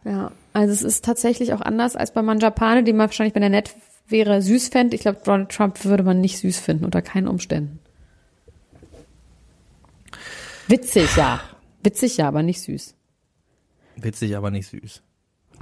Ja, 0.04 0.32
also 0.52 0.72
es 0.72 0.82
ist 0.82 1.04
tatsächlich 1.04 1.54
auch 1.54 1.62
anders 1.62 1.96
als 1.96 2.12
bei 2.12 2.20
Manjapane, 2.22 2.84
die 2.84 2.92
man 2.92 3.08
wahrscheinlich, 3.08 3.34
wenn 3.34 3.42
er 3.42 3.48
nett 3.48 3.74
wäre, 4.06 4.42
süß 4.42 4.68
fände. 4.68 4.94
Ich 4.96 5.02
glaube, 5.02 5.20
Donald 5.24 5.50
Trump 5.50 5.82
würde 5.84 6.02
man 6.02 6.20
nicht 6.20 6.38
süß 6.38 6.58
finden, 6.60 6.84
unter 6.84 7.00
keinen 7.00 7.26
Umständen. 7.26 7.78
Witzig, 10.68 11.16
ja. 11.16 11.40
Witzig, 11.82 12.18
ja, 12.18 12.28
aber 12.28 12.42
nicht 12.42 12.60
süß. 12.62 12.94
Witzig, 13.96 14.36
aber 14.36 14.50
nicht 14.50 14.68
süß. 14.68 15.02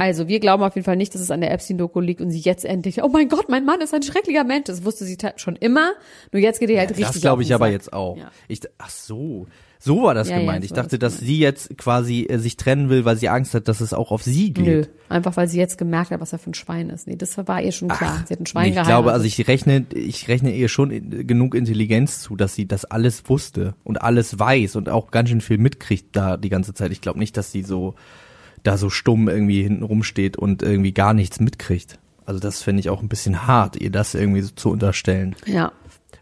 Also, 0.02 0.26
wir 0.26 0.40
glauben 0.40 0.62
auf 0.64 0.74
jeden 0.74 0.84
Fall 0.84 0.96
nicht, 0.96 1.14
dass 1.14 1.20
es 1.20 1.30
an 1.30 1.40
der 1.40 1.52
Epstein-Doku 1.52 2.00
liegt 2.00 2.20
und 2.20 2.30
sie 2.30 2.40
jetzt 2.40 2.64
endlich, 2.64 3.02
oh 3.04 3.08
mein 3.08 3.28
Gott, 3.28 3.48
mein 3.48 3.64
Mann 3.64 3.80
ist 3.80 3.94
ein 3.94 4.02
schrecklicher 4.02 4.42
Mensch. 4.44 4.64
Das 4.66 4.84
wusste 4.84 5.04
sie 5.04 5.16
ta- 5.16 5.34
schon 5.36 5.54
immer. 5.56 5.92
Nur 6.32 6.42
jetzt 6.42 6.58
geht 6.60 6.70
ihr 6.70 6.78
halt 6.78 6.90
richtig 6.90 7.06
Das 7.06 7.20
glaube 7.20 7.42
ich 7.42 7.54
aber 7.54 7.66
Sack. 7.66 7.72
jetzt 7.72 7.92
auch. 7.92 8.16
Ja. 8.16 8.30
Ich, 8.48 8.60
ach 8.78 8.90
so, 8.90 9.46
so 9.78 10.02
war 10.02 10.14
das 10.14 10.28
Ja, 10.28 10.34
ja, 10.36 10.40
gemeint. 10.40 10.62
so 10.62 10.66
ich 10.66 10.72
dachte, 10.72 10.98
das 10.98 11.14
dass 11.18 11.20
sie 11.24 11.38
jetzt 11.38 11.76
quasi 11.78 12.26
äh, 12.28 12.38
sich 12.38 12.56
trennen 12.56 12.88
will, 12.88 13.04
weil 13.04 13.16
sie 13.16 13.28
Angst 13.28 13.54
hat, 13.54 13.68
dass 13.68 13.80
es 13.80 13.92
auch 13.94 14.10
auf 14.10 14.22
sie 14.22 14.52
geht. 14.52 14.64
Nö, 14.66 14.84
einfach 15.08 15.36
weil 15.36 15.46
sie 15.48 15.58
jetzt 15.58 15.78
gemerkt 15.78 16.10
hat, 16.10 16.20
was 16.20 16.32
er 16.32 16.38
für 16.40 16.50
ein 16.50 16.54
Schwein 16.54 16.90
ist. 16.90 17.06
Nee, 17.06 17.16
das 17.16 17.36
war 17.38 17.60
ihr 17.62 17.72
schon 17.72 17.88
klar. 17.88 18.24
sie 18.26 18.34
hat 18.34 18.40
ein 18.40 18.46
Schwein 18.46 18.62
Nee, 18.64 18.68
ich 18.70 18.74
geheiratet. 18.74 18.94
glaube, 18.96 19.12
also 19.12 19.24
ich 19.26 19.46
rechne, 19.48 19.86
ich 19.94 20.26
rechne 20.28 20.52
ihr 20.52 20.68
schon 20.68 20.90
in- 20.90 21.26
genug 21.26 21.54
Intelligenz 21.54 22.20
zu, 22.22 22.34
dass 22.36 22.54
sie 22.54 22.66
das 22.66 22.84
alles 22.84 23.28
wusste 23.28 23.74
und 23.84 24.02
alles 24.02 24.38
weiß 24.38 24.76
und 24.76 24.88
auch 24.88 25.10
ganz 25.10 25.28
schön 25.28 25.40
viel 25.40 25.58
mitkriegt 25.58 26.14
da 26.16 26.36
die 26.36 26.48
ganze 26.48 26.74
Zeit. 26.74 26.92
Ich 26.92 27.00
glaube 27.00 27.18
nicht, 27.18 27.36
dass 27.36 27.52
sie 27.52 27.62
so 27.62 27.94
da 28.62 28.76
so 28.76 28.90
stumm 28.90 29.28
irgendwie 29.28 29.62
hinten 29.62 29.82
rumsteht 29.82 30.36
und 30.36 30.62
irgendwie 30.62 30.92
gar 30.92 31.14
nichts 31.14 31.40
mitkriegt. 31.40 31.98
Also 32.24 32.40
das 32.40 32.62
finde 32.62 32.80
ich 32.80 32.90
auch 32.90 33.02
ein 33.02 33.08
bisschen 33.08 33.46
hart, 33.46 33.76
ihr 33.76 33.90
das 33.90 34.14
irgendwie 34.14 34.42
so 34.42 34.50
zu 34.54 34.70
unterstellen. 34.70 35.36
ja. 35.46 35.72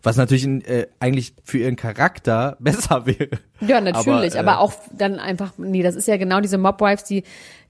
Was 0.03 0.17
natürlich 0.17 0.47
äh, 0.47 0.87
eigentlich 0.99 1.35
für 1.45 1.59
ihren 1.59 1.77
Charakter 1.77 2.57
besser 2.61 3.05
wäre. 3.05 3.39
Ja, 3.61 3.83
natürlich, 3.83 4.39
aber, 4.39 4.53
äh, 4.53 4.55
auch 4.55 4.73
dann 4.97 5.19
einfach, 5.19 5.53
nee, 5.59 5.83
das 5.83 5.95
ist 5.95 6.09
ja 6.09 6.17
genau 6.17 6.41
diese 6.41 6.57
Mobwives, 6.57 7.05
die 7.05 7.23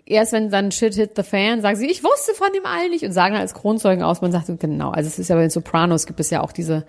erst 0.07 0.33
wenn 0.33 0.51
dann 0.51 0.71
Shit 0.71 0.95
hit 0.95 1.12
the 1.16 1.23
fan, 1.23 1.61
sagen 1.61 1.77
sie, 1.77 1.87
ich 1.87 2.05
wusste 2.05 2.35
von 2.35 2.49
dem 2.55 2.66
allen 2.66 2.91
nicht 2.91 3.05
und 3.05 3.12
sagen 3.12 3.35
dann 3.35 3.43
als 3.43 3.55
Kronzeugen 3.55 4.05
aus, 4.05 4.21
man 4.21 4.33
sagt, 4.33 4.47
genau, 4.61 4.91
also 4.91 5.09
es 5.09 5.18
ist 5.18 5.29
ja 5.29 5.37
bei 5.37 5.43
den 5.43 5.51
Sopranos 5.51 6.07
gibt 6.07 6.21
es 6.21 6.31
ja 6.31 6.41
auch 6.41 6.53
diese, 6.53 6.85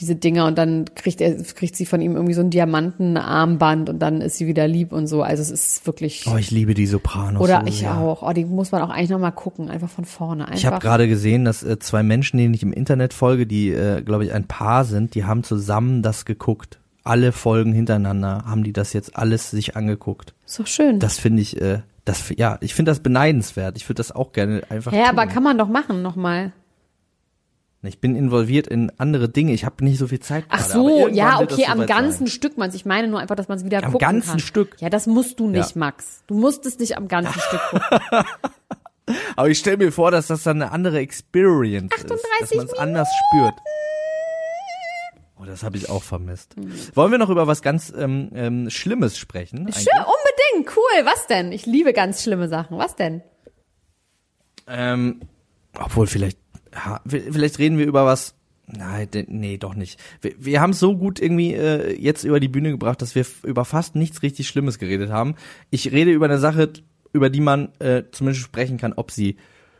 diese 0.00 0.16
Dinger 0.16 0.46
und 0.46 0.56
dann 0.58 0.86
kriegt 0.94 1.20
er, 1.20 1.34
kriegt 1.42 1.76
sie 1.76 1.86
von 1.86 2.00
ihm 2.00 2.14
irgendwie 2.14 2.34
so 2.34 2.40
ein 2.40 2.50
Diamantenarmband 2.50 3.88
und 3.90 3.98
dann 3.98 4.20
ist 4.20 4.36
sie 4.36 4.46
wieder 4.46 4.66
lieb 4.66 4.92
und 4.92 5.06
so, 5.06 5.22
also 5.22 5.42
es 5.42 5.50
ist 5.50 5.86
wirklich, 5.86 6.24
Oh, 6.32 6.36
ich 6.36 6.50
liebe 6.50 6.74
die 6.74 6.86
Sopranos. 6.86 7.40
oder 7.40 7.60
so 7.60 7.66
ich 7.66 7.78
sehr. 7.80 7.96
auch, 7.96 8.22
oh, 8.22 8.32
die 8.32 8.44
muss 8.44 8.72
man 8.72 8.82
auch 8.82 8.90
eigentlich 8.90 9.10
nochmal 9.10 9.32
gucken, 9.32 9.68
einfach 9.70 9.88
von 9.90 10.04
vorne, 10.04 10.44
einfach. 10.46 10.58
Ich 10.58 10.66
habe 10.66 10.78
gerade 10.78 11.08
gesehen, 11.08 11.44
dass 11.44 11.62
äh, 11.62 11.78
zwei 11.78 12.02
Menschen, 12.02 12.38
denen 12.38 12.54
ich 12.54 12.62
im 12.62 12.72
Internet 12.72 13.14
folge, 13.14 13.46
die, 13.46 13.70
äh, 13.70 14.02
glaube 14.02 14.24
ich, 14.24 14.32
ein 14.32 14.44
Paar 14.46 14.84
sind, 14.84 15.14
die 15.14 15.24
haben 15.24 15.42
zusammen 15.44 16.02
das 16.02 16.24
geguckt. 16.24 16.78
Alle 17.02 17.32
Folgen 17.32 17.72
hintereinander 17.72 18.44
haben 18.46 18.62
die 18.62 18.72
das 18.72 18.92
jetzt 18.92 19.16
alles 19.16 19.50
sich 19.50 19.76
angeguckt. 19.76 20.34
ist 20.46 20.58
doch 20.58 20.66
schön. 20.66 20.98
Das 20.98 21.18
finde 21.18 21.42
ich, 21.42 21.60
äh, 21.60 21.80
das, 22.04 22.32
ja, 22.36 22.58
ich 22.60 22.74
finde 22.74 22.90
das 22.90 23.00
beneidenswert. 23.00 23.76
Ich 23.76 23.84
würde 23.88 23.96
das 23.98 24.12
auch 24.12 24.32
gerne 24.32 24.62
einfach 24.68 24.92
ja, 24.92 25.08
tun. 25.08 25.18
aber 25.18 25.26
kann 25.26 25.42
man 25.42 25.56
doch 25.58 25.68
machen 25.68 26.02
nochmal. 26.02 26.52
Ich 27.82 27.98
bin 27.98 28.14
involviert 28.14 28.66
in 28.66 28.92
andere 28.98 29.30
Dinge. 29.30 29.52
Ich 29.54 29.64
habe 29.64 29.82
nicht 29.84 29.98
so 29.98 30.06
viel 30.06 30.20
Zeit 30.20 30.44
Ach 30.50 30.58
gerade, 30.58 30.72
so, 30.72 30.88
irgendwann 30.88 31.14
ja, 31.14 31.40
okay, 31.40 31.64
am 31.66 31.86
ganzen 31.86 32.26
sein. 32.26 32.34
Stück, 32.34 32.58
man. 32.58 32.74
Ich 32.74 32.84
meine 32.84 33.08
nur 33.08 33.20
einfach, 33.20 33.36
dass 33.36 33.48
man 33.48 33.56
es 33.56 33.64
wieder 33.64 33.78
Am 33.78 33.92
gucken 33.92 33.98
ganzen 34.00 34.30
kann. 34.32 34.38
Stück? 34.40 34.76
Ja, 34.80 34.90
das 34.90 35.06
musst 35.06 35.40
du 35.40 35.48
nicht, 35.48 35.74
Ja. 35.74 35.78
Max. 35.78 36.22
Du 36.26 36.34
musst 36.34 36.66
es 36.66 36.78
nicht 36.78 36.98
am 36.98 37.08
ganzen 37.08 37.40
Stück 37.40 37.60
gucken. 37.70 38.24
Aber 39.36 39.48
ich 39.48 39.58
stelle 39.58 39.78
mir 39.78 39.92
vor, 39.92 40.10
dass 40.10 40.26
das 40.26 40.42
dann 40.42 40.60
eine 40.60 40.72
andere 40.72 40.98
Experience 40.98 41.92
ist, 41.96 42.10
dass 42.10 42.22
38 42.42 42.56
man 42.58 42.66
es 42.66 42.74
anders 42.74 43.08
spürt. 43.28 43.54
Oh, 45.40 45.44
das 45.46 45.62
habe 45.62 45.78
ich 45.78 45.88
auch 45.88 46.02
vermisst. 46.02 46.54
Wollen 46.94 47.10
wir 47.12 47.18
noch 47.18 47.30
über 47.30 47.46
was 47.46 47.62
ganz 47.62 47.90
ähm, 47.96 48.30
ähm, 48.34 48.68
Schlimmes 48.68 49.16
sprechen? 49.16 49.60
eigentlich? 49.60 49.76
Schön, 49.76 50.04
unbedingt, 50.04 50.76
cool. 50.76 51.06
Was 51.06 51.26
denn? 51.28 51.50
Ich 51.50 51.64
liebe 51.64 51.94
ganz 51.94 52.22
schlimme 52.22 52.48
Sachen. 52.48 52.76
Was 52.76 52.94
denn? 52.94 53.22
Ähm, 54.66 55.20
obwohl 55.78 56.06
vielleicht, 56.06 56.38
ja, 56.74 57.00
vielleicht 57.06 57.58
reden 57.58 57.78
wir 57.78 57.86
über 57.86 58.04
was. 58.04 58.34
Nein, 58.66 59.08
nee, 59.26 59.58
doch 59.58 59.74
nicht. 59.74 59.98
Wir, 60.20 60.34
wir 60.38 60.60
haben 60.60 60.70
es 60.70 60.78
so 60.78 60.96
gut 60.96 61.20
irgendwie 61.20 61.54
äh, 61.54 62.00
jetzt 62.00 62.24
über 62.24 62.38
die 62.38 62.48
Bühne 62.48 62.70
gebracht, 62.70 63.02
dass 63.02 63.14
wir 63.14 63.26
über 63.42 63.64
fast 63.64 63.96
nichts 63.96 64.22
richtig 64.22 64.46
Schlimmes 64.46 64.78
geredet 64.78 65.10
haben. 65.10 65.34
Ich 65.70 65.90
rede 65.90 66.12
über 66.12 66.26
eine 66.26 66.38
Sache, 66.38 66.72
über 67.12 67.30
die 67.30 67.40
man 67.40 67.70
äh, 67.80 68.04
zumindest 68.12 68.44
sprechen 68.44 68.78
kann, 68.78 68.92
ob 68.92 69.10
sie 69.10 69.36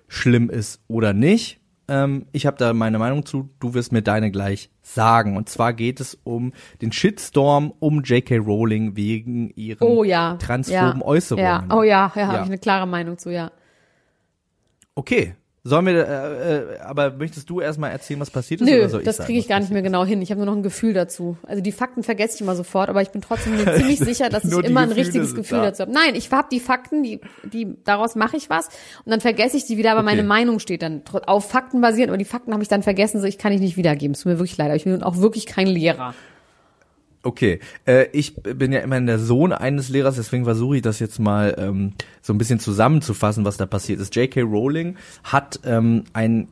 schlimm 0.08 0.50
ist 0.50 0.80
oder 0.88 1.12
nicht. 1.12 1.60
Ähm, 1.90 2.26
ich 2.32 2.46
habe 2.46 2.56
da 2.56 2.72
meine 2.72 2.98
Meinung 2.98 3.26
zu. 3.26 3.50
Du 3.58 3.74
wirst 3.74 3.92
mir 3.92 4.02
deine 4.02 4.30
gleich 4.30 4.70
sagen. 4.82 5.36
Und 5.36 5.48
zwar 5.48 5.72
geht 5.72 6.00
es 6.00 6.18
um 6.22 6.52
den 6.80 6.92
Shitstorm 6.92 7.72
um 7.80 8.02
J.K. 8.02 8.38
Rowling 8.38 8.96
wegen 8.96 9.50
ihren 9.50 9.86
Oh 9.86 10.04
ja. 10.04 10.36
transphoben 10.36 11.00
ja. 11.00 11.04
Äußerungen. 11.04 11.44
Ja, 11.44 11.66
oh 11.70 11.82
ja, 11.82 12.12
ja, 12.14 12.26
habe 12.26 12.38
ich 12.42 12.46
eine 12.46 12.58
klare 12.58 12.86
Meinung 12.86 13.18
zu, 13.18 13.30
ja. 13.30 13.50
Okay. 14.94 15.34
Sollen 15.62 15.84
wir, 15.84 15.92
äh, 15.94 16.58
äh, 16.76 16.78
aber 16.80 17.10
möchtest 17.10 17.50
du 17.50 17.60
erstmal 17.60 17.90
erzählen, 17.90 18.18
was 18.18 18.30
passiert 18.30 18.62
ist? 18.62 18.66
Nö, 18.66 18.78
oder 18.78 18.88
soll 18.88 19.02
das 19.02 19.18
kriege 19.18 19.38
ich 19.38 19.46
gar 19.46 19.60
nicht 19.60 19.70
mehr 19.70 19.82
genau 19.82 20.06
hin. 20.06 20.22
Ich 20.22 20.30
habe 20.30 20.38
nur 20.38 20.46
noch 20.46 20.56
ein 20.56 20.62
Gefühl 20.62 20.94
dazu. 20.94 21.36
Also 21.42 21.60
die 21.60 21.72
Fakten 21.72 22.02
vergesse 22.02 22.36
ich 22.36 22.40
immer 22.40 22.56
sofort, 22.56 22.88
aber 22.88 23.02
ich 23.02 23.10
bin 23.10 23.20
trotzdem 23.20 23.56
mir 23.56 23.74
ziemlich 23.76 23.98
sicher, 23.98 24.30
dass 24.30 24.44
ich 24.44 24.52
immer 24.52 24.80
ein 24.80 24.92
richtiges 24.92 25.34
Gefühl 25.34 25.58
da. 25.58 25.64
dazu 25.66 25.82
habe. 25.82 25.92
Nein, 25.92 26.14
ich 26.14 26.30
habe 26.32 26.48
die 26.50 26.60
Fakten, 26.60 27.02
die, 27.02 27.20
die 27.44 27.74
daraus 27.84 28.14
mache 28.16 28.38
ich 28.38 28.48
was 28.48 28.68
und 29.04 29.10
dann 29.10 29.20
vergesse 29.20 29.58
ich 29.58 29.66
die 29.66 29.76
wieder, 29.76 29.92
aber 29.92 30.00
Okay. 30.00 30.16
meine 30.16 30.22
Meinung 30.22 30.60
steht 30.60 30.80
dann 30.80 31.02
auf 31.26 31.50
Fakten 31.50 31.82
basiert, 31.82 32.08
aber 32.08 32.16
die 32.16 32.24
Fakten 32.24 32.54
habe 32.54 32.62
ich 32.62 32.68
dann 32.70 32.82
vergessen, 32.82 33.20
so 33.20 33.26
ich 33.26 33.36
kann 33.36 33.52
ich 33.52 33.60
nicht 33.60 33.76
wiedergeben. 33.76 34.14
Es 34.14 34.20
tut 34.20 34.32
mir 34.32 34.38
wirklich 34.38 34.56
leid, 34.56 34.68
aber 34.68 34.76
ich 34.76 34.84
bin 34.84 35.02
auch 35.02 35.18
wirklich 35.18 35.44
kein 35.44 35.66
Lehrer. 35.66 36.14
Okay, 37.22 37.60
äh, 37.86 38.06
ich 38.12 38.34
bin 38.36 38.72
ja 38.72 38.80
immerhin 38.80 39.06
der 39.06 39.18
Sohn 39.18 39.52
eines 39.52 39.90
Lehrers, 39.90 40.16
deswegen 40.16 40.44
versuche 40.44 40.76
ich 40.76 40.82
das 40.82 41.00
jetzt 41.00 41.18
mal 41.18 41.54
ähm, 41.58 41.92
so 42.22 42.32
ein 42.32 42.38
bisschen 42.38 42.60
zusammenzufassen, 42.60 43.44
was 43.44 43.58
da 43.58 43.66
passiert 43.66 44.00
ist. 44.00 44.16
J.K. 44.16 44.40
Rowling 44.40 44.96
hat 45.22 45.60
ähm, 45.64 46.04
ein 46.14 46.48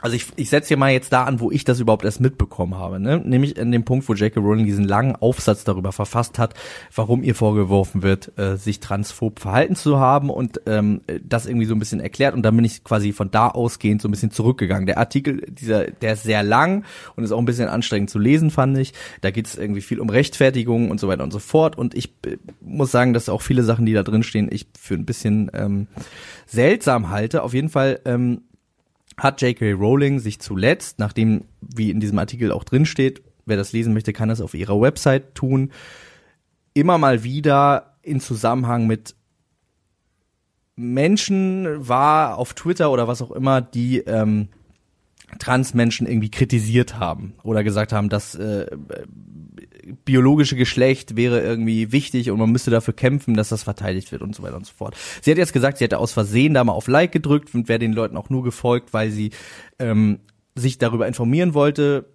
also 0.00 0.14
ich, 0.14 0.26
ich 0.36 0.48
setze 0.48 0.68
hier 0.68 0.76
mal 0.76 0.92
jetzt 0.92 1.12
da 1.12 1.24
an, 1.24 1.40
wo 1.40 1.50
ich 1.50 1.64
das 1.64 1.80
überhaupt 1.80 2.04
erst 2.04 2.20
mitbekommen 2.20 2.76
habe, 2.76 3.00
ne? 3.00 3.18
Nämlich 3.18 3.60
an 3.60 3.72
dem 3.72 3.84
Punkt, 3.84 4.08
wo 4.08 4.14
J.K. 4.14 4.40
Rowling 4.40 4.64
diesen 4.64 4.84
langen 4.84 5.16
Aufsatz 5.16 5.64
darüber 5.64 5.92
verfasst 5.92 6.38
hat, 6.38 6.54
warum 6.94 7.22
ihr 7.22 7.34
vorgeworfen 7.34 8.02
wird, 8.02 8.32
äh, 8.38 8.56
sich 8.56 8.80
transphob 8.80 9.40
verhalten 9.40 9.74
zu 9.74 9.98
haben 9.98 10.30
und 10.30 10.60
ähm, 10.66 11.00
das 11.22 11.46
irgendwie 11.46 11.66
so 11.66 11.74
ein 11.74 11.78
bisschen 11.78 12.00
erklärt 12.00 12.34
und 12.34 12.42
dann 12.42 12.54
bin 12.54 12.64
ich 12.64 12.84
quasi 12.84 13.12
von 13.12 13.30
da 13.30 13.48
ausgehend 13.48 14.00
so 14.00 14.08
ein 14.08 14.12
bisschen 14.12 14.30
zurückgegangen. 14.30 14.86
Der 14.86 14.98
Artikel, 14.98 15.42
dieser, 15.48 15.86
der 15.86 16.12
ist 16.12 16.22
sehr 16.22 16.42
lang 16.42 16.84
und 17.16 17.24
ist 17.24 17.32
auch 17.32 17.38
ein 17.38 17.44
bisschen 17.44 17.68
anstrengend 17.68 18.10
zu 18.10 18.18
lesen, 18.18 18.50
fand 18.50 18.78
ich. 18.78 18.94
Da 19.20 19.30
geht 19.30 19.46
es 19.46 19.56
irgendwie 19.56 19.80
viel 19.80 20.00
um 20.00 20.10
Rechtfertigung 20.10 20.90
und 20.90 21.00
so 21.00 21.08
weiter 21.08 21.24
und 21.24 21.32
so 21.32 21.40
fort 21.40 21.76
und 21.76 21.94
ich 21.94 22.12
äh, 22.24 22.36
muss 22.60 22.92
sagen, 22.92 23.12
dass 23.12 23.28
auch 23.28 23.42
viele 23.42 23.64
Sachen, 23.64 23.84
die 23.84 23.94
da 23.94 24.04
drin 24.04 24.22
stehen, 24.22 24.48
ich 24.50 24.66
für 24.78 24.94
ein 24.94 25.06
bisschen 25.06 25.50
ähm, 25.54 25.88
seltsam 26.46 27.10
halte. 27.10 27.42
Auf 27.42 27.52
jeden 27.52 27.68
Fall 27.68 28.00
ähm, 28.04 28.42
hat 29.18 29.42
J.K. 29.42 29.72
Rowling 29.72 30.20
sich 30.20 30.40
zuletzt, 30.40 30.98
nachdem, 30.98 31.44
wie 31.60 31.90
in 31.90 32.00
diesem 32.00 32.18
Artikel 32.18 32.52
auch 32.52 32.64
drin 32.64 32.86
steht, 32.86 33.22
wer 33.44 33.56
das 33.56 33.72
lesen 33.72 33.92
möchte, 33.92 34.12
kann 34.12 34.28
das 34.28 34.40
auf 34.40 34.54
ihrer 34.54 34.80
Website 34.80 35.34
tun, 35.34 35.72
immer 36.74 36.98
mal 36.98 37.24
wieder 37.24 37.96
in 38.02 38.20
Zusammenhang 38.20 38.86
mit 38.86 39.16
Menschen 40.76 41.88
war 41.88 42.38
auf 42.38 42.54
Twitter 42.54 42.92
oder 42.92 43.08
was 43.08 43.20
auch 43.20 43.32
immer, 43.32 43.60
die 43.60 43.98
ähm, 43.98 44.48
Transmenschen 45.38 46.06
irgendwie 46.06 46.30
kritisiert 46.30 46.98
haben 46.98 47.34
oder 47.42 47.62
gesagt 47.62 47.92
haben, 47.92 48.08
dass 48.08 48.34
äh, 48.34 48.66
biologische 50.04 50.56
Geschlecht 50.56 51.16
wäre 51.16 51.40
irgendwie 51.40 51.92
wichtig 51.92 52.30
und 52.30 52.38
man 52.38 52.50
müsste 52.50 52.70
dafür 52.70 52.94
kämpfen, 52.94 53.34
dass 53.34 53.50
das 53.50 53.62
verteidigt 53.62 54.12
wird 54.12 54.22
und 54.22 54.34
so 54.34 54.42
weiter 54.42 54.56
und 54.56 54.66
so 54.66 54.72
fort. 54.74 54.96
Sie 55.22 55.30
hat 55.30 55.38
jetzt 55.38 55.52
gesagt, 55.52 55.78
sie 55.78 55.84
hätte 55.84 55.98
aus 55.98 56.12
Versehen 56.12 56.54
da 56.54 56.64
mal 56.64 56.72
auf 56.72 56.88
Like 56.88 57.12
gedrückt 57.12 57.54
und 57.54 57.68
wäre 57.68 57.78
den 57.78 57.92
Leuten 57.92 58.16
auch 58.16 58.30
nur 58.30 58.42
gefolgt, 58.42 58.92
weil 58.92 59.10
sie 59.10 59.30
ähm, 59.78 60.20
sich 60.54 60.78
darüber 60.78 61.06
informieren 61.06 61.54
wollte 61.54 62.06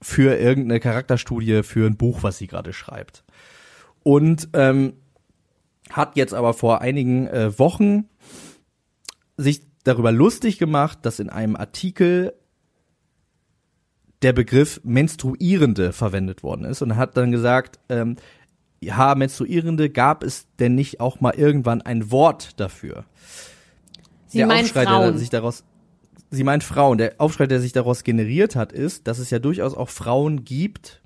für 0.00 0.36
irgendeine 0.36 0.80
Charakterstudie, 0.80 1.62
für 1.62 1.86
ein 1.86 1.96
Buch, 1.96 2.22
was 2.22 2.38
sie 2.38 2.46
gerade 2.46 2.72
schreibt. 2.72 3.24
Und 4.02 4.48
ähm, 4.52 4.94
hat 5.90 6.16
jetzt 6.16 6.34
aber 6.34 6.54
vor 6.54 6.80
einigen 6.80 7.26
äh, 7.26 7.58
Wochen 7.58 8.04
sich 9.36 9.62
darüber 9.84 10.12
lustig 10.12 10.58
gemacht, 10.58 10.98
dass 11.02 11.18
in 11.18 11.30
einem 11.30 11.56
Artikel 11.56 12.34
der 14.22 14.32
Begriff 14.32 14.80
Menstruierende 14.84 15.92
verwendet 15.92 16.42
worden 16.42 16.64
ist 16.64 16.82
und 16.82 16.96
hat 16.96 17.16
dann 17.16 17.30
gesagt, 17.30 17.78
ähm, 17.88 18.16
ja, 18.80 19.14
Menstruierende, 19.14 19.90
gab 19.90 20.22
es 20.22 20.46
denn 20.58 20.74
nicht 20.74 21.00
auch 21.00 21.20
mal 21.20 21.34
irgendwann 21.34 21.82
ein 21.82 22.10
Wort 22.10 22.60
dafür? 22.60 23.04
Sie 24.26 24.38
der 24.38 24.46
meint 24.46 24.64
Aufschrei, 24.64 24.84
Frauen. 24.84 25.12
der 25.12 25.18
sich 25.18 25.30
daraus, 25.30 25.64
sie 26.30 26.44
meint 26.44 26.62
Frauen. 26.62 26.98
Der 26.98 27.14
Aufschrei, 27.18 27.46
der 27.46 27.60
sich 27.60 27.72
daraus 27.72 28.04
generiert 28.04 28.56
hat, 28.56 28.72
ist, 28.72 29.06
dass 29.06 29.18
es 29.18 29.30
ja 29.30 29.38
durchaus 29.38 29.74
auch 29.74 29.88
Frauen 29.88 30.44
gibt, 30.44 31.00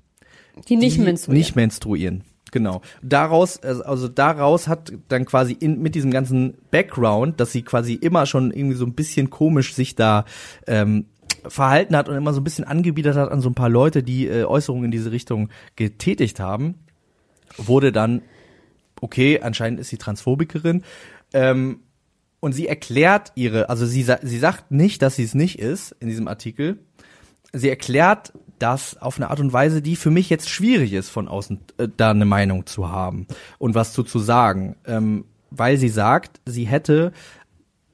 die 0.67 0.75
nicht 0.75 0.97
die 0.97 1.01
menstruieren. 1.01 1.39
nicht 1.39 1.55
menstruieren. 1.55 2.23
Genau. 2.53 2.83
Daraus, 3.01 3.57
also 3.63 4.07
daraus 4.07 4.67
hat 4.67 4.93
dann 5.07 5.25
quasi 5.25 5.53
in, 5.53 5.81
mit 5.81 5.95
diesem 5.95 6.11
ganzen 6.11 6.53
Background, 6.69 7.39
dass 7.39 7.51
sie 7.51 7.63
quasi 7.63 7.95
immer 7.95 8.27
schon 8.27 8.51
irgendwie 8.51 8.75
so 8.75 8.85
ein 8.85 8.93
bisschen 8.93 9.31
komisch 9.31 9.73
sich 9.73 9.95
da 9.95 10.25
ähm, 10.67 11.05
verhalten 11.47 11.95
hat 11.95 12.09
und 12.09 12.15
immer 12.15 12.31
so 12.31 12.41
ein 12.41 12.43
bisschen 12.43 12.63
angebiedert 12.63 13.15
hat 13.15 13.31
an 13.31 13.41
so 13.41 13.49
ein 13.49 13.55
paar 13.55 13.69
Leute, 13.69 14.03
die 14.03 14.27
äh, 14.27 14.43
Äußerungen 14.43 14.85
in 14.85 14.91
diese 14.91 15.11
Richtung 15.11 15.49
getätigt 15.75 16.39
haben, 16.39 16.75
wurde 17.57 17.91
dann, 17.91 18.21
okay, 19.01 19.39
anscheinend 19.41 19.79
ist 19.79 19.89
sie 19.89 19.97
Transphobikerin. 19.97 20.83
Ähm, 21.33 21.79
und 22.39 22.53
sie 22.53 22.67
erklärt 22.67 23.31
ihre, 23.33 23.69
also 23.69 23.87
sie, 23.87 24.05
sie 24.21 24.37
sagt 24.37 24.69
nicht, 24.69 25.01
dass 25.01 25.15
sie 25.15 25.23
es 25.23 25.33
nicht 25.33 25.57
ist 25.57 25.95
in 25.99 26.07
diesem 26.07 26.27
Artikel. 26.27 26.77
Sie 27.51 27.69
erklärt 27.69 28.31
das 28.63 28.95
auf 28.95 29.17
eine 29.17 29.29
Art 29.29 29.41
und 29.41 29.51
Weise, 29.51 29.81
die 29.81 29.97
für 29.97 30.09
mich 30.09 30.29
jetzt 30.29 30.49
schwierig 30.49 30.93
ist, 30.93 31.09
von 31.09 31.27
außen 31.27 31.59
äh, 31.77 31.89
da 31.97 32.11
eine 32.11 32.23
Meinung 32.23 32.65
zu 32.65 32.89
haben 32.89 33.27
und 33.59 33.75
was 33.75 33.91
zu, 33.91 34.03
zu 34.03 34.19
sagen. 34.19 34.77
Ähm, 34.85 35.25
weil 35.51 35.77
sie 35.77 35.89
sagt, 35.89 36.39
sie 36.45 36.63
hätte 36.63 37.11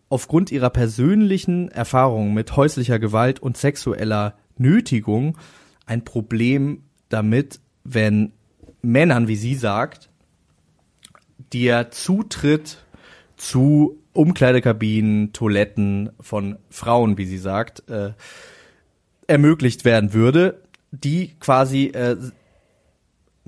aufgrund 0.09 0.51
ihrer 0.51 0.70
persönlichen 0.70 1.70
Erfahrungen 1.70 2.36
mit 2.36 2.55
häuslicher 2.55 2.99
Gewalt 2.99 3.39
und 3.39 3.57
sexueller 3.57 4.36
Nötigung 4.57 5.38
ein 5.88 6.05
Problem 6.05 6.84
damit, 7.09 7.59
wenn 7.84 8.32
Männern, 8.84 9.28
wie 9.28 9.36
sie 9.36 9.55
sagt, 9.55 10.09
der 11.51 11.89
Zutritt 11.89 12.86
zu 13.38 13.97
Umkleidekabinen, 14.13 15.34
Toiletten 15.34 16.11
von 16.20 16.59
Frauen, 16.70 17.17
wie 17.17 17.26
sie 17.26 17.39
sagt, 17.39 17.89
äh, 17.89 18.11
ermöglicht 19.30 19.86
werden 19.86 20.13
würde, 20.13 20.61
die 20.91 21.36
quasi 21.39 21.88
äh, 21.88 22.15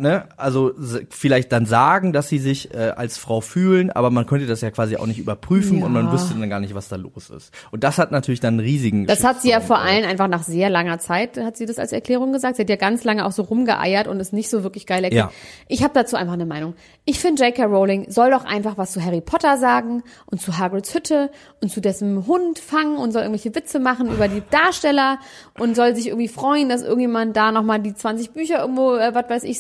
ne, 0.02 0.26
also 0.38 0.72
vielleicht 1.10 1.52
dann 1.52 1.66
sagen, 1.66 2.12
dass 2.14 2.28
sie 2.30 2.40
sich 2.40 2.74
äh, 2.74 2.92
als 2.96 3.18
Frau 3.18 3.40
fühlen, 3.42 3.92
aber 3.92 4.10
man 4.10 4.26
könnte 4.26 4.48
das 4.48 4.62
ja 4.62 4.72
quasi 4.72 4.98
auch 4.98 5.06
nicht 5.06 5.20
überprüfen 5.20 5.80
Ja. 5.80 5.86
und 5.86 5.94
man 5.94 6.12
wüsste 6.12 6.34
dann 6.34 6.50
gar 6.50 6.60
nicht, 6.60 6.76
was 6.76 6.90
da 6.90 6.96
los 6.96 7.30
ist. 7.30 7.52
Und 7.72 7.84
das 7.84 7.98
hat 7.98 8.12
natürlich 8.12 8.40
dann 8.40 8.56
einen 8.56 8.60
riesigen 8.62 9.06
Das 9.08 9.24
hat 9.24 9.42
sie 9.42 9.50
ja 9.50 9.62
vor 9.62 9.80
allem 9.80 10.06
einfach 10.06 10.28
nach 10.28 10.44
sehr 10.44 10.70
langer 10.70 11.00
Zeit, 11.00 11.38
hat 11.38 11.56
sie 11.58 11.66
das 11.66 11.78
als 11.80 11.92
Erklärung 11.92 12.34
gesagt. 12.34 12.56
Sie 12.58 12.64
hat 12.64 12.70
ja 12.70 12.76
ganz 12.76 13.04
lange 13.04 13.26
auch 13.26 13.32
so 13.32 13.44
rumgeeiert 13.44 14.08
und 14.08 14.20
ist 14.20 14.34
nicht 14.34 14.50
so 14.50 14.64
wirklich 14.64 14.86
geil 14.86 15.04
erklärt. 15.04 15.32
Ja. 15.32 15.36
Ich 15.68 15.84
habe 15.84 15.94
dazu 15.94 16.16
einfach 16.16 16.34
eine 16.34 16.46
Meinung. 16.46 16.74
Ich 17.06 17.20
finde, 17.20 17.44
J.K. 17.46 17.66
Rowling 17.66 18.10
soll 18.10 18.32
doch 18.32 18.44
einfach 18.46 18.78
was 18.78 18.92
zu 18.92 19.04
Harry 19.04 19.22
Potter 19.22 19.58
sagen 19.58 20.04
und 20.26 20.42
zu 20.42 20.58
Hagrids 20.58 20.94
Hütte 20.94 21.30
und 21.62 21.70
zu 21.72 21.80
dessen 21.82 22.26
Hund 22.28 22.60
fangen 22.60 22.98
und 22.98 23.12
soll 23.12 23.22
irgendwelche 23.24 23.54
Witze 23.56 23.80
machen 23.80 24.12
über 24.12 24.28
die 24.28 24.42
Darsteller 24.50 25.20
und 25.60 25.76
soll 25.76 25.96
sich 25.96 26.08
irgendwie 26.08 26.28
freuen, 26.28 26.70
dass 26.70 26.82
irgendjemand 26.82 27.36
da 27.38 27.52
nochmal 27.52 27.80
die 27.80 27.94
20 27.94 28.32
Bücher 28.32 28.60
irgendwo, 28.62 28.96
äh, 28.96 29.14
was 29.14 29.30
weiß 29.30 29.44
ich, 29.44 29.60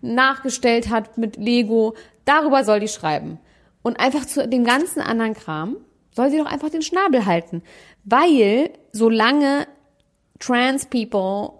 nachgestellt 0.00 0.90
hat 0.90 1.18
mit 1.18 1.36
Lego. 1.36 1.94
Darüber 2.24 2.64
soll 2.64 2.80
die 2.80 2.88
schreiben. 2.88 3.38
Und 3.82 4.00
einfach 4.00 4.26
zu 4.26 4.46
dem 4.48 4.64
ganzen 4.64 5.00
anderen 5.00 5.34
Kram 5.34 5.76
soll 6.14 6.30
sie 6.30 6.38
doch 6.38 6.46
einfach 6.46 6.70
den 6.70 6.82
Schnabel 6.82 7.26
halten. 7.26 7.62
Weil 8.04 8.70
solange 8.92 9.66
Trans 10.38 10.86
People 10.86 11.50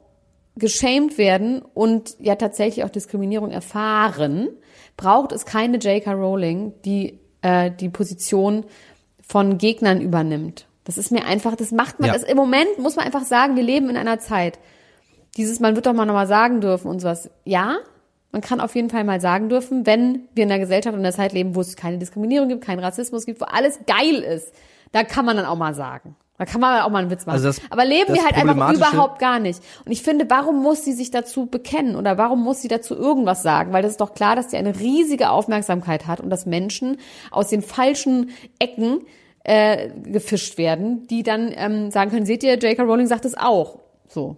geschämt 0.56 1.18
werden 1.18 1.62
und 1.74 2.16
ja 2.18 2.34
tatsächlich 2.36 2.84
auch 2.84 2.90
Diskriminierung 2.90 3.50
erfahren, 3.50 4.48
braucht 4.96 5.32
es 5.32 5.44
keine 5.44 5.76
J.K. 5.78 6.12
Rowling, 6.12 6.72
die 6.84 7.20
äh, 7.42 7.70
die 7.70 7.90
Position 7.90 8.64
von 9.26 9.58
Gegnern 9.58 10.00
übernimmt. 10.00 10.66
Das 10.84 10.98
ist 10.98 11.10
mir 11.12 11.26
einfach, 11.26 11.56
das 11.56 11.72
macht 11.72 12.00
man, 12.00 12.08
Ja. 12.08 12.14
das, 12.14 12.22
im 12.22 12.36
Moment 12.36 12.78
muss 12.78 12.96
man 12.96 13.04
einfach 13.04 13.24
sagen, 13.24 13.56
wir 13.56 13.62
leben 13.62 13.90
in 13.90 13.96
einer 13.96 14.18
Zeit. 14.18 14.58
Dieses, 15.36 15.60
man 15.60 15.74
wird 15.76 15.86
doch 15.86 15.92
mal 15.92 16.06
nochmal 16.06 16.26
sagen 16.26 16.60
dürfen 16.60 16.88
und 16.88 17.00
sowas. 17.00 17.30
Ja, 17.44 17.76
man 18.32 18.40
kann 18.42 18.60
auf 18.60 18.74
jeden 18.74 18.90
Fall 18.90 19.04
mal 19.04 19.20
sagen 19.20 19.48
dürfen, 19.48 19.86
wenn 19.86 20.22
wir 20.34 20.44
in 20.44 20.50
einer 20.50 20.60
Gesellschaft 20.60 20.94
und 20.94 21.00
in 21.00 21.06
einer 21.06 21.14
Zeit 21.14 21.32
leben, 21.32 21.54
wo 21.54 21.60
es 21.60 21.76
keine 21.76 21.98
Diskriminierung 21.98 22.48
gibt, 22.48 22.64
keinen 22.64 22.80
Rassismus 22.80 23.24
gibt, 23.26 23.40
wo 23.40 23.44
alles 23.46 23.78
geil 23.86 24.16
ist, 24.16 24.52
da 24.92 25.04
kann 25.04 25.24
man 25.24 25.36
dann 25.36 25.46
auch 25.46 25.56
mal 25.56 25.74
sagen. 25.74 26.16
Da 26.38 26.44
kann 26.44 26.60
man 26.60 26.82
auch 26.82 26.90
mal 26.90 26.98
einen 26.98 27.10
Witz 27.10 27.24
machen. 27.24 27.36
Also 27.36 27.46
das- 27.48 27.60
Aber 27.70 27.86
leben 27.86 28.08
wir 28.14 28.22
halt 28.22 28.34
einfach 28.50 28.54
überhaupt 28.92 29.18
gar 29.20 29.38
nicht. 29.38 29.62
Und 29.86 29.92
ich 29.92 30.02
finde, 30.02 30.26
warum 30.28 30.62
muss 30.62 30.84
sie 30.84 30.92
sich 30.92 31.10
dazu 31.10 31.46
bekennen 31.46 31.96
oder 31.96 32.18
warum 32.18 32.42
muss 32.44 32.60
sie 32.60 32.68
dazu 32.68 32.94
irgendwas 32.94 33.42
sagen? 33.42 33.72
Weil 33.72 33.80
das 33.82 33.92
ist 33.92 34.00
doch 34.02 34.12
klar, 34.12 34.36
dass 34.36 34.50
sie 34.50 34.58
eine 34.58 34.78
riesige 34.78 35.30
Aufmerksamkeit 35.30 36.06
hat 36.06 36.20
und 36.20 36.28
dass 36.28 36.44
Menschen 36.44 36.98
aus 37.30 37.48
den 37.48 37.62
falschen 37.62 38.30
Ecken 38.58 39.00
äh, 39.44 39.88
gefischt 40.02 40.58
werden, 40.58 41.06
die 41.06 41.22
dann 41.22 41.52
ähm, 41.56 41.90
sagen 41.90 42.10
können, 42.10 42.26
seht 42.26 42.42
ihr, 42.42 42.58
J.K. 42.58 42.82
Rowling 42.82 43.06
sagt 43.06 43.24
es 43.24 43.34
auch. 43.36 43.78
So, 44.08 44.36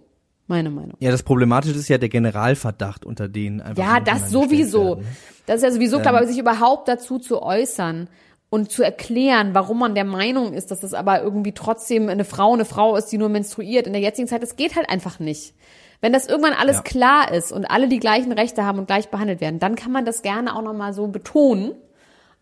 meine 0.49 0.69
Meinung. 0.69 0.95
Ja, 0.99 1.11
das 1.11 1.23
Problematische 1.23 1.75
ist 1.77 1.87
ja 1.87 1.97
der 1.97 2.09
Generalverdacht, 2.09 3.05
unter 3.05 3.27
denen 3.27 3.61
einfach. 3.61 3.81
Ja, 3.83 3.99
das 3.99 4.29
sowieso. 4.31 5.01
Das 5.45 5.57
ist 5.57 5.63
ja 5.63 5.71
sowieso 5.71 5.99
klar, 5.99 6.15
aber 6.15 6.27
sich 6.27 6.37
überhaupt 6.37 6.87
dazu 6.87 7.17
zu 7.19 7.41
äußern 7.41 8.07
und 8.49 8.71
zu 8.71 8.83
erklären, 8.83 9.53
warum 9.53 9.79
man 9.79 9.95
der 9.95 10.05
Meinung 10.05 10.53
ist, 10.53 10.71
dass 10.71 10.79
das 10.79 10.93
aber 10.93 11.21
irgendwie 11.21 11.53
trotzdem 11.53 12.09
eine 12.09 12.25
Frau 12.25 12.53
eine 12.53 12.65
Frau 12.65 12.95
ist, 12.95 13.07
die 13.07 13.17
nur 13.17 13.29
menstruiert 13.29 13.87
in 13.87 13.93
der 13.93 14.01
jetzigen 14.01 14.27
Zeit, 14.27 14.41
das 14.43 14.55
geht 14.55 14.75
halt 14.75 14.89
einfach 14.89 15.19
nicht. 15.19 15.53
Wenn 16.01 16.13
das 16.13 16.27
irgendwann 16.27 16.53
alles 16.53 16.77
Ja. 16.77 16.81
klar 16.83 17.31
ist 17.33 17.51
und 17.51 17.65
alle 17.65 17.87
die 17.87 17.99
gleichen 17.99 18.31
Rechte 18.31 18.65
haben 18.65 18.79
und 18.79 18.87
gleich 18.87 19.09
behandelt 19.09 19.41
werden, 19.41 19.59
dann 19.59 19.75
kann 19.75 19.91
man 19.91 20.05
das 20.05 20.21
gerne 20.21 20.55
auch 20.55 20.61
nochmal 20.61 20.93
so 20.93 21.07
betonen. 21.07 21.73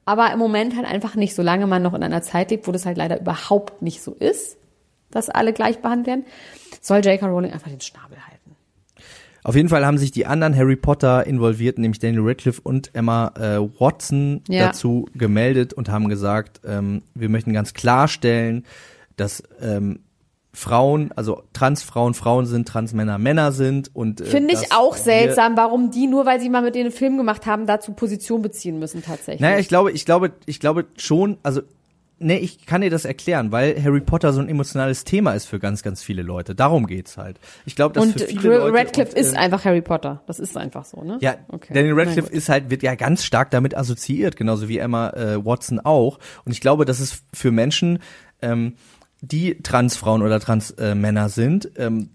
Aber 0.06 0.32
im 0.32 0.40
Moment 0.40 0.78
halt 0.78 0.86
einfach 0.86 1.16
nicht, 1.16 1.36
solange 1.36 1.68
man 1.68 1.82
noch 1.82 1.94
in 1.94 2.04
einer 2.04 2.22
Zeit 2.22 2.52
lebt, 2.52 2.68
wo 2.68 2.72
das 2.72 2.86
halt 2.86 2.98
leider 2.98 3.20
überhaupt 3.20 3.82
nicht 3.82 4.02
so 4.02 4.14
ist, 4.14 4.58
dass 5.12 5.30
alle 5.30 5.54
gleich 5.54 5.80
behandelt 5.80 6.08
werden, 6.08 6.26
soll 6.82 7.00
J.K. 7.00 7.26
Rowling 7.28 7.52
einfach 7.52 7.70
den 7.70 7.82
Schnabel 7.82 8.18
halten. 8.18 8.38
Auf 9.44 9.56
jeden 9.56 9.70
Fall 9.70 9.86
haben 9.86 9.98
sich 9.98 10.12
die 10.12 10.26
anderen 10.26 10.56
Harry 10.58 10.76
Potter 10.76 11.26
involviert, 11.26 11.78
nämlich 11.78 12.00
Daniel 12.00 12.24
Radcliffe 12.26 12.62
und 12.62 12.94
Emma 12.94 13.32
äh, 13.38 13.60
Watson 13.80 14.42
Ja. 14.50 14.68
dazu 14.68 15.06
gemeldet 15.14 15.74
und 15.74 15.90
haben 15.90 16.10
gesagt, 16.10 16.60
ähm, 16.66 17.02
wir 17.16 17.30
möchten 17.30 17.54
ganz 17.54 17.74
klarstellen, 17.74 18.66
dass 19.16 19.42
ähm, 19.62 20.00
Frauen, 20.54 21.12
also 21.16 21.44
Transfrauen 21.54 22.14
Frauen 22.14 22.46
sind, 22.48 22.68
Transmänner 22.68 23.20
Männer 23.20 23.52
sind 23.52 23.96
und 23.96 24.22
äh, 24.22 24.26
Finde 24.26 24.56
ich 24.56 24.72
auch 24.74 24.98
seltsam, 24.98 25.56
warum 25.56 25.92
die, 25.92 26.08
nur 26.08 26.26
weil 26.26 26.42
sie 26.42 26.50
mal 26.50 26.64
mit 26.64 26.74
denen 26.76 26.88
einen 26.88 26.96
Film 26.96 27.16
gemacht 27.18 27.46
haben, 27.46 27.68
dazu 27.68 27.94
Position 27.94 28.42
beziehen 28.42 28.80
müssen 28.80 29.04
tatsächlich. 29.04 29.40
Naja, 29.40 29.60
ich 29.60 29.68
glaube, 29.68 29.92
ich 29.92 30.04
glaube, 30.04 30.34
ich 30.46 30.60
glaube 30.60 30.86
schon, 30.98 31.38
also 31.44 31.62
nee, 32.20 32.38
ich 32.38 32.66
kann 32.66 32.82
dir 32.82 32.90
das 32.90 33.06
erklären, 33.06 33.52
weil 33.52 33.82
Harry 33.82 34.02
Potter 34.02 34.34
so 34.34 34.42
ein 34.42 34.50
emotionales 34.50 35.04
Thema 35.04 35.34
ist 35.34 35.46
für 35.46 35.60
ganz, 35.60 35.84
ganz 35.84 36.04
viele 36.04 36.22
Leute. 36.22 36.56
Darum 36.56 36.88
geht's 36.88 37.18
halt. 37.18 37.40
Ich 37.66 37.76
glaube, 37.76 37.94
dass 37.94 38.04
und 38.06 38.14
für 38.14 38.28
viele 38.28 38.58
Leute 38.58 38.78
Radcliffe 38.78 39.12
und, 39.12 39.20
ist 39.20 39.34
äh, 39.34 39.38
einfach 39.38 39.66
Harry 39.66 39.82
Potter. 39.82 40.22
Das 40.28 40.40
ist 40.40 40.58
einfach 40.58 40.86
so, 40.86 41.04
ne? 41.04 41.18
Ja, 41.22 41.36
okay. 41.50 41.74
Daniel 41.74 41.94
Radcliffe 41.94 42.30
gut. 42.30 42.38
ist 42.38 42.50
halt, 42.50 42.70
wird 42.70 42.84
ja 42.84 42.96
ganz 42.96 43.24
stark 43.24 43.52
damit 43.52 43.76
assoziiert, 43.76 44.36
genauso 44.36 44.68
wie 44.68 44.78
Emma 44.78 45.10
äh, 45.12 45.46
Watson 45.46 45.80
auch. 45.80 46.20
Und 46.46 46.52
ich 46.52 46.62
glaube, 46.62 46.86
dass 46.86 47.00
es 47.00 47.24
für 47.34 47.52
Menschen, 47.52 48.00
ähm, 48.42 48.74
die 49.22 49.62
Transfrauen 49.62 50.22
oder 50.22 50.40
Transmänner 50.40 51.26
äh, 51.26 51.30
sind 51.30 51.72
ähm, 51.78 52.10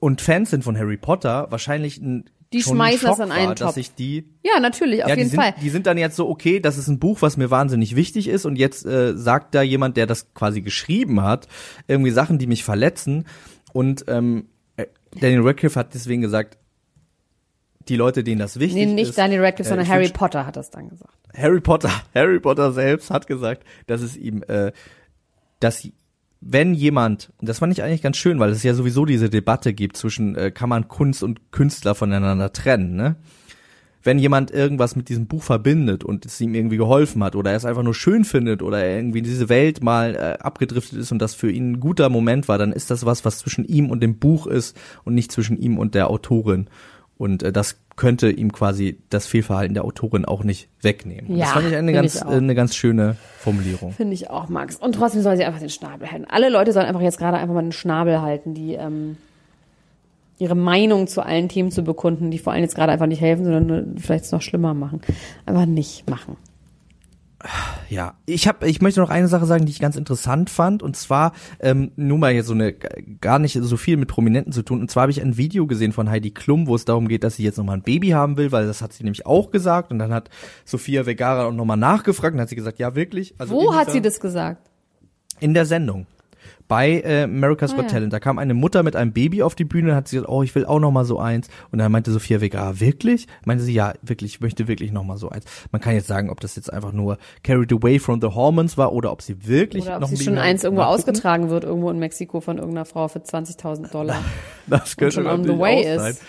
und 0.00 0.20
Fans 0.20 0.50
sind 0.50 0.64
von 0.64 0.76
Harry 0.76 0.96
Potter, 0.96 1.46
wahrscheinlich 1.50 1.98
ein 1.98 2.24
Die 2.54 2.62
schmeißen 2.62 3.08
das 3.08 3.18
in 3.18 3.30
einen 3.30 3.48
war, 3.48 3.54
Topf. 3.56 3.66
dass 3.68 3.74
sich 3.74 3.94
die 3.94 4.24
Ja, 4.42 4.60
natürlich, 4.60 5.02
auf 5.04 5.10
ja, 5.10 5.16
jeden 5.16 5.30
sind, 5.30 5.40
Fall. 5.40 5.54
Die 5.60 5.70
sind 5.70 5.86
dann 5.86 5.98
jetzt 5.98 6.16
so, 6.16 6.28
okay, 6.28 6.60
das 6.60 6.78
ist 6.78 6.88
ein 6.88 6.98
Buch, 6.98 7.20
was 7.20 7.36
mir 7.36 7.50
wahnsinnig 7.50 7.96
wichtig 7.96 8.28
ist 8.28 8.46
und 8.46 8.56
jetzt 8.56 8.86
äh, 8.86 9.16
sagt 9.16 9.54
da 9.54 9.62
jemand, 9.62 9.96
der 9.96 10.06
das 10.06 10.32
quasi 10.34 10.62
geschrieben 10.62 11.22
hat, 11.22 11.48
irgendwie 11.88 12.10
Sachen, 12.10 12.38
die 12.38 12.46
mich 12.46 12.64
verletzen 12.64 13.26
und 13.72 14.04
ähm, 14.08 14.46
äh, 14.76 14.86
Daniel 15.20 15.42
Radcliffe 15.42 15.78
hat 15.78 15.94
deswegen 15.94 16.22
gesagt, 16.22 16.58
die 17.88 17.96
Leute, 17.96 18.24
denen 18.24 18.38
das 18.38 18.58
wichtig 18.58 18.86
Nee, 18.86 18.94
nicht 18.94 19.10
ist. 19.10 19.18
Daniel 19.18 19.44
Radcliffe, 19.44 19.68
äh, 19.68 19.70
sondern 19.70 19.86
ich 19.86 19.92
Harry 19.92 20.08
Potter 20.08 20.46
hat 20.46 20.56
das 20.56 20.70
dann 20.70 20.88
gesagt. 20.88 21.12
Harry 21.36 21.60
Potter, 21.60 21.90
Harry 22.14 22.40
Potter 22.40 22.72
selbst 22.72 23.10
hat 23.10 23.26
gesagt, 23.26 23.64
dass 23.86 24.00
es 24.00 24.16
ihm, 24.16 24.42
äh, 24.48 24.72
dass 25.60 25.86
wenn 26.46 26.74
jemand, 26.74 27.32
das 27.40 27.60
fand 27.60 27.72
ich 27.72 27.82
eigentlich 27.82 28.02
ganz 28.02 28.18
schön, 28.18 28.38
weil 28.38 28.50
es 28.50 28.62
ja 28.62 28.74
sowieso 28.74 29.06
diese 29.06 29.30
Debatte 29.30 29.72
gibt 29.72 29.96
zwischen, 29.96 30.36
äh, 30.36 30.50
kann 30.50 30.68
man 30.68 30.88
Kunst 30.88 31.22
und 31.22 31.52
Künstler 31.52 31.94
voneinander 31.94 32.52
trennen, 32.52 32.94
ne? 32.96 33.16
Wenn 34.02 34.18
jemand 34.18 34.50
irgendwas 34.50 34.96
mit 34.96 35.08
diesem 35.08 35.26
Buch 35.26 35.42
verbindet 35.42 36.04
und 36.04 36.26
es 36.26 36.38
ihm 36.38 36.54
irgendwie 36.54 36.76
geholfen 36.76 37.24
hat 37.24 37.34
oder 37.36 37.52
er 37.52 37.56
es 37.56 37.64
einfach 37.64 37.82
nur 37.82 37.94
schön 37.94 38.26
findet 38.26 38.60
oder 38.60 38.84
er 38.84 38.98
irgendwie 38.98 39.22
diese 39.22 39.48
Welt 39.48 39.82
mal 39.82 40.14
äh, 40.14 40.42
abgedriftet 40.42 40.98
ist 40.98 41.10
und 41.10 41.20
das 41.20 41.34
für 41.34 41.50
ihn 41.50 41.72
ein 41.72 41.80
guter 41.80 42.10
Moment 42.10 42.46
war, 42.46 42.58
dann 42.58 42.72
ist 42.72 42.90
das 42.90 43.06
was, 43.06 43.24
was 43.24 43.38
zwischen 43.38 43.64
ihm 43.64 43.88
und 43.88 44.02
dem 44.02 44.18
Buch 44.18 44.46
ist 44.46 44.76
und 45.04 45.14
nicht 45.14 45.32
zwischen 45.32 45.56
ihm 45.56 45.78
und 45.78 45.94
der 45.94 46.10
Autorin. 46.10 46.68
Und 47.16 47.42
äh, 47.42 47.50
das 47.50 47.78
könnte 47.96 48.30
ihm 48.30 48.52
quasi 48.52 48.98
das 49.10 49.26
Fehlverhalten 49.26 49.74
der 49.74 49.84
Autorin 49.84 50.24
auch 50.24 50.42
nicht 50.44 50.68
wegnehmen. 50.80 51.36
Ja, 51.36 51.44
das 51.44 51.52
fand 51.52 51.68
ich 51.68 51.76
eine 51.76 51.86
finde 51.86 51.92
ganz, 51.92 52.14
ich 52.16 52.22
äh, 52.22 52.34
eine 52.34 52.54
ganz 52.54 52.74
schöne 52.74 53.16
Formulierung. 53.38 53.92
Finde 53.92 54.14
ich 54.14 54.30
auch, 54.30 54.48
Max. 54.48 54.76
Und 54.76 54.94
trotzdem 54.94 55.22
soll 55.22 55.36
sie 55.36 55.44
einfach 55.44 55.60
den 55.60 55.68
Schnabel 55.68 56.10
halten. 56.10 56.26
Alle 56.28 56.48
Leute 56.48 56.72
sollen 56.72 56.86
einfach 56.86 57.00
jetzt 57.00 57.18
gerade 57.18 57.36
einfach 57.36 57.54
mal 57.54 57.62
den 57.62 57.72
Schnabel 57.72 58.20
halten, 58.20 58.54
die 58.54 58.74
ähm, 58.74 59.16
ihre 60.38 60.56
Meinung 60.56 61.06
zu 61.06 61.22
allen 61.22 61.48
Themen 61.48 61.70
zu 61.70 61.82
bekunden, 61.82 62.30
die 62.30 62.38
vor 62.38 62.52
allem 62.52 62.62
jetzt 62.62 62.74
gerade 62.74 62.92
einfach 62.92 63.06
nicht 63.06 63.20
helfen, 63.20 63.44
sondern 63.44 63.98
vielleicht 63.98 64.24
es 64.24 64.32
noch 64.32 64.42
schlimmer 64.42 64.74
machen. 64.74 65.00
Einfach 65.46 65.66
nicht 65.66 66.08
machen. 66.10 66.36
Ja, 67.90 68.14
ich 68.26 68.48
habe, 68.48 68.66
ich 68.68 68.80
möchte 68.80 69.00
noch 69.00 69.10
eine 69.10 69.28
Sache 69.28 69.46
sagen, 69.46 69.66
die 69.66 69.72
ich 69.72 69.78
ganz 69.78 69.96
interessant 69.96 70.48
fand, 70.50 70.82
und 70.82 70.96
zwar 70.96 71.32
ähm, 71.60 71.92
nur 71.96 72.18
mal 72.18 72.32
jetzt 72.32 72.46
so 72.46 72.54
eine 72.54 72.72
gar 72.72 73.38
nicht 73.38 73.58
so 73.60 73.76
viel 73.76 73.96
mit 73.96 74.08
Prominenten 74.08 74.52
zu 74.52 74.62
tun. 74.62 74.80
Und 74.80 74.90
zwar 74.90 75.02
habe 75.02 75.12
ich 75.12 75.20
ein 75.20 75.36
Video 75.36 75.66
gesehen 75.66 75.92
von 75.92 76.10
Heidi 76.10 76.30
Klum, 76.30 76.66
wo 76.66 76.74
es 76.74 76.84
darum 76.84 77.08
geht, 77.08 77.22
dass 77.22 77.36
sie 77.36 77.44
jetzt 77.44 77.58
nochmal 77.58 77.76
ein 77.76 77.82
Baby 77.82 78.10
haben 78.10 78.36
will, 78.36 78.52
weil 78.52 78.66
das 78.66 78.80
hat 78.80 78.92
sie 78.92 79.04
nämlich 79.04 79.26
auch 79.26 79.50
gesagt. 79.50 79.90
Und 79.90 79.98
dann 79.98 80.12
hat 80.12 80.30
Sophia 80.64 81.04
Vergara 81.04 81.44
auch 81.46 81.52
nochmal 81.52 81.76
nachgefragt 81.76 82.34
und 82.34 82.40
hat 82.40 82.48
sie 82.48 82.56
gesagt, 82.56 82.78
ja 82.78 82.94
wirklich. 82.94 83.34
Also 83.38 83.54
Wo 83.54 83.74
hat 83.74 83.90
sie 83.90 84.00
das 84.00 84.20
gesagt? 84.20 84.70
In 85.40 85.52
der 85.52 85.66
Sendung. 85.66 86.06
Bei 86.66 87.00
äh, 87.02 87.24
America's 87.24 87.72
Ah, 87.72 87.76
Got 87.76 87.84
ja. 87.86 87.90
Talent, 87.92 88.12
da 88.12 88.20
kam 88.20 88.38
eine 88.38 88.54
Mutter 88.54 88.82
mit 88.82 88.96
einem 88.96 89.12
Baby 89.12 89.42
auf 89.42 89.54
die 89.54 89.64
Bühne 89.64 89.90
und 89.90 89.96
hat 89.96 90.08
sie 90.08 90.16
gesagt, 90.16 90.30
oh, 90.32 90.42
ich 90.42 90.54
will 90.54 90.64
auch 90.64 90.80
noch 90.80 90.90
mal 90.90 91.04
so 91.04 91.18
eins. 91.18 91.48
Und 91.70 91.78
dann 91.78 91.92
meinte 91.92 92.10
Sophia 92.10 92.38
Vergara, 92.38 92.80
wirklich? 92.80 93.26
Meinte 93.44 93.64
sie, 93.64 93.74
ja, 93.74 93.92
wirklich, 94.02 94.34
ich 94.34 94.40
möchte 94.40 94.66
wirklich 94.66 94.90
noch 94.92 95.04
mal 95.04 95.18
so 95.18 95.28
eins. 95.28 95.44
Man 95.72 95.80
kann 95.80 95.94
jetzt 95.94 96.06
sagen, 96.06 96.30
ob 96.30 96.40
das 96.40 96.56
jetzt 96.56 96.72
einfach 96.72 96.92
nur 96.92 97.18
Carried 97.42 97.72
Away 97.72 97.98
from 97.98 98.20
the 98.20 98.28
Hormones 98.28 98.78
war 98.78 98.92
oder 98.92 99.12
ob 99.12 99.20
sie 99.22 99.46
wirklich 99.46 99.84
Oder 99.84 99.96
ob 99.96 100.00
noch 100.02 100.08
sie 100.08 100.14
ein 100.16 100.22
schon 100.22 100.38
eins 100.38 100.64
irgendwo 100.64 100.84
ausgetragen 100.84 101.50
wird, 101.50 101.64
irgendwo 101.64 101.90
in 101.90 101.98
Mexiko 101.98 102.40
von 102.40 102.56
irgendeiner 102.58 102.84
Frau 102.86 103.08
für 103.08 103.18
20.000 103.20 103.90
Dollar. 103.90 104.16
Das 104.66 104.96
könnte 104.96 105.16
schon 105.16 105.26
on 105.26 105.44
the 105.44 105.58
way 105.58 105.84
sein. 105.98 106.12
ist. 106.12 106.22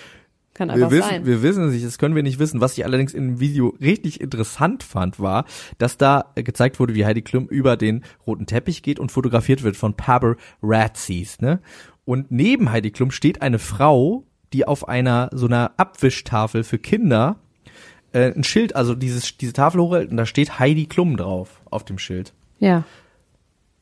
Kann 0.55 0.69
Wir 0.69 0.89
wissen, 0.89 1.09
sein. 1.09 1.25
wir 1.25 1.43
wissen 1.43 1.65
es 1.65 1.73
nicht, 1.73 1.85
das 1.85 1.97
können 1.97 2.15
wir 2.15 2.23
nicht 2.23 2.39
wissen. 2.39 2.61
Was 2.61 2.77
ich 2.77 2.85
allerdings 2.85 3.13
im 3.13 3.41
Video 3.41 3.75
richtig 3.81 4.21
interessant 4.21 4.83
fand, 4.83 5.19
war, 5.19 5.43
dass 5.77 5.97
da 5.97 6.31
gezeigt 6.35 6.79
wurde, 6.79 6.95
wie 6.95 7.05
Heidi 7.05 7.21
Klum 7.21 7.45
über 7.47 7.75
den 7.75 8.05
roten 8.25 8.45
Teppich 8.45 8.81
geht 8.81 8.97
und 8.97 9.11
fotografiert 9.11 9.63
wird 9.63 9.75
von 9.75 9.95
Paparazzis, 9.95 11.41
ne? 11.41 11.59
Und 12.05 12.31
neben 12.31 12.71
Heidi 12.71 12.91
Klum 12.91 13.11
steht 13.11 13.41
eine 13.41 13.59
Frau, 13.59 14.23
die 14.53 14.65
auf 14.65 14.87
einer 14.87 15.29
so 15.33 15.45
einer 15.45 15.73
Abwischtafel 15.75 16.63
für 16.63 16.79
Kinder 16.79 17.35
äh, 18.13 18.31
ein 18.31 18.45
Schild, 18.45 18.77
also 18.77 18.95
dieses 18.95 19.37
diese 19.37 19.51
Tafel 19.51 19.81
hochhält 19.81 20.09
und 20.09 20.15
da 20.15 20.25
steht 20.25 20.57
Heidi 20.57 20.85
Klum 20.85 21.17
drauf 21.17 21.61
auf 21.69 21.83
dem 21.83 21.99
Schild. 21.99 22.33
ja. 22.59 22.83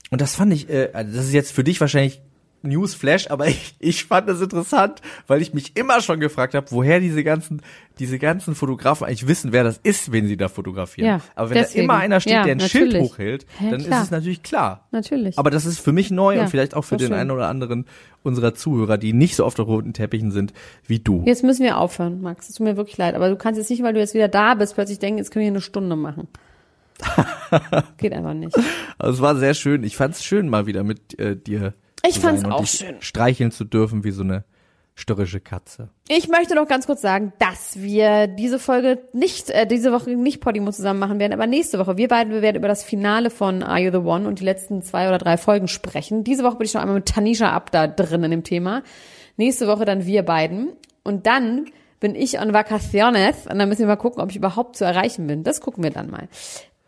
Und 0.09 0.21
das 0.21 0.36
fand 0.36 0.53
ich, 0.53 0.69
äh, 0.69 0.89
also 0.93 1.15
das 1.15 1.26
ist 1.26 1.34
jetzt 1.34 1.51
für 1.51 1.63
dich 1.63 1.82
wahrscheinlich 1.82 2.21
Newsflash, 2.64 3.30
aber 3.30 3.47
ich, 3.47 3.76
ich 3.80 4.05
fand 4.05 4.28
das 4.28 4.41
interessant, 4.41 5.01
weil 5.28 5.41
ich 5.41 5.53
mich 5.53 5.76
immer 5.78 6.01
schon 6.01 6.20
gefragt 6.20 6.55
habe, 6.55 6.66
woher 6.72 6.99
diese 6.99 7.24
ganzen, 7.24 7.61
diese 7.99 8.18
ganzen 8.20 8.55
Fotografen 8.55 9.05
eigentlich 9.05 9.28
wissen, 9.28 9.51
wer 9.51 9.64
das 9.64 9.80
ist, 9.84 10.11
wenn 10.11 10.28
sie 10.28 10.38
da 10.38 10.47
fotografieren. 10.49 11.07
Ja, 11.07 11.20
aber 11.36 11.51
wenn 11.51 11.57
deswegen. 11.57 11.88
da 11.88 11.93
immer 11.93 12.01
einer 12.03 12.20
steht, 12.20 12.34
Ja, 12.34 12.43
der 12.43 12.53
ein 12.53 12.57
natürlich. 12.57 12.91
Schild 12.93 13.03
hochhält, 13.03 13.45
Ja, 13.59 13.70
dann 13.72 13.82
klar. 13.84 13.99
ist 13.99 14.05
es 14.05 14.11
natürlich 14.11 14.43
klar. 14.43 14.88
Natürlich. 14.91 15.38
Aber 15.38 15.51
das 15.51 15.66
ist 15.66 15.80
für 15.80 15.91
mich 15.91 16.09
neu 16.09 16.36
Ja, 16.36 16.41
und 16.43 16.49
vielleicht 16.49 16.76
auch 16.76 16.84
für 16.84 16.97
den 16.97 17.09
schön. 17.09 17.18
einen 17.18 17.32
oder 17.32 17.47
anderen 17.49 17.86
unserer 18.24 18.53
Zuhörer, 18.55 18.97
die 18.97 19.14
nicht 19.14 19.36
so 19.36 19.43
auf 19.45 19.53
der 19.53 19.66
roten 19.66 19.93
Teppichen 19.93 20.32
sind 20.32 20.53
wie 20.88 20.99
du. 20.99 21.24
Jetzt 21.26 21.43
müssen 21.43 21.64
wir 21.64 21.78
aufhören, 21.78 22.22
Max. 22.22 22.49
Es 22.49 22.55
tut 22.55 22.66
mir 22.66 22.78
wirklich 22.78 22.97
leid. 22.97 23.16
Aber 23.16 23.30
du 23.30 23.36
kannst 23.36 23.57
jetzt 23.59 23.70
nicht, 23.70 23.84
weil 23.84 23.93
du 23.93 23.99
jetzt 23.99 24.14
wieder 24.14 24.30
da 24.30 24.55
bist, 24.55 24.76
plötzlich 24.76 24.99
denken, 24.99 25.18
jetzt 25.18 25.32
können 25.32 25.41
wir 25.41 25.47
hier 25.47 25.53
eine 25.53 25.61
Stunde 25.61 25.95
machen. 25.95 26.28
Geht 27.97 28.14
einfach 28.14 28.34
nicht. 28.34 28.55
Also 28.97 29.14
es 29.16 29.22
war 29.22 29.36
sehr 29.36 29.53
schön. 29.53 29.84
Ich 29.84 29.97
fand 29.97 30.16
es 30.16 30.24
schön, 30.24 30.47
mal 30.49 30.66
wieder 30.66 30.84
mit 30.84 31.20
äh, 31.20 31.36
dir 31.36 31.74
Ich 32.05 32.19
fand's 32.19 32.43
auch 32.45 32.65
schön. 32.65 33.01
streicheln 33.01 33.51
zu 33.51 33.63
dürfen 33.63 34.03
wie 34.03 34.11
so 34.11 34.23
eine 34.23 34.43
störrische 34.95 35.39
Katze. 35.39 35.89
Ich 36.07 36.27
möchte 36.27 36.55
noch 36.55 36.67
ganz 36.67 36.85
kurz 36.85 37.01
sagen, 37.01 37.33
dass 37.39 37.81
wir 37.81 38.27
diese 38.27 38.59
Folge 38.59 38.99
nicht, 39.13 39.49
äh, 39.49 39.65
diese 39.65 39.91
Woche 39.91 40.11
nicht 40.11 40.39
Podimo 40.39 40.71
zusammen 40.71 40.99
machen 40.99 41.19
werden, 41.19 41.33
aber 41.33 41.47
nächste 41.47 41.79
Woche. 41.79 41.97
Wir 41.97 42.07
beiden, 42.07 42.33
wir 42.33 42.41
werden 42.41 42.57
über 42.57 42.67
das 42.67 42.83
Finale 42.83 43.29
von 43.29 43.63
Are 43.63 43.79
You 43.79 43.91
the 43.91 43.97
One 43.97 44.27
und 44.27 44.39
die 44.39 44.43
letzten 44.43 44.81
zwei 44.83 45.07
oder 45.07 45.17
drei 45.17 45.37
Folgen 45.37 45.67
sprechen. 45.67 46.23
Diese 46.23 46.43
Woche 46.43 46.57
bin 46.57 46.65
ich 46.65 46.73
noch 46.73 46.81
einmal 46.81 46.97
mit 46.97 47.07
Tanisha 47.07 47.51
ab 47.51 47.71
da 47.71 47.87
drin 47.87 48.23
in 48.23 48.31
dem 48.31 48.43
Thema. 48.43 48.83
Nächste 49.37 49.67
Woche 49.67 49.85
dann 49.85 50.05
wir 50.05 50.23
beiden. 50.23 50.73
Und 51.03 51.25
dann 51.25 51.65
bin 51.99 52.15
ich 52.15 52.39
on 52.39 52.53
vacaciones 52.53 53.47
und 53.49 53.57
dann 53.57 53.69
müssen 53.69 53.79
wir 53.79 53.87
mal 53.87 53.95
gucken, 53.95 54.21
ob 54.21 54.29
ich 54.29 54.35
überhaupt 54.35 54.75
zu 54.75 54.85
erreichen 54.85 55.25
bin. 55.25 55.43
Das 55.43 55.61
gucken 55.61 55.83
wir 55.83 55.91
dann 55.91 56.09
mal. 56.09 56.27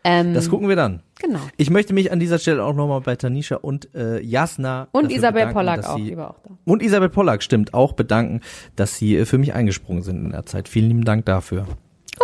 Ähm, 0.08 0.34
Das 0.34 0.48
gucken 0.48 0.68
wir 0.68 0.76
dann. 0.76 1.02
genau. 1.18 1.40
Ich 1.56 1.68
möchte 1.68 1.92
mich 1.92 2.12
an 2.12 2.20
dieser 2.20 2.38
Stelle 2.38 2.62
auch 2.62 2.74
nochmal 2.74 3.00
bei 3.00 3.16
Tanisha 3.16 3.56
und 3.56 3.92
äh, 3.96 4.20
Jasna 4.20 4.86
Und 4.92 5.10
Isabel 5.10 5.46
bedanken, 5.46 5.54
Pollack 5.54 5.84
auch, 5.84 5.96
sie, 5.96 6.16
auch 6.16 6.38
da. 6.44 6.50
Und 6.64 6.80
Isabel 6.80 7.08
Pollack, 7.08 7.42
stimmt, 7.42 7.74
auch 7.74 7.92
bedanken, 7.92 8.40
dass 8.76 8.94
sie 8.96 9.16
äh, 9.16 9.24
für 9.26 9.36
mich 9.38 9.52
eingesprungen 9.54 10.04
sind 10.04 10.24
in 10.24 10.30
der 10.30 10.46
Zeit. 10.46 10.68
Vielen 10.68 10.88
lieben 10.88 11.04
Dank 11.04 11.26
dafür. 11.26 11.66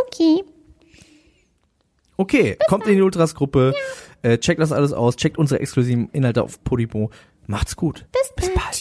Okay. 0.07 0.45
Okay, 2.17 2.57
kommt 2.69 2.87
in 2.87 2.95
die 2.95 3.03
Ultras-Gruppe, 3.03 3.75
äh, 4.23 4.39
checkt 4.39 4.61
das 4.61 4.71
alles 4.71 4.93
aus, 4.93 5.17
checkt 5.17 5.39
unsere 5.39 5.61
exklusiven 5.61 6.09
Inhalte 6.13 6.45
auf 6.45 6.63
Podimo. 6.63 7.11
Macht's 7.49 7.75
gut. 7.75 8.07
Bis, 8.13 8.49
bald. 8.55 8.81